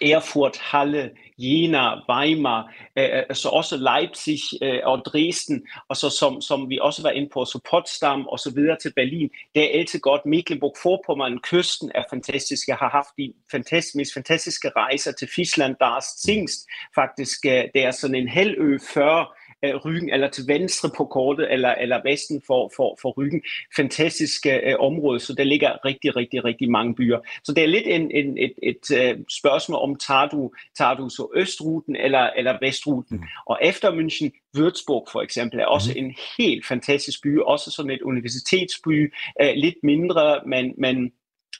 Erfurt, 0.00 0.56
Halle, 0.56 1.10
Jena, 1.38 1.94
Weimar, 2.10 2.74
øh, 2.98 3.08
øh, 3.30 3.36
så 3.36 3.48
også 3.48 3.76
Leipzig 3.76 4.40
øh, 4.62 4.80
og 4.84 5.02
Dresden, 5.04 5.66
og 5.88 5.96
så 5.96 6.10
som, 6.10 6.40
som 6.40 6.70
vi 6.70 6.78
også 6.82 7.02
var 7.02 7.10
inde 7.10 7.28
på, 7.32 7.44
så 7.44 7.60
Potsdam 7.70 8.26
og 8.26 8.38
så 8.38 8.50
videre 8.54 8.76
til 8.82 8.92
Berlin. 8.96 9.30
Det 9.54 9.62
er 9.64 9.78
altid 9.78 10.00
godt. 10.00 10.22
Mecklenburg-Vorpommern, 10.26 11.40
kysten 11.42 11.90
er 11.94 12.04
fantastisk. 12.10 12.68
Jeg 12.68 12.76
har 12.76 12.90
haft 12.90 13.08
de 13.18 13.32
fantastiske, 13.50 13.98
mest 13.98 14.14
fantastiske 14.14 14.70
rejser 14.76 15.12
til 15.12 15.28
Fisland, 15.36 15.76
der 15.80 15.86
er 15.86 16.00
Zingst. 16.26 16.66
Faktisk, 16.94 17.46
øh, 17.46 17.64
det 17.74 17.84
er 17.84 17.90
sådan 17.90 18.16
en 18.16 18.28
halvø 18.28 18.78
før 18.94 19.37
øh, 19.64 19.74
Ryggen, 19.74 20.10
eller 20.10 20.28
til 20.30 20.44
venstre 20.48 20.90
på 20.96 21.04
kortet, 21.04 21.52
eller, 21.52 21.74
eller 21.74 22.00
vesten 22.04 22.42
for, 22.46 22.72
for, 22.76 22.98
for 23.02 23.10
Ryggen. 23.10 23.42
Fantastisk 23.76 24.46
øh, 24.46 24.74
område, 24.78 25.20
så 25.20 25.34
der 25.34 25.44
ligger 25.44 25.84
rigtig, 25.84 26.16
rigtig, 26.16 26.44
rigtig 26.44 26.70
mange 26.70 26.94
byer. 26.94 27.18
Så 27.44 27.52
det 27.52 27.62
er 27.64 27.68
lidt 27.68 27.86
en, 27.86 28.10
en, 28.10 28.38
et, 28.38 28.52
et, 28.62 28.78
et 28.92 29.14
øh, 29.14 29.18
spørgsmål 29.40 29.78
om, 29.82 29.96
tager 29.96 30.28
du, 30.28 30.52
tager 30.78 30.94
du 30.94 31.08
så 31.08 31.28
østruten 31.36 31.96
eller, 31.96 32.30
eller 32.36 32.58
vestruten? 32.60 33.16
Mm. 33.16 33.22
Og 33.46 33.58
efter 33.62 33.90
München, 33.90 34.30
Würzburg 34.58 35.12
for 35.12 35.22
eksempel, 35.22 35.60
er 35.60 35.64
også 35.66 35.92
mm. 35.96 36.04
en 36.04 36.14
helt 36.38 36.66
fantastisk 36.66 37.22
by, 37.22 37.38
også 37.38 37.70
sådan 37.70 37.90
et 37.90 38.02
universitetsby, 38.02 39.14
øh, 39.42 39.52
lidt 39.54 39.76
mindre, 39.82 40.40
men, 40.46 40.74
men 40.78 41.12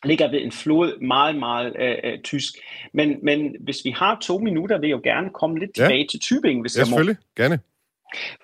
ligger 0.04 0.30
ved 0.30 0.40
en 0.42 0.52
flod, 0.52 1.00
meget, 1.00 1.36
meget 1.36 1.76
øh, 1.80 1.96
øh, 2.04 2.18
tysk. 2.24 2.54
Men, 2.92 3.16
men 3.22 3.56
hvis 3.60 3.84
vi 3.84 3.90
har 3.90 4.18
to 4.22 4.38
minutter, 4.38 4.80
vil 4.80 4.88
jeg 4.88 4.96
jo 4.96 5.00
gerne 5.04 5.30
komme 5.30 5.58
lidt 5.58 5.70
Ja. 5.78 5.82
tilbage 5.82 6.06
til 6.06 6.18
Tübingen, 6.24 6.60
hvis 6.60 6.76
Ja, 6.76 6.80
jeg 6.80 6.86
må. 6.90 6.96
selvfølgelig. 6.96 7.16
Gerne. 7.36 7.58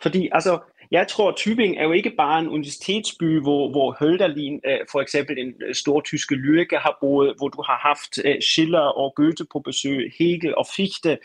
Fordi 0.02 0.28
altså, 0.32 0.58
jeg 0.90 1.08
tror, 1.08 1.28
at 1.28 1.34
Tübingen 1.40 1.78
er 1.78 1.84
jo 1.84 1.92
ikke 1.92 2.10
bare 2.10 2.40
en 2.40 2.48
universitetsby, 2.48 3.40
hvor, 3.40 3.70
hvor 3.70 3.96
Hölderlin, 4.00 4.70
øh, 4.70 4.78
for 4.92 5.00
eksempel 5.00 5.36
den 5.36 5.54
øh, 5.66 5.74
store 5.74 6.02
tyske 6.02 6.34
lyriker, 6.34 6.78
har 6.78 6.98
boet, 7.00 7.34
hvor 7.38 7.48
du 7.48 7.62
har 7.62 7.78
haft 7.88 8.12
øh, 8.24 8.40
Schiller 8.40 8.86
og 9.02 9.12
Goethe 9.16 9.46
på 9.52 9.58
besøg, 9.58 10.12
Hegel 10.18 10.56
og 10.56 10.66
Fichte 10.76 11.18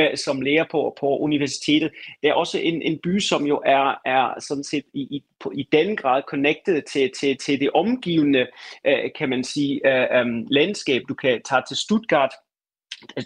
øh, 0.00 0.16
som 0.16 0.40
lærer 0.40 0.64
på, 0.70 0.96
på 1.00 1.18
universitetet. 1.18 1.90
Det 2.22 2.28
er 2.28 2.34
også 2.34 2.58
en, 2.58 2.82
en 2.82 2.98
by, 3.02 3.18
som 3.18 3.46
jo 3.46 3.62
er, 3.66 3.94
er 4.06 4.40
sådan 4.40 4.64
set 4.64 4.84
i, 4.94 5.00
i, 5.00 5.24
på, 5.40 5.52
i 5.54 5.68
den 5.72 5.96
grad 5.96 6.22
connected 6.28 6.82
til, 6.92 7.10
til, 7.20 7.36
til 7.36 7.60
det 7.60 7.70
omgivende, 7.74 8.46
øh, 8.86 9.10
kan 9.18 9.28
man 9.28 9.44
sige, 9.44 9.80
øh, 9.86 10.20
øhm, 10.20 10.46
landskab. 10.50 11.02
Du 11.08 11.14
kan 11.14 11.40
tage 11.48 11.62
til 11.68 11.76
Stuttgart, 11.76 12.30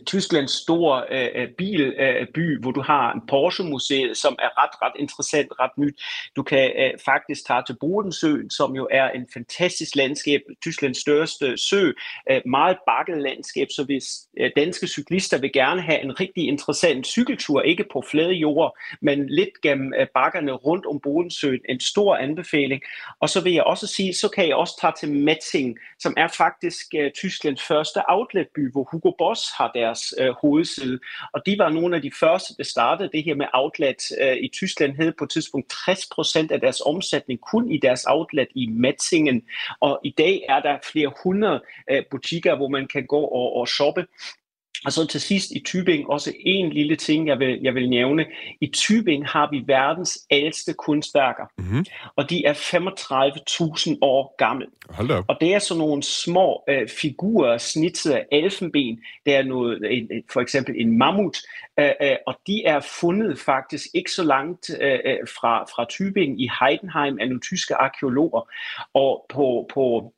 Tysklands 0.07 0.53
store 0.53 1.05
øh, 1.11 1.29
øh 1.35 1.49
bilby, 1.59 2.01
øh, 2.01 2.27
by, 2.35 2.61
hvor 2.61 2.70
du 2.70 2.81
har 2.81 3.12
en 3.12 3.20
Porsche-museet, 3.29 4.16
som 4.16 4.37
er 4.39 4.62
ret, 4.62 4.74
ret 4.83 4.93
interessant, 4.99 5.53
ret 5.61 5.79
nyt. 5.79 6.01
Du 6.37 6.43
kan 6.43 6.72
øh, 6.79 6.91
faktisk 7.05 7.47
tage 7.47 7.62
til 7.66 7.77
Bodensøen, 7.81 8.51
som 8.51 8.77
jo 8.77 8.89
er 8.91 9.09
en 9.11 9.27
fantastisk 9.35 9.97
landskab, 9.97 10.41
Tysklands 10.62 10.99
største 10.99 11.57
sø, 11.57 11.93
øh, 12.31 12.41
meget 12.47 12.77
bakket 12.87 13.18
landskab, 13.18 13.68
så 13.70 13.85
hvis 13.85 14.07
øh, 14.41 14.51
danske 14.57 14.87
cyklister 14.87 15.39
vil 15.39 15.53
gerne 15.53 15.83
have 15.83 16.01
en 16.01 16.20
rigtig 16.20 16.49
interessant 16.49 17.07
cykeltur, 17.07 17.62
ikke 17.62 17.85
på 17.93 18.05
flade 18.11 18.33
jord, 18.33 18.79
men 19.01 19.29
lidt 19.29 19.61
gennem 19.62 19.93
øh, 19.99 20.07
bakkerne 20.14 20.53
rundt 20.53 20.87
om 20.87 21.01
Bodensøen, 21.01 21.61
en 21.68 21.81
stor 21.81 22.16
anbefaling. 22.16 22.83
Og 23.20 23.29
så 23.29 23.41
vil 23.41 23.53
jeg 23.53 23.64
også 23.64 23.87
sige, 23.87 24.14
så 24.14 24.29
kan 24.29 24.49
jeg 24.49 24.57
også 24.57 24.79
tage 24.81 24.93
til 25.01 25.12
Metzing, 25.12 25.79
som 25.99 26.14
er 26.16 26.29
faktisk 26.29 26.87
øh, 26.95 27.11
Tysklands 27.11 27.62
første 27.62 28.01
outletby, 28.09 28.72
hvor 28.72 28.89
Hugo 28.91 29.11
Boss 29.18 29.43
har 29.59 29.65
deres 29.74 30.14
øh, 30.20 30.34
hovedside. 30.40 30.98
Og 31.32 31.46
de 31.46 31.58
var 31.58 31.68
nogle 31.68 31.96
af 31.96 32.02
de 32.02 32.10
første, 32.20 32.54
der 32.58 32.64
startede 32.64 33.10
det 33.12 33.24
her 33.24 33.34
med 33.34 33.46
outlet 33.52 34.02
øh, 34.20 34.36
i 34.36 34.48
Tyskland, 34.48 34.96
havde 34.96 35.14
på 35.18 35.24
et 35.24 35.30
tidspunkt 35.30 35.72
60% 35.72 36.46
af 36.50 36.60
deres 36.60 36.80
omsætning 36.86 37.40
kun 37.40 37.70
i 37.70 37.78
deres 37.78 38.04
outlet 38.08 38.48
i 38.54 38.66
Metzingen. 38.66 39.42
Og 39.80 40.00
i 40.04 40.14
dag 40.18 40.42
er 40.48 40.60
der 40.60 40.78
flere 40.92 41.12
hundrede 41.22 41.62
øh, 41.90 42.02
butikker, 42.10 42.56
hvor 42.56 42.68
man 42.68 42.88
kan 42.88 43.06
gå 43.06 43.20
og, 43.20 43.56
og 43.56 43.68
shoppe. 43.68 44.06
Og 44.87 44.93
så 44.93 45.07
til 45.07 45.20
sidst 45.20 45.51
i 45.51 45.64
Tübingen 45.68 46.07
også 46.09 46.32
en 46.41 46.70
lille 46.72 46.97
ting, 46.97 47.28
jeg 47.28 47.39
vil, 47.39 47.61
jeg 47.62 47.74
vil 47.74 47.89
nævne. 47.91 48.24
I 48.61 48.72
Tübingen 48.76 49.24
har 49.32 49.49
vi 49.51 49.62
verdens 49.66 50.18
ældste 50.30 50.72
kunstværker, 50.72 51.45
Mhm. 51.59 51.84
og 52.16 52.30
de 52.30 52.45
er 52.45 52.53
35.000 52.55 53.99
år 54.03 54.34
gamle. 54.39 54.66
Hold 54.91 55.11
op. 55.11 55.24
Og 55.28 55.37
det 55.41 55.55
er 55.55 55.59
sådan 55.59 55.78
nogle 55.78 56.03
små 56.03 56.64
øh, 56.68 56.89
figurer 56.89 57.59
snitset 57.59 58.12
af 58.12 58.26
elfenben. 58.32 59.01
Det 59.26 59.34
er 59.34 59.43
noget, 59.43 59.82
en, 59.91 60.09
en- 60.11 60.22
for 60.32 60.41
eksempel 60.41 60.74
en 60.78 60.99
mammut, 60.99 61.37
øh, 61.80 61.91
øh, 62.03 62.16
og 62.26 62.34
de 62.47 62.64
er 62.64 62.80
fundet 63.01 63.39
faktisk 63.39 63.87
ikke 63.95 64.11
så 64.11 64.24
langt 64.24 64.70
øh, 64.80 64.99
øh, 65.05 65.16
fra, 65.39 65.64
fra 65.64 65.87
Tübingen 65.93 66.37
i 66.45 66.49
Heidenheim 66.61 67.18
af 67.20 67.26
nogle 67.28 67.41
tyske 67.41 67.74
arkeologer. 67.74 68.51
Og 68.95 69.26
på, 69.28 69.66
på 69.74 70.12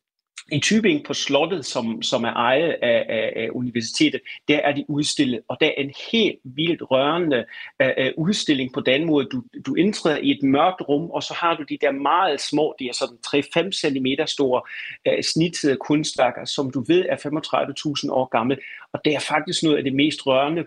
i 0.53 0.61
Tübingen 0.65 1.03
på 1.03 1.15
slottet, 1.15 1.67
som, 1.67 2.03
som 2.03 2.25
er 2.25 2.33
ejet 2.33 2.77
af, 2.83 3.07
af, 3.09 3.33
af 3.37 3.49
universitetet, 3.53 4.21
der 4.49 4.59
er 4.59 4.73
de 4.73 4.85
udstillet, 4.89 5.41
og 5.49 5.57
der 5.61 5.67
er 5.67 5.75
en 5.77 5.93
helt 6.13 6.39
vildt 6.45 6.83
rørende 6.91 7.45
øh, 7.83 8.13
udstilling 8.17 8.73
på 8.73 8.81
den 8.81 9.05
måde. 9.05 9.25
Du, 9.25 9.43
du 9.67 9.75
indtræder 9.75 10.19
i 10.19 10.31
et 10.31 10.43
mørkt 10.43 10.81
rum, 10.89 11.11
og 11.11 11.23
så 11.23 11.35
har 11.35 11.57
du 11.57 11.63
de 11.63 11.79
der 11.81 11.93
meget 11.93 12.41
små, 12.41 12.75
de 12.79 12.89
er 12.89 12.93
sådan 12.93 13.67
3-5 13.67 13.71
cm 13.73 14.07
store 14.27 14.63
øh, 15.09 15.23
snittede 15.23 15.77
kunstværker, 15.77 16.45
som 16.45 16.71
du 16.71 16.85
ved 16.89 17.05
er 17.09 17.17
35.000 17.17 18.13
år 18.13 18.29
gamle, 18.29 18.59
og 18.93 19.01
det 19.05 19.15
er 19.15 19.21
faktisk 19.21 19.63
noget 19.63 19.77
af 19.77 19.85
det 19.85 19.95
mest 19.95 20.27
rørende 20.27 20.65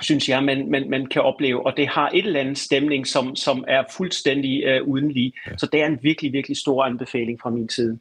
synes 0.00 0.28
jeg, 0.28 0.44
man, 0.44 0.70
man, 0.70 0.90
man 0.90 1.06
kan 1.06 1.22
opleve. 1.22 1.66
Og 1.66 1.76
det 1.76 1.88
har 1.88 2.10
et 2.14 2.26
eller 2.26 2.40
andet 2.40 2.58
stemning, 2.58 3.06
som, 3.06 3.36
som 3.36 3.64
er 3.68 3.82
fuldstændig 3.96 4.62
øh, 4.64 4.82
uden 4.82 5.12
lige. 5.12 5.32
Ja. 5.46 5.56
Så 5.56 5.68
det 5.72 5.82
er 5.82 5.86
en 5.86 5.98
virkelig, 6.02 6.32
virkelig 6.32 6.56
stor 6.56 6.84
anbefaling 6.84 7.40
fra 7.40 7.50
min 7.50 7.68
side. 7.68 7.98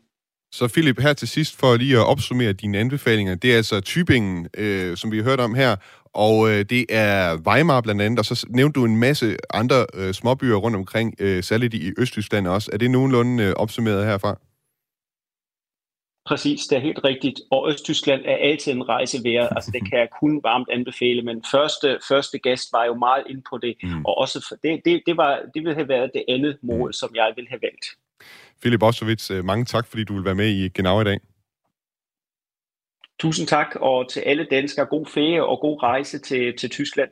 Så 0.57 0.67
Philip, 0.73 0.99
her 0.99 1.13
til 1.13 1.27
sidst 1.27 1.59
for 1.59 1.77
lige 1.77 1.97
at 1.97 2.05
opsummere 2.05 2.53
dine 2.53 2.77
anbefalinger, 2.77 3.35
det 3.35 3.51
er 3.53 3.57
altså 3.57 3.77
Tübingen, 3.89 4.61
øh, 4.63 4.97
som 4.97 5.11
vi 5.11 5.17
har 5.17 5.23
hørt 5.23 5.39
om 5.39 5.55
her, 5.55 5.75
og 6.13 6.49
øh, 6.49 6.65
det 6.69 6.85
er 6.89 7.37
Weimar 7.47 7.81
blandt 7.81 8.01
andet, 8.01 8.19
og 8.19 8.25
så 8.25 8.45
nævnte 8.49 8.79
du 8.79 8.85
en 8.85 8.97
masse 8.97 9.37
andre 9.53 9.85
øh, 9.93 10.13
småbyer 10.13 10.55
rundt 10.55 10.77
omkring, 10.77 11.15
øh, 11.19 11.43
særligt 11.43 11.73
i 11.73 11.91
Østtyskland 11.97 12.47
også. 12.47 12.69
Er 12.73 12.77
det 12.77 12.91
nogenlunde 12.91 13.43
øh, 13.43 13.53
opsummeret 13.53 14.05
herfra? 14.05 14.37
Præcis, 16.25 16.61
det 16.67 16.75
er 16.75 16.81
helt 16.81 17.03
rigtigt. 17.03 17.39
Og 17.51 17.69
Østtyskland 17.69 18.21
er 18.25 18.35
altid 18.35 18.71
en 18.71 18.89
rejse 18.89 19.17
værd. 19.23 19.47
Altså, 19.55 19.71
det 19.71 19.81
kan 19.89 19.99
jeg 19.99 20.07
kun 20.21 20.43
varmt 20.43 20.69
anbefale. 20.71 21.21
Men 21.21 21.43
første, 21.51 21.99
første 22.07 22.37
gæst 22.39 22.73
var 22.73 22.85
jo 22.85 22.95
meget 22.95 23.23
ind 23.29 23.41
på 23.49 23.57
det. 23.57 23.75
Mm. 23.83 24.05
Og 24.05 24.17
også 24.17 24.45
for- 24.47 24.55
det, 24.63 24.81
det, 24.85 25.01
det, 25.05 25.17
var, 25.17 25.39
det 25.53 25.61
ville 25.63 25.75
have 25.75 25.87
været 25.87 26.11
det 26.13 26.23
andet 26.27 26.57
mål, 26.61 26.93
som 26.93 27.09
jeg 27.15 27.33
ville 27.35 27.49
have 27.49 27.61
valgt. 27.61 27.85
Philip 28.63 28.83
Osovits, 28.83 29.31
øh, 29.31 29.45
mange 29.45 29.65
tak, 29.65 29.87
fordi 29.87 30.03
du 30.03 30.13
vil 30.15 30.25
være 30.25 30.35
med 30.35 30.49
i 30.49 30.69
Genau 30.69 31.01
i 31.01 31.03
dag. 31.03 31.19
Tusind 33.19 33.47
tak, 33.47 33.75
og 33.75 34.09
til 34.09 34.19
alle 34.19 34.47
danskere 34.51 34.85
god 34.85 35.05
ferie 35.05 35.45
og 35.45 35.59
god 35.59 35.83
rejse 35.83 36.17
til, 36.19 36.57
til 36.57 36.69
Tyskland. 36.69 37.09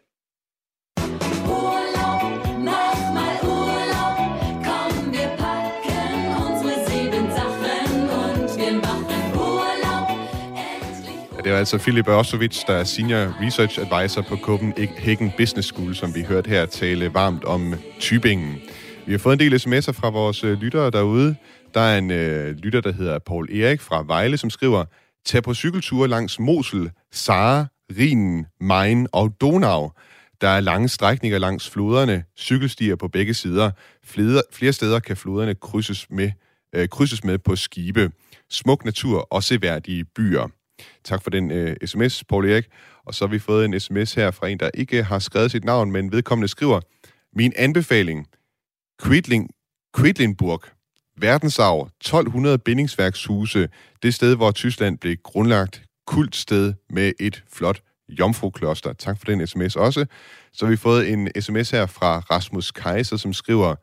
det 11.44 11.52
var 11.52 11.58
altså 11.58 11.78
Philip 11.78 12.08
Ørsovic, 12.08 12.64
der 12.68 12.74
er 12.74 12.84
Senior 12.84 13.36
Research 13.42 13.80
Advisor 13.80 14.22
på 14.22 14.38
Copenhagen 14.38 15.32
Business 15.38 15.68
School, 15.68 15.96
som 15.96 16.16
vi 16.16 16.24
hørte 16.24 16.50
her 16.50 16.66
tale 16.66 17.14
varmt 17.14 17.44
om 17.44 17.74
Tybingen. 18.00 18.62
Vi 19.06 19.12
har 19.12 19.20
fået 19.20 19.34
en 19.34 19.40
del 19.40 19.54
sms'er 19.54 19.92
fra 19.92 20.10
vores 20.10 20.44
øh, 20.44 20.62
lyttere 20.62 20.92
derude. 20.92 21.36
Der 21.74 21.82
er 21.82 21.98
en 21.98 22.12
øh, 22.12 22.56
lytter, 22.56 22.82
der 22.82 22.92
hedder 22.92 23.20
Paul 23.20 23.56
Erik 23.56 23.82
fra 23.82 24.04
Vejle, 24.08 24.38
som 24.38 24.50
skriver, 24.50 24.86
Tag 25.26 25.44
på 25.44 25.54
cykelture 25.54 26.08
langs 26.08 26.40
Mosel, 26.40 26.92
Sara, 27.12 27.66
Rhinen, 27.98 28.46
Main 28.60 29.08
og 29.12 29.36
Donau. 29.42 29.92
Der 30.42 30.48
er 30.48 30.60
lange 30.60 30.90
strækninger 30.90 31.38
langs 31.38 31.70
floderne, 31.70 32.24
cykelstier 32.38 32.96
på 32.96 33.08
begge 33.08 33.34
sider. 33.34 33.72
Flere, 34.04 34.42
flere 34.52 34.74
steder 34.74 35.00
kan 35.00 35.18
floderne 35.18 35.56
krydses 35.56 36.08
med, 36.10 36.32
øh, 36.76 36.88
krydses 36.88 37.24
med 37.24 37.38
på 37.38 37.56
skibe. 37.56 38.12
Smuk 38.50 38.86
natur 38.86 39.28
og 39.32 39.44
seværdige 39.44 40.06
byer. 40.16 40.48
Tak 41.04 41.24
for 41.24 41.30
den 41.30 41.52
øh, 41.52 41.76
sms, 41.86 42.24
Paul 42.24 42.50
Erik. 42.50 42.66
Og 43.06 43.16
så 43.16 43.26
har 43.26 43.32
vi 43.32 43.40
fået 43.40 43.66
en 43.66 43.80
sms 43.80 44.14
her 44.14 44.32
fra 44.32 44.48
en, 44.48 44.60
der 44.60 44.70
ikke 44.74 45.04
har 45.04 45.20
skrevet 45.20 45.52
sit 45.52 45.66
navn, 45.66 45.92
men 45.92 46.12
vedkommende 46.12 46.48
skriver, 46.48 46.80
Min 47.36 47.54
anbefaling, 47.56 48.28
Quidling, 49.04 49.50
Quidlinburg, 49.98 50.62
verdensarv, 51.18 51.90
1200 52.02 52.58
bindingsværkshuse, 52.58 53.70
det 54.04 54.14
sted, 54.14 54.36
hvor 54.36 54.52
Tyskland 54.52 54.98
blev 54.98 55.16
grundlagt, 55.24 55.84
kult 56.08 56.36
sted 56.36 56.74
med 56.90 57.12
et 57.20 57.44
flot 57.54 57.82
jomfrukloster. 58.10 58.94
Tak 58.94 59.18
for 59.18 59.26
den 59.26 59.48
sms 59.48 59.76
også. 59.76 60.06
Så 60.54 60.66
har 60.66 60.70
vi 60.70 60.78
fået 60.78 61.10
en 61.10 61.30
sms 61.42 61.72
her 61.72 61.86
fra 61.86 62.20
Rasmus 62.20 62.72
Kaiser, 62.72 63.18
som 63.18 63.34
skriver, 63.34 63.76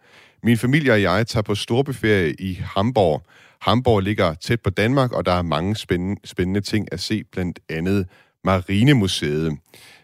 Min 0.43 0.59
familie 0.59 0.93
og 0.93 1.03
jeg 1.03 1.27
tager 1.27 1.43
på 1.43 1.55
storbeferie 1.55 2.35
i 2.35 2.55
Hamburg. 2.55 3.23
Hamburg 3.61 4.01
ligger 4.01 4.35
tæt 4.35 4.61
på 4.61 4.71
Danmark, 4.71 5.13
og 5.13 5.27
der 5.27 5.33
er 5.33 5.43
mange 5.43 5.77
spændende, 5.77 6.21
spændende 6.25 6.61
ting 6.61 6.93
at 6.93 7.01
se, 7.01 7.25
blandt 7.25 7.61
andet 7.69 8.07
Marinemuseet. 8.45 9.59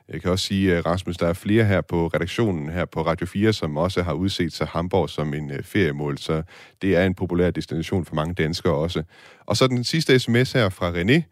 Jeg 0.09 0.23
kan 0.23 0.31
også 0.31 0.45
sige, 0.45 0.77
øh, 0.77 0.87
Rasmus, 0.87 1.17
der 1.17 1.27
er 1.27 1.33
flere 1.33 1.65
her 1.65 1.81
på 1.81 2.07
redaktionen 2.07 2.69
her 2.69 2.85
på 2.85 3.03
Radio 3.03 3.27
4, 3.27 3.53
som 3.53 3.77
også 3.77 4.03
har 4.03 4.13
udset 4.13 4.53
sig 4.53 4.67
Hamburg 4.67 5.11
som 5.11 5.35
en 5.35 5.51
øh, 5.51 5.63
feriemål, 5.63 6.19
så 6.19 6.43
det 6.83 6.97
er 6.97 7.07
en 7.07 7.15
populær 7.15 7.51
destination 7.51 8.05
for 8.05 8.15
mange 8.15 8.35
danskere 8.35 8.75
også. 8.75 9.03
Og 9.47 9.57
så 9.57 9.67
den 9.67 9.85
sidste 9.85 10.19
sms 10.19 10.53
her 10.53 10.69
fra 10.69 10.93
René. 10.93 11.23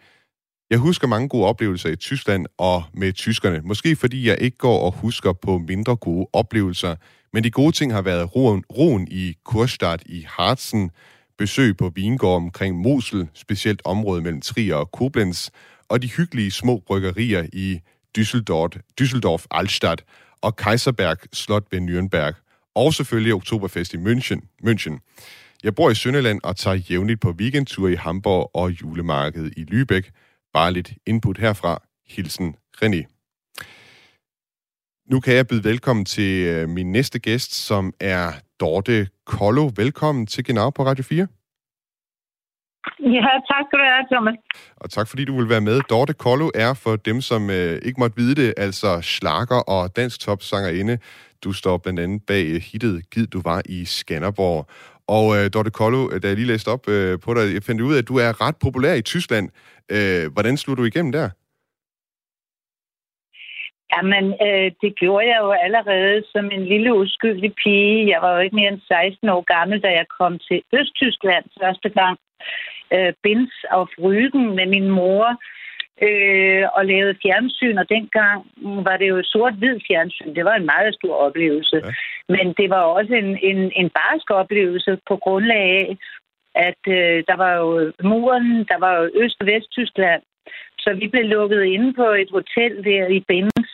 Jeg 0.70 0.78
husker 0.78 1.06
mange 1.06 1.28
gode 1.28 1.46
oplevelser 1.46 1.90
i 1.90 1.96
Tyskland 1.96 2.46
og 2.58 2.82
med 2.94 3.12
tyskerne. 3.12 3.60
Måske 3.64 3.96
fordi 3.96 4.28
jeg 4.28 4.38
ikke 4.40 4.56
går 4.56 4.80
og 4.80 4.92
husker 4.92 5.32
på 5.32 5.58
mindre 5.58 5.96
gode 5.96 6.26
oplevelser, 6.32 6.96
men 7.32 7.44
de 7.44 7.50
gode 7.50 7.72
ting 7.72 7.92
har 7.92 8.02
været 8.02 8.36
roen, 8.36 8.64
roen 8.76 9.08
i 9.10 9.34
Kurstadt 9.44 10.02
i 10.06 10.26
Harzen, 10.28 10.90
besøg 11.38 11.76
på 11.76 11.88
vingård 11.94 12.36
omkring 12.36 12.76
Mosel, 12.76 13.28
specielt 13.34 13.82
området 13.84 14.22
mellem 14.22 14.40
Trier 14.40 14.74
og 14.74 14.90
Koblenz, 14.90 15.50
og 15.88 16.02
de 16.02 16.10
hyggelige 16.10 16.50
små 16.50 16.82
bryggerier 16.86 17.46
i 17.52 17.80
Düsseldorf, 18.18 18.76
Düsseldorf 19.00 19.46
Altstadt 19.50 20.04
og 20.40 20.56
Kaiserberg 20.56 21.16
Slot 21.32 21.64
ved 21.70 21.80
Nürnberg. 21.80 22.34
Og 22.74 22.94
selvfølgelig 22.94 23.34
Oktoberfest 23.34 23.94
i 23.94 23.96
München. 23.96 24.40
München. 24.66 24.98
Jeg 25.64 25.74
bor 25.74 25.90
i 25.90 25.94
Sønderland 25.94 26.40
og 26.42 26.56
tager 26.56 26.74
jævnligt 26.90 27.20
på 27.20 27.30
weekendtur 27.30 27.88
i 27.88 27.94
Hamburg 27.94 28.50
og 28.54 28.70
julemarkedet 28.70 29.52
i 29.56 29.62
Lübeck. 29.62 30.10
Bare 30.52 30.72
lidt 30.72 30.92
input 31.06 31.38
herfra. 31.38 31.82
Hilsen 32.06 32.54
René. 32.76 33.12
Nu 35.10 35.20
kan 35.20 35.34
jeg 35.34 35.46
byde 35.46 35.64
velkommen 35.64 36.04
til 36.04 36.46
øh, 36.46 36.68
min 36.68 36.92
næste 36.92 37.18
gæst, 37.18 37.54
som 37.54 37.92
er 38.00 38.32
Dorte 38.60 39.08
Kollo. 39.26 39.70
Velkommen 39.76 40.26
til 40.26 40.44
Genau 40.44 40.70
på 40.70 40.84
Radio 40.86 41.04
4. 41.04 41.26
Ja, 43.16 43.30
tak 43.50 43.62
skal 43.66 43.78
du 43.78 43.84
have, 43.92 44.06
Thomas. 44.12 44.34
Og 44.76 44.90
tak 44.90 45.08
fordi 45.08 45.24
du 45.24 45.36
vil 45.36 45.48
være 45.48 45.60
med. 45.60 45.80
Dorte 45.90 46.14
Kollo 46.14 46.50
er 46.54 46.80
for 46.84 46.96
dem, 46.96 47.20
som 47.20 47.50
øh, 47.50 47.74
ikke 47.86 48.00
måtte 48.00 48.16
vide 48.16 48.34
det, 48.42 48.54
altså 48.56 49.00
slager 49.02 49.60
og 49.74 49.96
dansk 49.96 50.20
topsangerinde. 50.20 50.98
Du 51.44 51.52
står 51.52 51.78
blandt 51.78 52.00
andet 52.00 52.22
bag 52.26 52.44
øh, 52.54 52.60
hittet 52.72 53.10
Gid 53.10 53.26
du 53.26 53.40
var 53.44 53.62
i 53.68 53.84
Skanderborg. 53.84 54.66
Og 55.16 55.26
øh, 55.36 55.50
Dorte 55.54 55.70
Kollo, 55.70 56.08
da 56.22 56.28
jeg 56.28 56.36
lige 56.36 56.52
læste 56.52 56.68
op 56.68 56.88
øh, 56.88 57.18
på 57.24 57.34
dig, 57.34 57.54
jeg 57.54 57.62
fandt 57.66 57.80
ud 57.80 57.94
af, 57.94 57.98
at 57.98 58.08
du 58.08 58.16
er 58.16 58.46
ret 58.46 58.56
populær 58.64 58.94
i 58.94 59.02
Tyskland. 59.02 59.46
Øh, 59.94 60.32
hvordan 60.32 60.56
slog 60.56 60.76
du 60.76 60.84
igennem 60.84 61.12
der? 61.12 61.28
Jamen, 63.94 64.26
øh, 64.46 64.68
det 64.82 64.90
gjorde 65.00 65.26
jeg 65.32 65.38
jo 65.44 65.50
allerede 65.66 66.22
som 66.32 66.44
en 66.56 66.64
lille 66.72 66.90
uskyldig 66.94 67.52
pige. 67.62 68.08
Jeg 68.12 68.20
var 68.22 68.32
jo 68.34 68.40
ikke 68.44 68.56
mere 68.56 68.72
end 68.72 68.80
16 68.88 69.28
år 69.28 69.42
gammel, 69.54 69.82
da 69.86 69.90
jeg 70.00 70.06
kom 70.18 70.32
til 70.38 70.58
Østtyskland 70.78 71.44
første 71.60 71.88
gang. 71.88 72.18
Øh, 72.95 73.12
Bins 73.22 73.55
og 73.70 73.88
Frygen 73.97 74.57
med 74.57 74.66
min 74.66 74.88
mor 74.88 75.26
øh, 76.07 76.64
og 76.76 76.86
lavede 76.86 77.20
fjernsyn, 77.22 77.78
og 77.78 77.88
dengang 77.88 78.38
var 78.86 78.97
det 78.97 79.09
jo 79.09 79.22
sort-hvid 79.22 79.80
fjernsyn. 79.88 80.34
Det 80.34 80.45
var 80.45 80.55
en 80.55 80.66
meget 80.66 80.95
stor 80.95 81.14
oplevelse. 81.14 81.76
Ja. 81.84 81.93
Men 82.28 82.55
det 82.59 82.70
var 82.70 82.82
også 82.99 83.14
en, 83.14 83.38
en, 83.51 83.72
en 83.80 83.90
barsk 83.90 84.30
oplevelse 84.30 84.99
på 85.09 85.16
grundlag 85.16 85.64
af, 85.80 85.97
at 86.55 86.82
øh, 86.88 87.24
der 87.28 87.36
var 87.36 87.53
jo 87.62 87.93
muren, 88.03 88.64
der 88.70 88.78
var 88.78 88.93
jo 88.99 89.11
Øst- 89.22 89.40
og 89.40 89.47
Vesttyskland, 89.47 90.22
så 90.78 90.95
vi 91.01 91.09
blev 91.09 91.24
lukket 91.24 91.62
inde 91.62 91.93
på 91.93 92.07
et 92.22 92.30
hotel 92.30 92.84
der 92.84 93.07
i 93.07 93.20
Benz, 93.28 93.70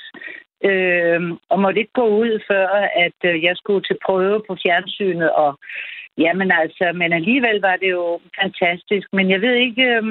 øh, 0.65 1.21
og 1.51 1.61
måtte 1.61 1.81
ikke 1.81 1.99
gå 2.01 2.07
ud, 2.23 2.41
før 2.51 2.69
at 3.05 3.19
øh, 3.25 3.45
jeg 3.45 3.57
skulle 3.57 3.83
til 3.85 3.97
prøve 4.07 4.43
på 4.49 4.57
fjernsynet. 4.63 5.31
Og 5.31 5.59
jamen 6.25 6.49
altså, 6.63 6.87
men 7.01 7.13
alligevel 7.13 7.59
var 7.69 7.77
det 7.83 7.91
jo 7.99 8.21
fantastisk. 8.41 9.07
Men 9.13 9.31
jeg 9.35 9.41
ved 9.41 9.55
ikke, 9.67 9.83
øh, 9.83 10.03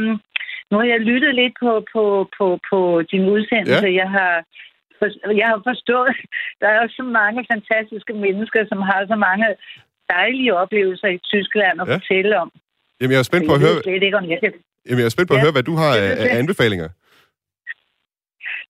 nu 0.70 0.74
har 0.80 0.88
jeg 0.94 1.00
lyttet 1.10 1.36
lidt 1.42 1.56
på, 1.64 1.72
på, 1.94 2.04
på, 2.38 2.46
på 2.70 2.80
din 3.12 3.26
udsendelse. 3.36 3.88
Ja. 3.90 4.00
Jeg 4.02 4.10
har 4.18 4.34
for, 5.00 5.08
jeg 5.42 5.48
har 5.54 5.60
forstået, 5.70 6.16
der 6.62 6.68
er 6.74 6.80
jo 6.84 6.88
så 7.00 7.04
mange 7.20 7.46
fantastiske 7.52 8.14
mennesker, 8.26 8.62
som 8.72 8.80
har 8.90 9.00
så 9.12 9.16
mange 9.28 9.46
dejlige 10.16 10.56
oplevelser 10.62 11.08
i 11.08 11.20
Tyskland 11.32 11.82
at 11.82 11.88
Ja. 11.88 11.96
fortælle 11.96 12.34
om. 12.44 12.50
Jamen, 13.00 13.12
jeg 13.14 13.20
er 13.20 13.30
spændt 13.32 13.46
på 13.48 13.54
at 13.54 13.60
jeg 13.62 13.68
høre, 13.68 13.84
slet 13.84 14.04
ikke, 14.08 14.18
om 14.18 14.30
jeg 14.34 14.40
kan 14.44 14.52
jamen, 14.88 15.00
jeg 15.00 15.06
er 15.06 15.16
spændt 15.16 15.30
på 15.30 15.36
at 15.38 15.42
høre 15.46 15.52
hvad 15.58 15.64
du 15.64 15.76
har 15.82 15.92
af 15.96 16.38
anbefalinger. 16.42 16.90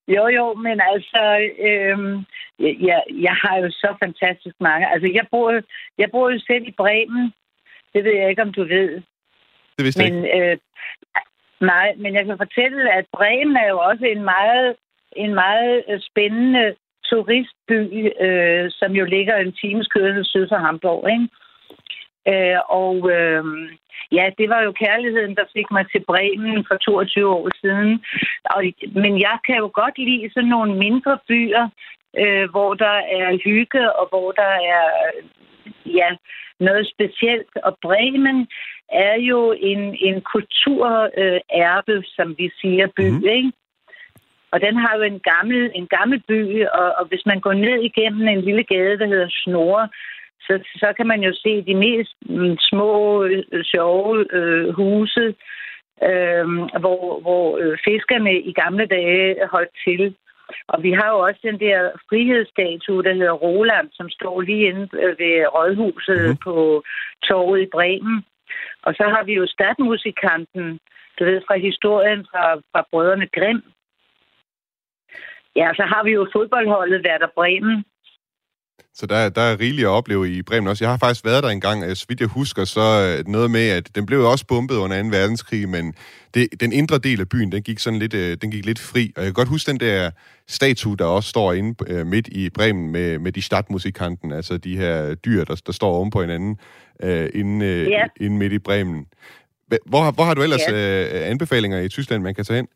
Jo, 0.08 0.28
jo, 0.28 0.54
men 0.54 0.82
altså, 0.92 1.22
øhm, 1.70 2.26
jeg, 2.60 3.02
jeg 3.28 3.36
har 3.44 3.58
jo 3.58 3.70
så 3.72 3.96
fantastisk 4.04 4.56
mange. 4.60 4.92
Altså, 4.94 5.12
jeg 5.14 5.26
bor, 5.32 5.62
jeg 5.98 6.10
bor 6.12 6.30
jo 6.30 6.40
selv 6.40 6.68
i 6.68 6.72
Bremen. 6.78 7.34
Det 7.94 8.04
ved 8.04 8.14
jeg 8.14 8.30
ikke, 8.30 8.42
om 8.42 8.54
du 8.54 8.64
ved. 8.64 9.02
Det 9.78 9.86
vidste 9.86 10.04
jeg 10.04 10.14
Men, 10.14 10.26
ikke. 10.26 10.52
øh, 10.52 10.58
nej, 11.62 11.94
men 11.98 12.14
jeg 12.14 12.26
kan 12.26 12.38
fortælle, 12.38 12.94
at 12.94 13.06
Bremen 13.14 13.56
er 13.56 13.70
jo 13.70 13.80
også 13.80 14.06
en 14.06 14.24
meget, 14.24 14.76
en 15.16 15.34
meget 15.34 15.84
øh, 15.90 16.00
spændende 16.00 16.76
turistby, 17.10 17.80
øh, 18.26 18.72
som 18.72 18.92
jo 18.92 19.06
ligger 19.06 19.36
en 19.38 19.54
times 19.54 19.88
kørsel 19.88 20.26
syd 20.26 20.48
for 20.50 20.56
Hamburg, 20.56 21.10
ikke? 21.10 21.28
Øh, 22.32 22.60
og 22.70 22.96
øh, 23.18 23.44
ja, 24.12 24.26
det 24.38 24.50
var 24.50 24.62
jo 24.62 24.72
kærligheden, 24.72 25.36
der 25.36 25.46
fik 25.54 25.72
mig 25.72 25.86
til 25.92 26.02
Bremen 26.08 26.66
for 26.68 26.76
22 26.76 27.30
år 27.30 27.50
siden. 27.62 27.92
Og, 28.56 28.64
men 29.04 29.22
jeg 29.22 29.38
kan 29.48 29.58
jo 29.58 29.70
godt 29.74 29.98
lide 29.98 30.34
sådan 30.34 30.50
nogle 30.50 30.76
mindre 30.76 31.20
byer, 31.28 31.70
øh, 32.22 32.50
hvor 32.50 32.74
der 32.74 32.98
er 33.20 33.38
hygge, 33.44 33.94
og 34.00 34.08
hvor 34.10 34.32
der 34.32 34.54
er 34.76 34.86
ja, 35.86 36.10
noget 36.60 36.90
specielt. 36.94 37.54
Og 37.64 37.78
Bremen 37.82 38.48
er 38.92 39.16
jo 39.16 39.56
en, 39.60 39.96
en 40.00 40.22
kulturærbe, 40.22 41.92
øh, 41.92 42.04
som 42.16 42.36
vi 42.38 42.52
siger, 42.62 42.88
by, 42.98 43.10
mm-hmm. 43.10 43.28
ikke? 43.38 43.52
Og 44.52 44.62
den 44.62 44.76
har 44.76 44.98
jo 44.98 45.02
en 45.02 45.20
gammel, 45.20 45.72
en 45.76 45.88
gammel 45.88 46.24
by, 46.28 46.66
og, 46.66 46.94
og 47.00 47.06
hvis 47.06 47.26
man 47.26 47.40
går 47.40 47.54
ned 47.54 47.78
igennem 47.90 48.28
en 48.28 48.42
lille 48.42 48.64
gade, 48.64 49.00
der 49.00 49.08
hedder 49.08 49.30
Snore, 49.44 49.90
så, 50.48 50.60
så 50.76 50.94
kan 50.98 51.08
man 51.08 51.22
jo 51.24 51.32
se 51.34 51.62
de 51.62 51.76
mest 51.76 52.16
mm, 52.22 52.58
små, 52.60 53.24
øh, 53.24 53.64
sjove 53.64 54.34
øh, 54.34 54.70
huse, 54.70 55.36
øh, 56.04 56.46
hvor, 56.84 57.20
hvor 57.20 57.58
øh, 57.58 57.78
fiskerne 57.86 58.34
i 58.42 58.54
gamle 58.54 58.86
dage 58.86 59.48
holdt 59.52 59.76
til. 59.86 60.16
Og 60.68 60.84
vi 60.84 60.92
har 60.92 61.10
jo 61.10 61.20
også 61.20 61.40
den 61.44 61.60
der 61.60 61.92
frihedsstatue, 62.10 63.04
der 63.04 63.14
hedder 63.14 63.32
Roland, 63.32 63.90
som 63.94 64.10
står 64.10 64.42
lige 64.42 64.68
inde 64.70 64.90
øh, 64.94 65.20
ved 65.20 65.36
Rådhuset 65.56 66.30
mm. 66.30 66.38
på 66.38 66.84
torvet 67.24 67.62
i 67.62 67.70
Bremen. 67.72 68.26
Og 68.82 68.94
så 68.94 69.04
har 69.14 69.24
vi 69.24 69.34
jo 69.34 69.48
stadmusikanten, 69.48 70.80
du 71.20 71.24
ved, 71.26 71.42
fra 71.48 71.58
historien 71.58 72.26
fra, 72.32 72.44
fra 72.72 72.88
brødrene 72.92 73.28
Grimm. 73.28 73.64
Ja, 75.56 75.70
så 75.76 75.84
har 75.84 76.04
vi 76.04 76.12
jo 76.12 76.28
fodboldholdet 76.36 77.06
Werder 77.08 77.32
Bremen. 77.36 77.86
Så 79.00 79.06
der, 79.06 79.30
der 79.30 79.42
er 79.42 79.60
rigeligt 79.60 79.86
at 79.86 79.90
opleve 79.92 80.30
i 80.32 80.42
Bremen 80.42 80.68
også. 80.68 80.84
Jeg 80.84 80.92
har 80.92 80.98
faktisk 80.98 81.26
været 81.26 81.44
der 81.44 81.50
en 81.50 81.62
gang, 81.62 81.84
øh, 81.84 81.96
så 81.96 82.06
vidt 82.10 82.20
jeg 82.20 82.28
husker, 82.28 82.66
så 82.66 83.16
øh, 83.20 83.28
noget 83.28 83.52
med, 83.52 83.70
at 83.70 83.96
den 83.96 84.06
blev 84.06 84.24
også 84.26 84.46
bombet 84.48 84.76
under 84.76 85.04
2. 85.04 85.08
verdenskrig, 85.10 85.70
men 85.70 85.94
det, 86.34 86.48
den 86.60 86.72
indre 86.74 86.98
del 86.98 87.20
af 87.22 87.30
byen, 87.30 87.52
den 87.52 87.64
gik 87.64 87.80
sådan 87.80 88.00
lidt, 88.00 88.14
øh, 88.14 88.38
den 88.42 88.52
gik 88.52 88.66
lidt 88.66 88.80
fri. 88.80 89.12
Og 89.16 89.22
jeg 89.22 89.28
kan 89.28 89.34
godt 89.34 89.48
huske 89.48 89.72
den 89.72 89.80
der 89.80 90.12
statue, 90.48 90.96
der 90.98 91.06
også 91.06 91.30
står 91.30 91.54
inde 91.54 92.06
midt 92.06 92.28
i 92.28 92.50
Bremen 92.50 92.92
med, 92.92 93.20
med 93.20 93.32
de 93.32 93.42
stadmusikanten, 93.42 94.32
altså 94.32 94.58
de 94.58 94.78
her 94.78 95.16
dyr, 95.16 95.44
der, 95.44 95.56
der 95.66 95.72
står 95.72 95.90
oven 95.92 96.10
på 96.10 96.22
hinanden, 96.22 96.58
øh, 97.04 97.30
inde, 97.34 97.66
Ja. 97.90 98.04
inde 98.26 98.38
midt 98.38 98.54
i 98.54 98.60
Bremen. 98.60 99.06
Hvor, 99.86 100.02
har- 100.04 100.12
hvor 100.12 100.24
har 100.24 100.34
du 100.34 100.42
ellers 100.42 100.62
øh, 100.74 101.30
anbefalinger 101.30 101.80
i 101.80 101.90
Tyskland, 101.90 102.24
man 102.24 102.36
kan 102.36 102.46
tage 102.46 102.58
hen? 102.58 102.68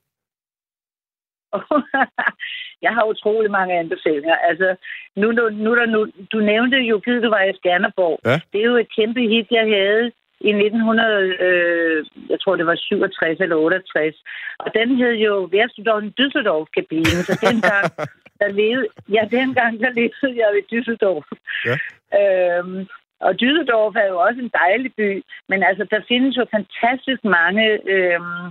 jeg 2.86 2.92
har 2.96 3.04
utrolig 3.14 3.52
mange 3.52 3.80
anbefalinger. 3.80 4.36
Altså, 4.36 4.76
nu, 5.16 5.32
nu, 5.32 5.50
nu, 5.50 5.76
der, 5.76 5.86
nu 5.86 6.00
du 6.32 6.38
nævnte 6.40 6.78
jo, 6.78 7.00
givet 7.06 7.24
du 7.24 7.30
var 7.30 7.44
i 7.44 7.54
Skanderborg. 7.56 8.20
Ja. 8.26 8.40
Det 8.52 8.60
er 8.62 8.66
jo 8.72 8.78
et 8.78 8.96
kæmpe 8.96 9.22
hit, 9.22 9.48
jeg 9.52 9.66
havde 9.78 10.12
i 10.50 10.50
1900, 10.50 11.36
øh, 11.46 12.06
jeg 12.30 12.40
tror 12.40 12.56
det 12.56 12.66
var 12.66 12.76
67 12.76 13.40
eller 13.40 13.56
68. 13.56 14.16
Og 14.60 14.74
den 14.76 14.98
hed 14.98 15.14
jo 15.28 15.50
Værstudorfen 15.54 16.14
Düsseldorf-kabinen, 16.20 17.20
så 17.28 17.34
dengang, 17.48 17.86
der 18.40 18.50
levede, 18.62 18.88
ja, 19.16 19.24
dengang, 19.32 19.80
der 19.80 19.92
levede 20.00 20.32
jeg 20.42 20.50
i 20.60 20.64
Düsseldorf. 20.74 21.28
Ja. 21.68 21.76
Øhm, 22.20 22.88
og 23.26 23.32
Düsseldorf 23.42 23.94
er 24.04 24.08
jo 24.14 24.18
også 24.28 24.40
en 24.42 24.52
dejlig 24.64 24.92
by, 24.98 25.24
men 25.50 25.64
altså, 25.64 25.84
der 25.92 26.02
findes 26.08 26.38
jo 26.38 26.46
fantastisk 26.56 27.24
mange... 27.24 27.66
Øhm, 27.94 28.46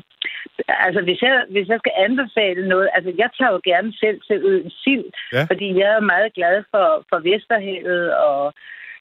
altså, 0.69 1.01
hvis 1.07 1.23
jeg, 1.23 1.45
hvis 1.51 1.69
jeg 1.69 1.79
skal 1.79 1.93
anbefale 1.97 2.69
noget... 2.69 2.89
Altså, 2.95 3.13
jeg 3.19 3.31
tager 3.39 3.53
jo 3.53 3.61
gerne 3.65 3.93
selv 4.03 4.21
til 4.27 4.37
øen 4.51 4.71
Sild, 4.71 5.05
Ja. 5.33 5.43
fordi 5.51 5.79
jeg 5.81 5.91
er 5.97 6.11
meget 6.13 6.35
glad 6.35 6.57
for, 6.71 6.87
for 7.09 7.19
Vesterhavet, 7.29 8.15
og, 8.17 8.55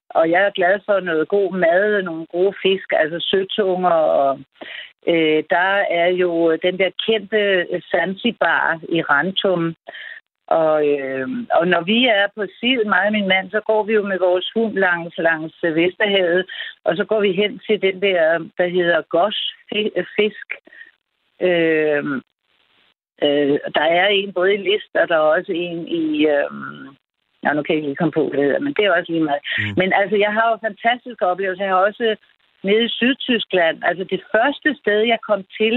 og 0.09 0.29
jeg 0.33 0.41
er 0.45 0.57
glad 0.59 0.79
for 0.85 0.99
noget 0.99 1.27
god 1.27 1.49
mad 1.65 1.95
og 1.95 2.03
nogle 2.03 2.25
gode 2.25 2.53
fisk, 2.63 2.89
altså 3.01 3.17
søtunger, 3.29 3.97
og 4.19 4.39
øh, 5.07 5.43
der 5.49 5.71
er 6.01 6.09
jo 6.23 6.57
den 6.65 6.79
der 6.79 6.91
kendte 7.05 7.67
Zanzibar 7.91 8.79
i 8.89 9.01
Rantum, 9.01 9.75
og, 10.49 10.77
øh, 10.87 11.27
og 11.57 11.67
når 11.67 11.81
vi 11.81 11.99
er 12.05 12.27
på 12.35 12.43
Sid, 12.59 12.83
mig 12.85 13.05
og 13.05 13.11
min 13.11 13.27
mand, 13.27 13.51
så 13.51 13.59
går 13.69 13.83
vi 13.83 13.93
jo 13.93 14.03
med 14.11 14.19
vores 14.19 14.47
hund 14.55 14.73
langs, 14.85 15.17
langs 15.17 15.55
Vesterhavet, 15.63 16.45
og 16.83 16.95
så 16.97 17.03
går 17.05 17.19
vi 17.21 17.31
hen 17.41 17.59
til 17.67 17.81
den 17.81 18.01
der, 18.01 18.49
der 18.57 18.67
hedder 18.67 19.01
Gosh 19.01 19.41
fi- 19.69 20.05
Fisk. 20.15 20.47
Øh, 21.47 22.03
øh, 23.25 23.57
der 23.77 23.85
er 24.01 24.07
en 24.07 24.33
både 24.33 24.53
i 24.53 24.57
List, 24.57 24.91
og 25.01 25.07
der 25.07 25.15
er 25.15 25.29
også 25.37 25.51
en 25.51 25.87
i... 25.87 26.27
Øh, 26.27 26.49
Ja, 27.43 27.53
nu 27.53 27.61
kan 27.61 27.73
jeg 27.73 27.77
ikke 27.77 27.89
lige 27.89 28.01
komme 28.01 28.17
på, 28.19 28.23
hvad 28.27 28.37
det 28.37 28.45
hedder, 28.45 28.59
men 28.65 28.73
det 28.73 28.85
er 28.85 28.91
også 28.97 29.11
lige 29.11 29.23
meget. 29.29 29.43
Mm. 29.57 29.73
Men 29.77 29.89
altså, 30.01 30.15
jeg 30.25 30.31
har 30.37 30.45
jo 30.49 30.65
fantastiske 30.67 31.25
oplevelser. 31.31 31.63
Jeg 31.65 31.73
har 31.73 31.85
også 31.89 32.15
nede 32.63 32.83
i 32.85 32.95
Sydtyskland, 32.99 33.77
altså 33.89 34.03
det 34.03 34.21
første 34.35 34.69
sted, 34.81 34.99
jeg 35.13 35.19
kom 35.29 35.41
til, 35.59 35.75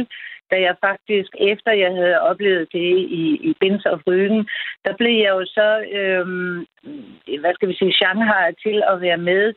da 0.51 0.57
jeg 0.67 0.77
faktisk, 0.81 1.31
efter 1.41 1.73
jeg 1.73 1.93
havde 2.01 2.21
oplevet 2.21 2.69
det 2.73 2.91
i, 3.23 3.25
i 3.49 3.55
Bins 3.61 3.87
og 3.87 4.01
Frygen, 4.05 4.49
der 4.85 4.97
blev 4.97 5.15
jeg 5.25 5.31
jo 5.39 5.45
så, 5.59 5.69
øh, 5.99 6.27
hvad 7.41 7.55
skal 7.55 7.69
vi 7.69 7.77
sige, 7.77 7.93
Shanghai 7.93 8.55
til 8.65 8.83
at 8.93 9.01
være 9.01 9.23
med 9.31 9.55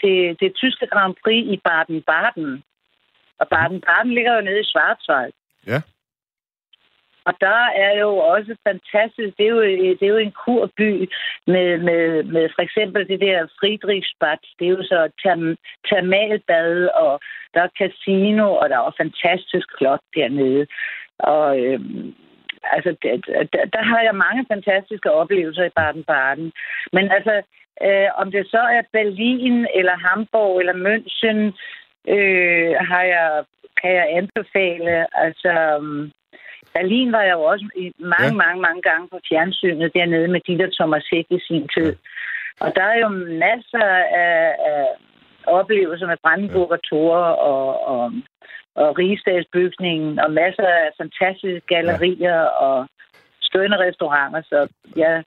til 0.00 0.36
det 0.40 0.54
tyske 0.54 0.86
Grand 0.86 1.14
Prix 1.22 1.44
i 1.54 1.60
Baden-Baden. 1.68 2.62
Og 3.40 3.46
Baden-Baden 3.54 4.10
ligger 4.14 4.34
jo 4.34 4.40
nede 4.40 4.60
i 4.60 4.70
Schwarzwald. 4.70 5.32
Ja. 5.66 5.80
Og 7.26 7.34
der 7.40 7.62
er 7.84 7.98
jo 8.00 8.10
også 8.16 8.56
fantastisk, 8.68 9.38
det 9.38 9.46
er 9.46 9.54
jo, 9.56 9.62
det 9.98 10.02
er 10.02 10.14
jo 10.16 10.16
en 10.16 10.36
kurby 10.44 10.90
med, 11.46 11.78
med, 11.78 12.22
med 12.22 12.48
for 12.54 12.62
eksempel 12.62 13.08
det 13.08 13.20
der 13.20 13.46
Friedrichsbad, 13.60 14.38
det 14.58 14.64
er 14.66 14.70
jo 14.70 14.82
så 14.82 15.08
term, 15.22 15.56
termalbad, 15.88 16.86
og 16.86 17.20
der 17.54 17.62
er 17.62 17.76
casino, 17.78 18.54
og 18.54 18.68
der 18.68 18.76
er 18.76 18.84
jo 18.84 18.92
fantastisk 19.04 19.68
flot 19.78 20.00
dernede. 20.14 20.66
Og 21.18 21.60
øhm, 21.60 22.14
altså, 22.62 22.96
der, 23.02 23.16
der, 23.52 23.64
der 23.74 23.82
har 23.82 24.00
jeg 24.02 24.14
mange 24.14 24.44
fantastiske 24.52 25.12
oplevelser 25.12 25.64
i 25.64 25.76
Baden-Baden. 25.78 26.52
Men 26.92 27.10
altså, 27.10 27.42
øh, 27.86 28.08
om 28.16 28.30
det 28.30 28.46
så 28.50 28.62
er 28.76 28.82
Berlin, 28.92 29.66
eller 29.74 29.96
Hamburg, 30.06 30.60
eller 30.60 30.76
München, 30.86 31.38
øh, 32.14 32.74
har 32.90 33.02
jeg, 33.02 33.44
kan 33.80 33.92
jeg 33.92 34.06
anbefale, 34.10 35.16
altså... 35.24 35.52
Øhm, 35.52 36.12
Berlin 36.74 37.12
var 37.12 37.22
jeg 37.22 37.32
jo 37.32 37.42
også 37.42 37.66
i 37.76 37.92
mange, 37.98 38.24
Ja. 38.24 38.32
ja. 38.32 38.42
mange, 38.44 38.60
mange 38.60 38.82
gange 38.82 39.08
på 39.08 39.18
fjernsynet 39.28 39.94
dernede 39.94 40.28
med 40.28 40.40
de 40.46 40.58
der 40.58 40.70
Thomas 40.78 41.06
Hæk 41.12 41.26
i 41.30 41.40
sin 41.48 41.68
tid. 41.76 41.96
Og 42.60 42.72
der 42.76 42.82
er 42.82 42.98
jo 43.04 43.08
masser 43.48 43.86
af, 44.24 44.54
af 44.72 44.86
oplevelser 45.46 46.06
med 46.06 46.16
Brandenburger 46.22 46.76
Tor 46.76 47.16
og, 47.50 47.86
og, 47.92 48.12
og 48.74 48.98
Rigsdagsbygningen 48.98 50.18
og 50.18 50.30
masser 50.30 50.66
af 50.66 50.90
fantastiske 51.00 51.66
gallerier 51.68 52.40
og 52.40 52.88
skønne 53.40 53.76
restauranter. 53.76 54.42
Så 54.42 54.68
ja, 54.96 55.22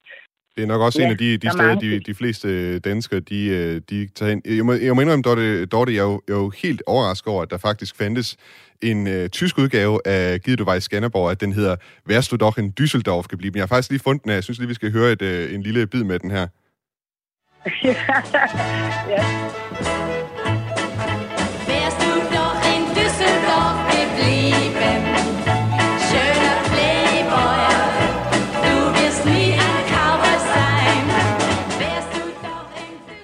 Det 0.58 0.64
er 0.64 0.68
nok 0.68 0.82
også 0.82 1.02
Ja, 1.02 1.06
en 1.06 1.12
af 1.12 1.18
de, 1.18 1.32
de 1.32 1.38
der 1.38 1.48
er 1.48 1.52
steder, 1.52 1.76
de, 1.76 2.00
de 2.00 2.16
fleste 2.16 2.80
danskere, 2.80 3.20
de, 3.20 3.46
øh, 3.46 3.82
de 3.90 4.10
tager 4.16 4.32
ind. 4.32 4.42
Jeg 4.46 4.66
må, 4.66 4.74
jeg 4.74 4.96
må 4.96 5.02
indrømme, 5.02 5.24
Dorte, 5.24 5.66
Dorte 5.66 5.94
jeg, 5.94 6.00
er 6.00 6.04
jo, 6.04 6.22
jeg 6.28 6.34
er 6.34 6.38
jo 6.38 6.50
helt 6.50 6.84
overrasket 6.88 7.28
over, 7.28 7.44
at 7.44 7.50
der 7.50 7.58
faktisk 7.58 7.96
fandtes 7.96 8.38
en 8.82 9.08
øh, 9.08 9.30
tysk 9.30 9.58
udgave 9.58 10.08
af 10.08 10.42
Givet 10.42 10.60
du 10.60 10.64
var 10.64 10.76
i 10.76 10.82
Skanderborg, 10.82 11.32
at 11.32 11.42
den 11.42 11.54
hedder 11.54 11.76
Wärst 12.10 12.32
du 12.32 12.36
doch 12.36 12.60
in 12.60 12.74
Düsseldorf 12.80 13.28
geblieben. 13.30 13.56
Jeg 13.56 13.62
har 13.62 13.68
faktisk 13.68 13.90
lige 13.90 14.00
fundet 14.00 14.24
den 14.24 14.30
her. 14.30 14.36
Jeg 14.36 14.44
synes 14.44 14.60
lige, 14.60 14.68
vi 14.68 14.74
skal 14.74 14.92
høre 14.92 15.12
et, 15.12 15.22
øh, 15.22 15.54
en 15.54 15.64
lille 15.64 15.88
bid 15.88 16.04
med 16.04 16.20
den 16.20 16.32
her. 16.32 16.48
ja. 19.10 20.27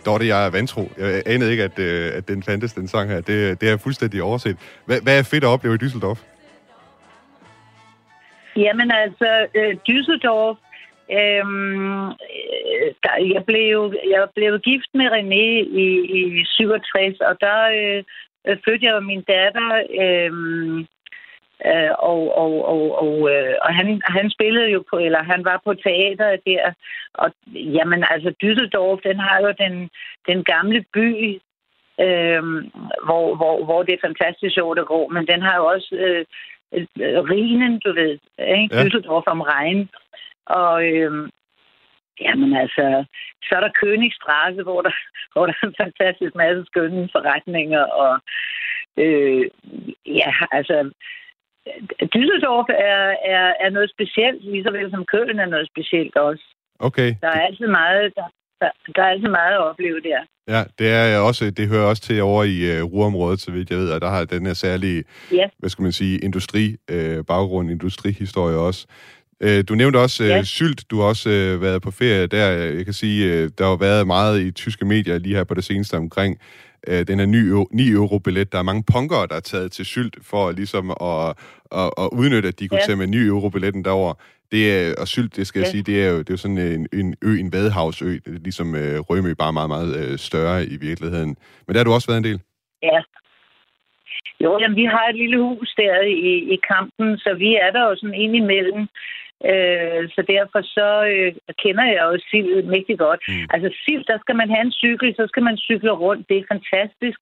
Dorte, 0.06 0.28
jeg 0.28 0.46
er 0.46 0.50
vantro. 0.50 0.82
Jeg 0.98 1.24
anede 1.26 1.52
ikke, 1.52 1.64
at, 1.64 1.80
øh, 1.80 2.12
at 2.18 2.28
den 2.28 2.44
fandtes, 2.44 2.74
den 2.74 2.88
sang 2.88 3.10
her. 3.10 3.22
Det, 3.22 3.62
det 3.62 3.70
er 3.70 3.78
fuldstændig 3.78 4.24
overset. 4.24 4.58
Hvad, 4.86 5.02
hvad 5.02 5.20
er 5.20 5.24
fedt 5.24 5.44
at 5.44 5.48
opleve 5.48 5.76
i 5.76 5.84
Düsseldorf? 5.84 6.20
Jamen 8.56 8.92
altså, 8.92 9.48
øh, 9.56 9.76
Düsseldorf, 9.90 10.58
øhm, 11.20 12.08
øh, 12.08 12.90
der, 13.04 13.16
jeg, 13.34 13.44
blev, 13.46 13.94
jeg 14.14 14.28
blev 14.36 14.60
gift 14.60 14.90
med 14.94 15.08
René 15.16 15.46
i, 15.84 15.88
i 16.20 16.46
67, 16.46 17.20
og 17.20 17.36
der 17.42 17.60
øh, 17.80 18.04
øh 18.48 18.58
fødte 18.66 18.86
jeg 18.86 19.04
min 19.04 19.24
datter, 19.34 19.70
øh, 20.02 20.32
øh, 21.66 21.92
og, 22.00 22.22
og, 22.44 22.54
og, 22.74 22.82
og, 23.04 23.32
øh, 23.34 23.56
og 23.62 23.76
han, 23.76 24.02
han 24.06 24.30
spillede 24.30 24.70
jo 24.70 24.84
på, 24.90 24.98
eller 24.98 25.24
han 25.24 25.46
var 25.46 25.62
på 25.66 25.74
teater 25.74 26.38
der, 26.48 26.74
og 27.14 27.34
jamen 27.54 28.06
altså, 28.10 28.30
Düsseldorf, 28.44 29.00
den 29.10 29.20
har 29.20 29.38
jo 29.42 29.54
den, 29.64 29.90
den 30.28 30.44
gamle 30.44 30.86
by, 30.94 31.40
øhm, 32.02 32.72
hvor, 33.06 33.36
hvor, 33.36 33.66
hvor 33.66 33.84
det 33.84 33.94
er 33.94 34.08
fantastisk 34.08 34.54
sjovt 34.54 34.80
at 34.80 34.86
gå, 34.86 35.08
men 35.08 35.28
den 35.28 35.42
har 35.42 35.56
jo 35.58 35.66
også 35.66 35.96
øh, 35.96 36.26
øh, 36.76 37.20
Rhinen, 37.30 37.80
du 37.80 37.94
ved, 37.94 38.20
ikke? 38.40 38.76
Ja. 38.76 38.84
Düsseldorf 38.84 39.24
om 39.26 39.42
Rhein. 39.42 39.90
Og 40.46 40.86
øhm, 40.86 41.30
jamen 42.22 42.56
altså, 42.56 43.06
så 43.44 43.56
er 43.56 43.60
der 43.60 43.78
Königstrasse, 43.82 44.64
hvor 44.64 44.82
der, 44.82 44.96
hvor 45.34 45.46
der 45.46 45.54
er 45.62 45.68
en 45.68 45.76
fantastisk 45.82 46.36
masse 46.36 46.64
skønne 46.66 47.10
forretninger, 47.12 47.84
og 47.84 48.20
øh, 48.98 49.46
ja, 50.06 50.32
altså, 50.52 50.92
Düsseldorf 52.16 52.68
er, 52.70 53.04
er, 53.36 53.46
er 53.66 53.70
noget 53.70 53.90
specielt, 53.96 54.44
lige 54.52 54.64
så 54.64 54.72
vel 54.72 54.92
som 54.92 55.06
Køln 55.06 55.40
er 55.40 55.46
noget 55.46 55.68
specielt 55.74 56.16
også. 56.16 56.44
Okay. 56.80 57.16
Der 57.22 57.28
er 57.28 57.42
altid 57.48 57.68
meget, 57.68 58.14
der, 58.16 58.28
der, 58.62 58.70
der 58.96 59.02
er 59.04 59.10
altid 59.10 59.28
meget 59.28 59.54
at 59.54 59.64
opleve 59.70 60.00
der. 60.02 60.20
Ja, 60.48 60.64
det 60.80 60.88
er 60.94 61.20
også, 61.20 61.52
det 61.52 61.68
hører 61.68 61.86
også 61.86 62.02
til 62.04 62.22
over 62.22 62.44
i 62.44 62.58
uh, 62.82 62.92
Ruhrområdet, 62.94 63.40
så 63.42 63.52
vidt 63.52 63.70
jeg 63.70 63.78
ved, 63.78 63.92
og 63.92 64.02
der 64.02 64.10
har 64.10 64.26
den 64.26 64.46
her 64.46 64.54
særlige, 64.54 65.04
Ja. 65.32 65.48
hvad 65.60 65.70
skal 65.70 65.84
man 65.84 65.92
sige, 65.92 66.20
industri, 66.20 66.76
uh, 66.94 67.26
baggrund, 67.28 67.72
industrihistorie 67.72 68.58
også. 68.58 68.88
Uh, 69.46 69.60
du 69.70 69.76
nævnte 69.76 69.98
også 69.98 70.24
uh, 70.24 70.30
Ja. 70.30 70.44
Sylt, 70.44 70.92
du 70.92 71.00
har 71.00 71.08
også 71.08 71.30
uh, 71.30 71.62
været 71.62 71.82
på 71.82 71.92
ferie 71.92 72.28
der. 72.28 72.48
Jeg 72.50 72.86
kan 72.86 72.94
sige, 72.94 73.44
uh, 73.44 73.50
der 73.58 73.66
har 73.70 73.78
været 73.78 74.08
meget 74.08 74.42
i 74.42 74.52
tyske 74.52 74.86
medier 74.86 75.18
lige 75.18 75.36
her 75.36 75.44
på 75.44 75.54
det 75.54 75.64
seneste 75.64 75.98
omkring 75.98 76.40
uh, 76.92 77.02
den 77.08 77.20
her 77.20 77.26
9 77.72 77.90
euro-billet. 77.92 78.52
Der 78.52 78.60
er 78.60 78.64
mange 78.64 78.84
punkere, 78.94 79.28
der 79.28 79.36
er 79.36 79.40
taget 79.40 79.72
til 79.72 79.86
Sylt 79.86 80.16
for 80.22 80.52
ligesom 80.52 80.92
at, 80.92 81.30
at, 81.82 81.90
at 82.04 82.10
udnytte, 82.20 82.48
at 82.48 82.60
de 82.60 82.68
kunne 82.68 82.80
Ja. 82.82 82.86
tage 82.86 82.96
med 82.98 83.08
9 83.08 83.18
euro-billetten 83.18 83.84
derover. 83.86 84.14
Det 84.52 84.62
er, 84.78 84.94
og 85.02 85.08
Sylt, 85.08 85.36
det 85.36 85.48
skal 85.48 85.60
jeg 85.60 85.68
Ja. 85.68 85.72
sige, 85.72 85.84
det 85.84 86.04
er 86.06 86.10
jo, 86.10 86.18
det 86.20 86.30
er 86.30 86.34
jo 86.34 86.38
sådan 86.38 86.58
en, 86.58 86.88
en 86.94 87.16
ø, 87.22 87.40
en 87.40 87.54
vadehavsø, 87.54 88.10
det 88.26 88.42
ligesom 88.44 88.76
øh, 88.76 89.00
Rømø, 89.00 89.34
bare 89.34 89.54
meget, 89.54 89.70
meget 89.70 89.92
øh, 90.12 90.18
større 90.18 90.66
i 90.66 90.78
virkeligheden. 90.78 91.32
Men 91.66 91.74
der 91.74 91.80
har 91.80 91.84
du 91.86 91.94
også 91.94 92.08
været 92.08 92.18
en 92.18 92.30
del. 92.32 92.40
Ja. 92.84 93.00
Jo, 94.44 94.52
jamen, 94.62 94.78
vi 94.82 94.86
har 94.96 95.06
et 95.10 95.16
lille 95.24 95.38
hus 95.48 95.70
der 95.78 95.96
i, 96.30 96.32
i 96.54 96.58
kampen, 96.74 97.18
så 97.24 97.30
vi 97.44 97.50
er 97.66 97.72
der 97.76 97.84
jo 97.90 97.96
sådan 97.96 98.20
ind 98.24 98.36
imellem. 98.36 98.82
Øh, 99.52 100.02
så 100.16 100.22
derfor 100.36 100.62
så 100.78 100.90
øh, 101.14 101.32
kender 101.64 101.86
jeg 101.96 102.04
jo 102.10 102.18
Sild 102.30 102.64
mægtig 102.64 102.98
godt. 103.06 103.22
Mm. 103.28 103.48
Altså 103.54 103.70
Sild, 103.84 104.04
der 104.12 104.18
skal 104.24 104.36
man 104.36 104.50
have 104.50 104.66
en 104.66 104.78
cykel, 104.84 105.16
så 105.16 105.26
skal 105.28 105.44
man 105.44 105.58
cykle 105.58 105.92
rundt. 105.92 106.30
Det 106.30 106.38
er 106.38 106.52
fantastisk. 106.54 107.20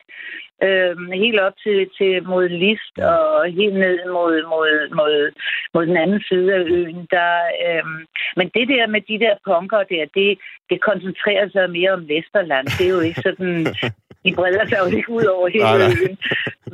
Øh, 0.65 0.95
helt 1.23 1.39
op 1.39 1.55
til, 1.63 1.89
til 1.97 2.13
mod 2.31 2.49
List 2.49 2.95
og 3.13 3.45
helt 3.59 3.77
ned 3.83 3.97
mod, 4.17 4.35
mod, 4.53 4.71
mod, 4.99 5.15
mod 5.73 5.85
den 5.85 5.97
anden 5.97 6.21
side 6.29 6.53
af 6.53 6.63
øen. 6.77 7.07
Der, 7.15 7.33
øh, 7.65 7.85
men 8.37 8.47
det 8.55 8.65
der 8.73 8.87
med 8.87 9.01
de 9.01 9.19
der 9.25 9.35
punker 9.45 9.83
der, 9.91 10.05
det, 10.17 10.39
det 10.69 10.81
koncentrerer 10.81 11.49
sig 11.49 11.69
mere 11.69 11.91
om 11.91 12.07
Vesterland. 12.09 12.67
Det 12.77 12.85
er 12.85 12.95
jo 12.97 12.99
ikke 12.99 13.21
sådan... 13.21 13.65
De 14.25 14.35
breder 14.35 14.65
sig 14.65 14.77
jo 14.83 14.97
ikke 14.97 15.11
ud 15.11 15.25
over 15.25 15.47
hele 15.47 15.63
Nej, 15.63 15.77
nej. 15.77 15.87
øen. 16.01 16.17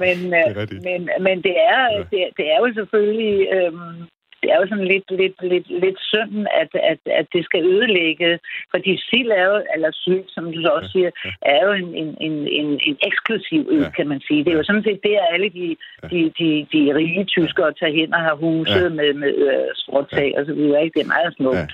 Men, 0.03 0.17
øh, 0.39 0.49
men, 0.87 1.09
men 1.25 1.37
det, 1.43 1.55
er, 1.75 1.81
det, 2.11 2.21
det 2.37 2.45
er 2.53 2.59
jo 2.63 2.73
selvfølgelig 2.73 3.47
øhm, 3.55 4.07
det 4.41 4.47
er 4.53 4.57
jo 4.61 4.67
sådan 4.71 4.87
lidt, 4.93 5.07
lidt, 5.21 5.37
lidt, 5.53 5.67
lidt 5.83 5.99
synd, 6.11 6.35
at, 6.61 6.71
at, 6.91 6.99
at 7.19 7.27
det 7.33 7.41
skal 7.45 7.61
ødelægge. 7.73 8.39
Fordi 8.73 8.91
sild 9.09 9.29
er 9.41 9.45
jo, 9.51 9.57
eller 9.73 9.89
syld, 10.05 10.23
som 10.35 10.43
du 10.53 10.61
så 10.61 10.69
også 10.77 10.89
siger, 10.95 11.09
er 11.41 11.59
jo 11.65 11.71
en, 11.81 11.89
en, 12.01 12.09
en, 12.27 12.35
en, 12.59 12.69
en 12.89 12.97
eksklusiv 13.09 13.61
ø, 13.75 13.79
Ja. 13.83 13.89
kan 13.97 14.07
man 14.07 14.19
sige. 14.27 14.43
Det 14.45 14.51
er 14.53 14.57
jo 14.57 14.63
sådan 14.69 14.83
set 14.87 14.99
der, 15.03 15.19
alle 15.33 15.49
de, 15.59 15.67
de, 16.11 16.19
de, 16.39 16.47
de 16.73 16.81
rige 16.99 17.23
tyskere 17.25 17.73
tager 17.79 17.93
hen 17.99 18.13
og 18.13 18.21
har 18.27 18.35
huset 18.35 18.83
Ja. 18.83 18.89
med, 18.99 19.13
med 19.13 19.33
øh, 19.47 19.67
stråtag 19.75 20.29
og 20.39 20.45
så 20.45 20.53
videre. 20.53 20.83
Ikke? 20.83 20.99
Det 20.99 21.03
er 21.05 21.13
meget 21.17 21.33
smukt. 21.37 21.57
Ja. 21.57 21.67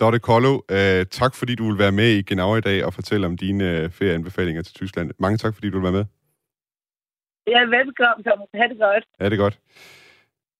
Dorte 0.00 0.18
Kollo, 0.18 0.54
øh, 0.76 1.00
tak 1.20 1.32
fordi 1.38 1.54
du 1.54 1.64
vil 1.70 1.78
være 1.78 1.92
med 1.92 2.08
i 2.18 2.22
Genau 2.22 2.56
i 2.56 2.60
dag 2.60 2.84
og 2.84 2.94
fortælle 2.94 3.26
om 3.26 3.36
dine 3.36 3.64
øh, 3.78 3.90
ferieanbefalinger 3.90 4.62
til 4.62 4.74
Tyskland. 4.74 5.10
Mange 5.18 5.36
tak, 5.38 5.54
fordi 5.54 5.70
du 5.70 5.76
vil 5.78 5.82
være 5.88 5.98
med. 6.00 6.04
Ja, 7.54 7.60
velkommen. 7.78 8.24
Ha' 8.54 8.68
det 8.68 8.78
godt. 8.78 9.04
Ja, 9.20 9.28
det 9.28 9.38
godt. 9.38 9.58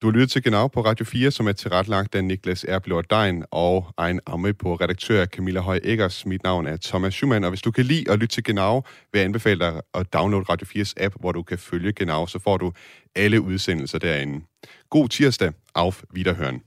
Du 0.03 0.07
har 0.07 0.13
lyttet 0.13 0.31
til 0.31 0.43
Genau 0.43 0.69
på 0.69 0.81
Radio 0.81 1.05
4, 1.05 1.31
som 1.31 1.49
er 1.49 1.53
tilrettelagt 1.53 2.15
af 2.15 2.25
Niklas 2.25 2.65
Erblor 2.69 3.03
Dein 3.03 3.45
og 3.51 3.95
egen 3.97 4.21
amme 4.27 4.53
på 4.53 4.75
redaktør 4.75 5.27
Camilla 5.27 5.61
Høj 5.61 5.81
Eggers. 5.85 6.27
Mit 6.27 6.43
navn 6.43 6.67
er 6.67 6.77
Thomas 6.77 7.15
Schumann, 7.15 7.45
og 7.45 7.51
hvis 7.51 7.63
du 7.63 7.71
kan 7.71 7.85
lide 7.85 8.11
at 8.11 8.19
lytte 8.19 8.35
til 8.35 8.45
Genau, 8.45 8.83
vil 9.13 9.19
jeg 9.19 9.25
anbefale 9.25 9.61
dig 9.61 9.81
at 9.95 10.13
downloade 10.13 10.45
Radio 10.49 10.67
4's 10.67 10.95
app, 10.97 11.15
hvor 11.21 11.33
du 11.33 11.43
kan 11.43 11.59
følge 11.59 11.93
Genau, 11.93 12.27
så 12.27 12.39
får 12.39 12.57
du 12.57 12.73
alle 13.15 13.41
udsendelser 13.41 13.99
derinde. 13.99 14.45
God 14.91 15.09
tirsdag. 15.09 15.53
Auf 15.75 16.03
Wiederhören. 16.17 16.61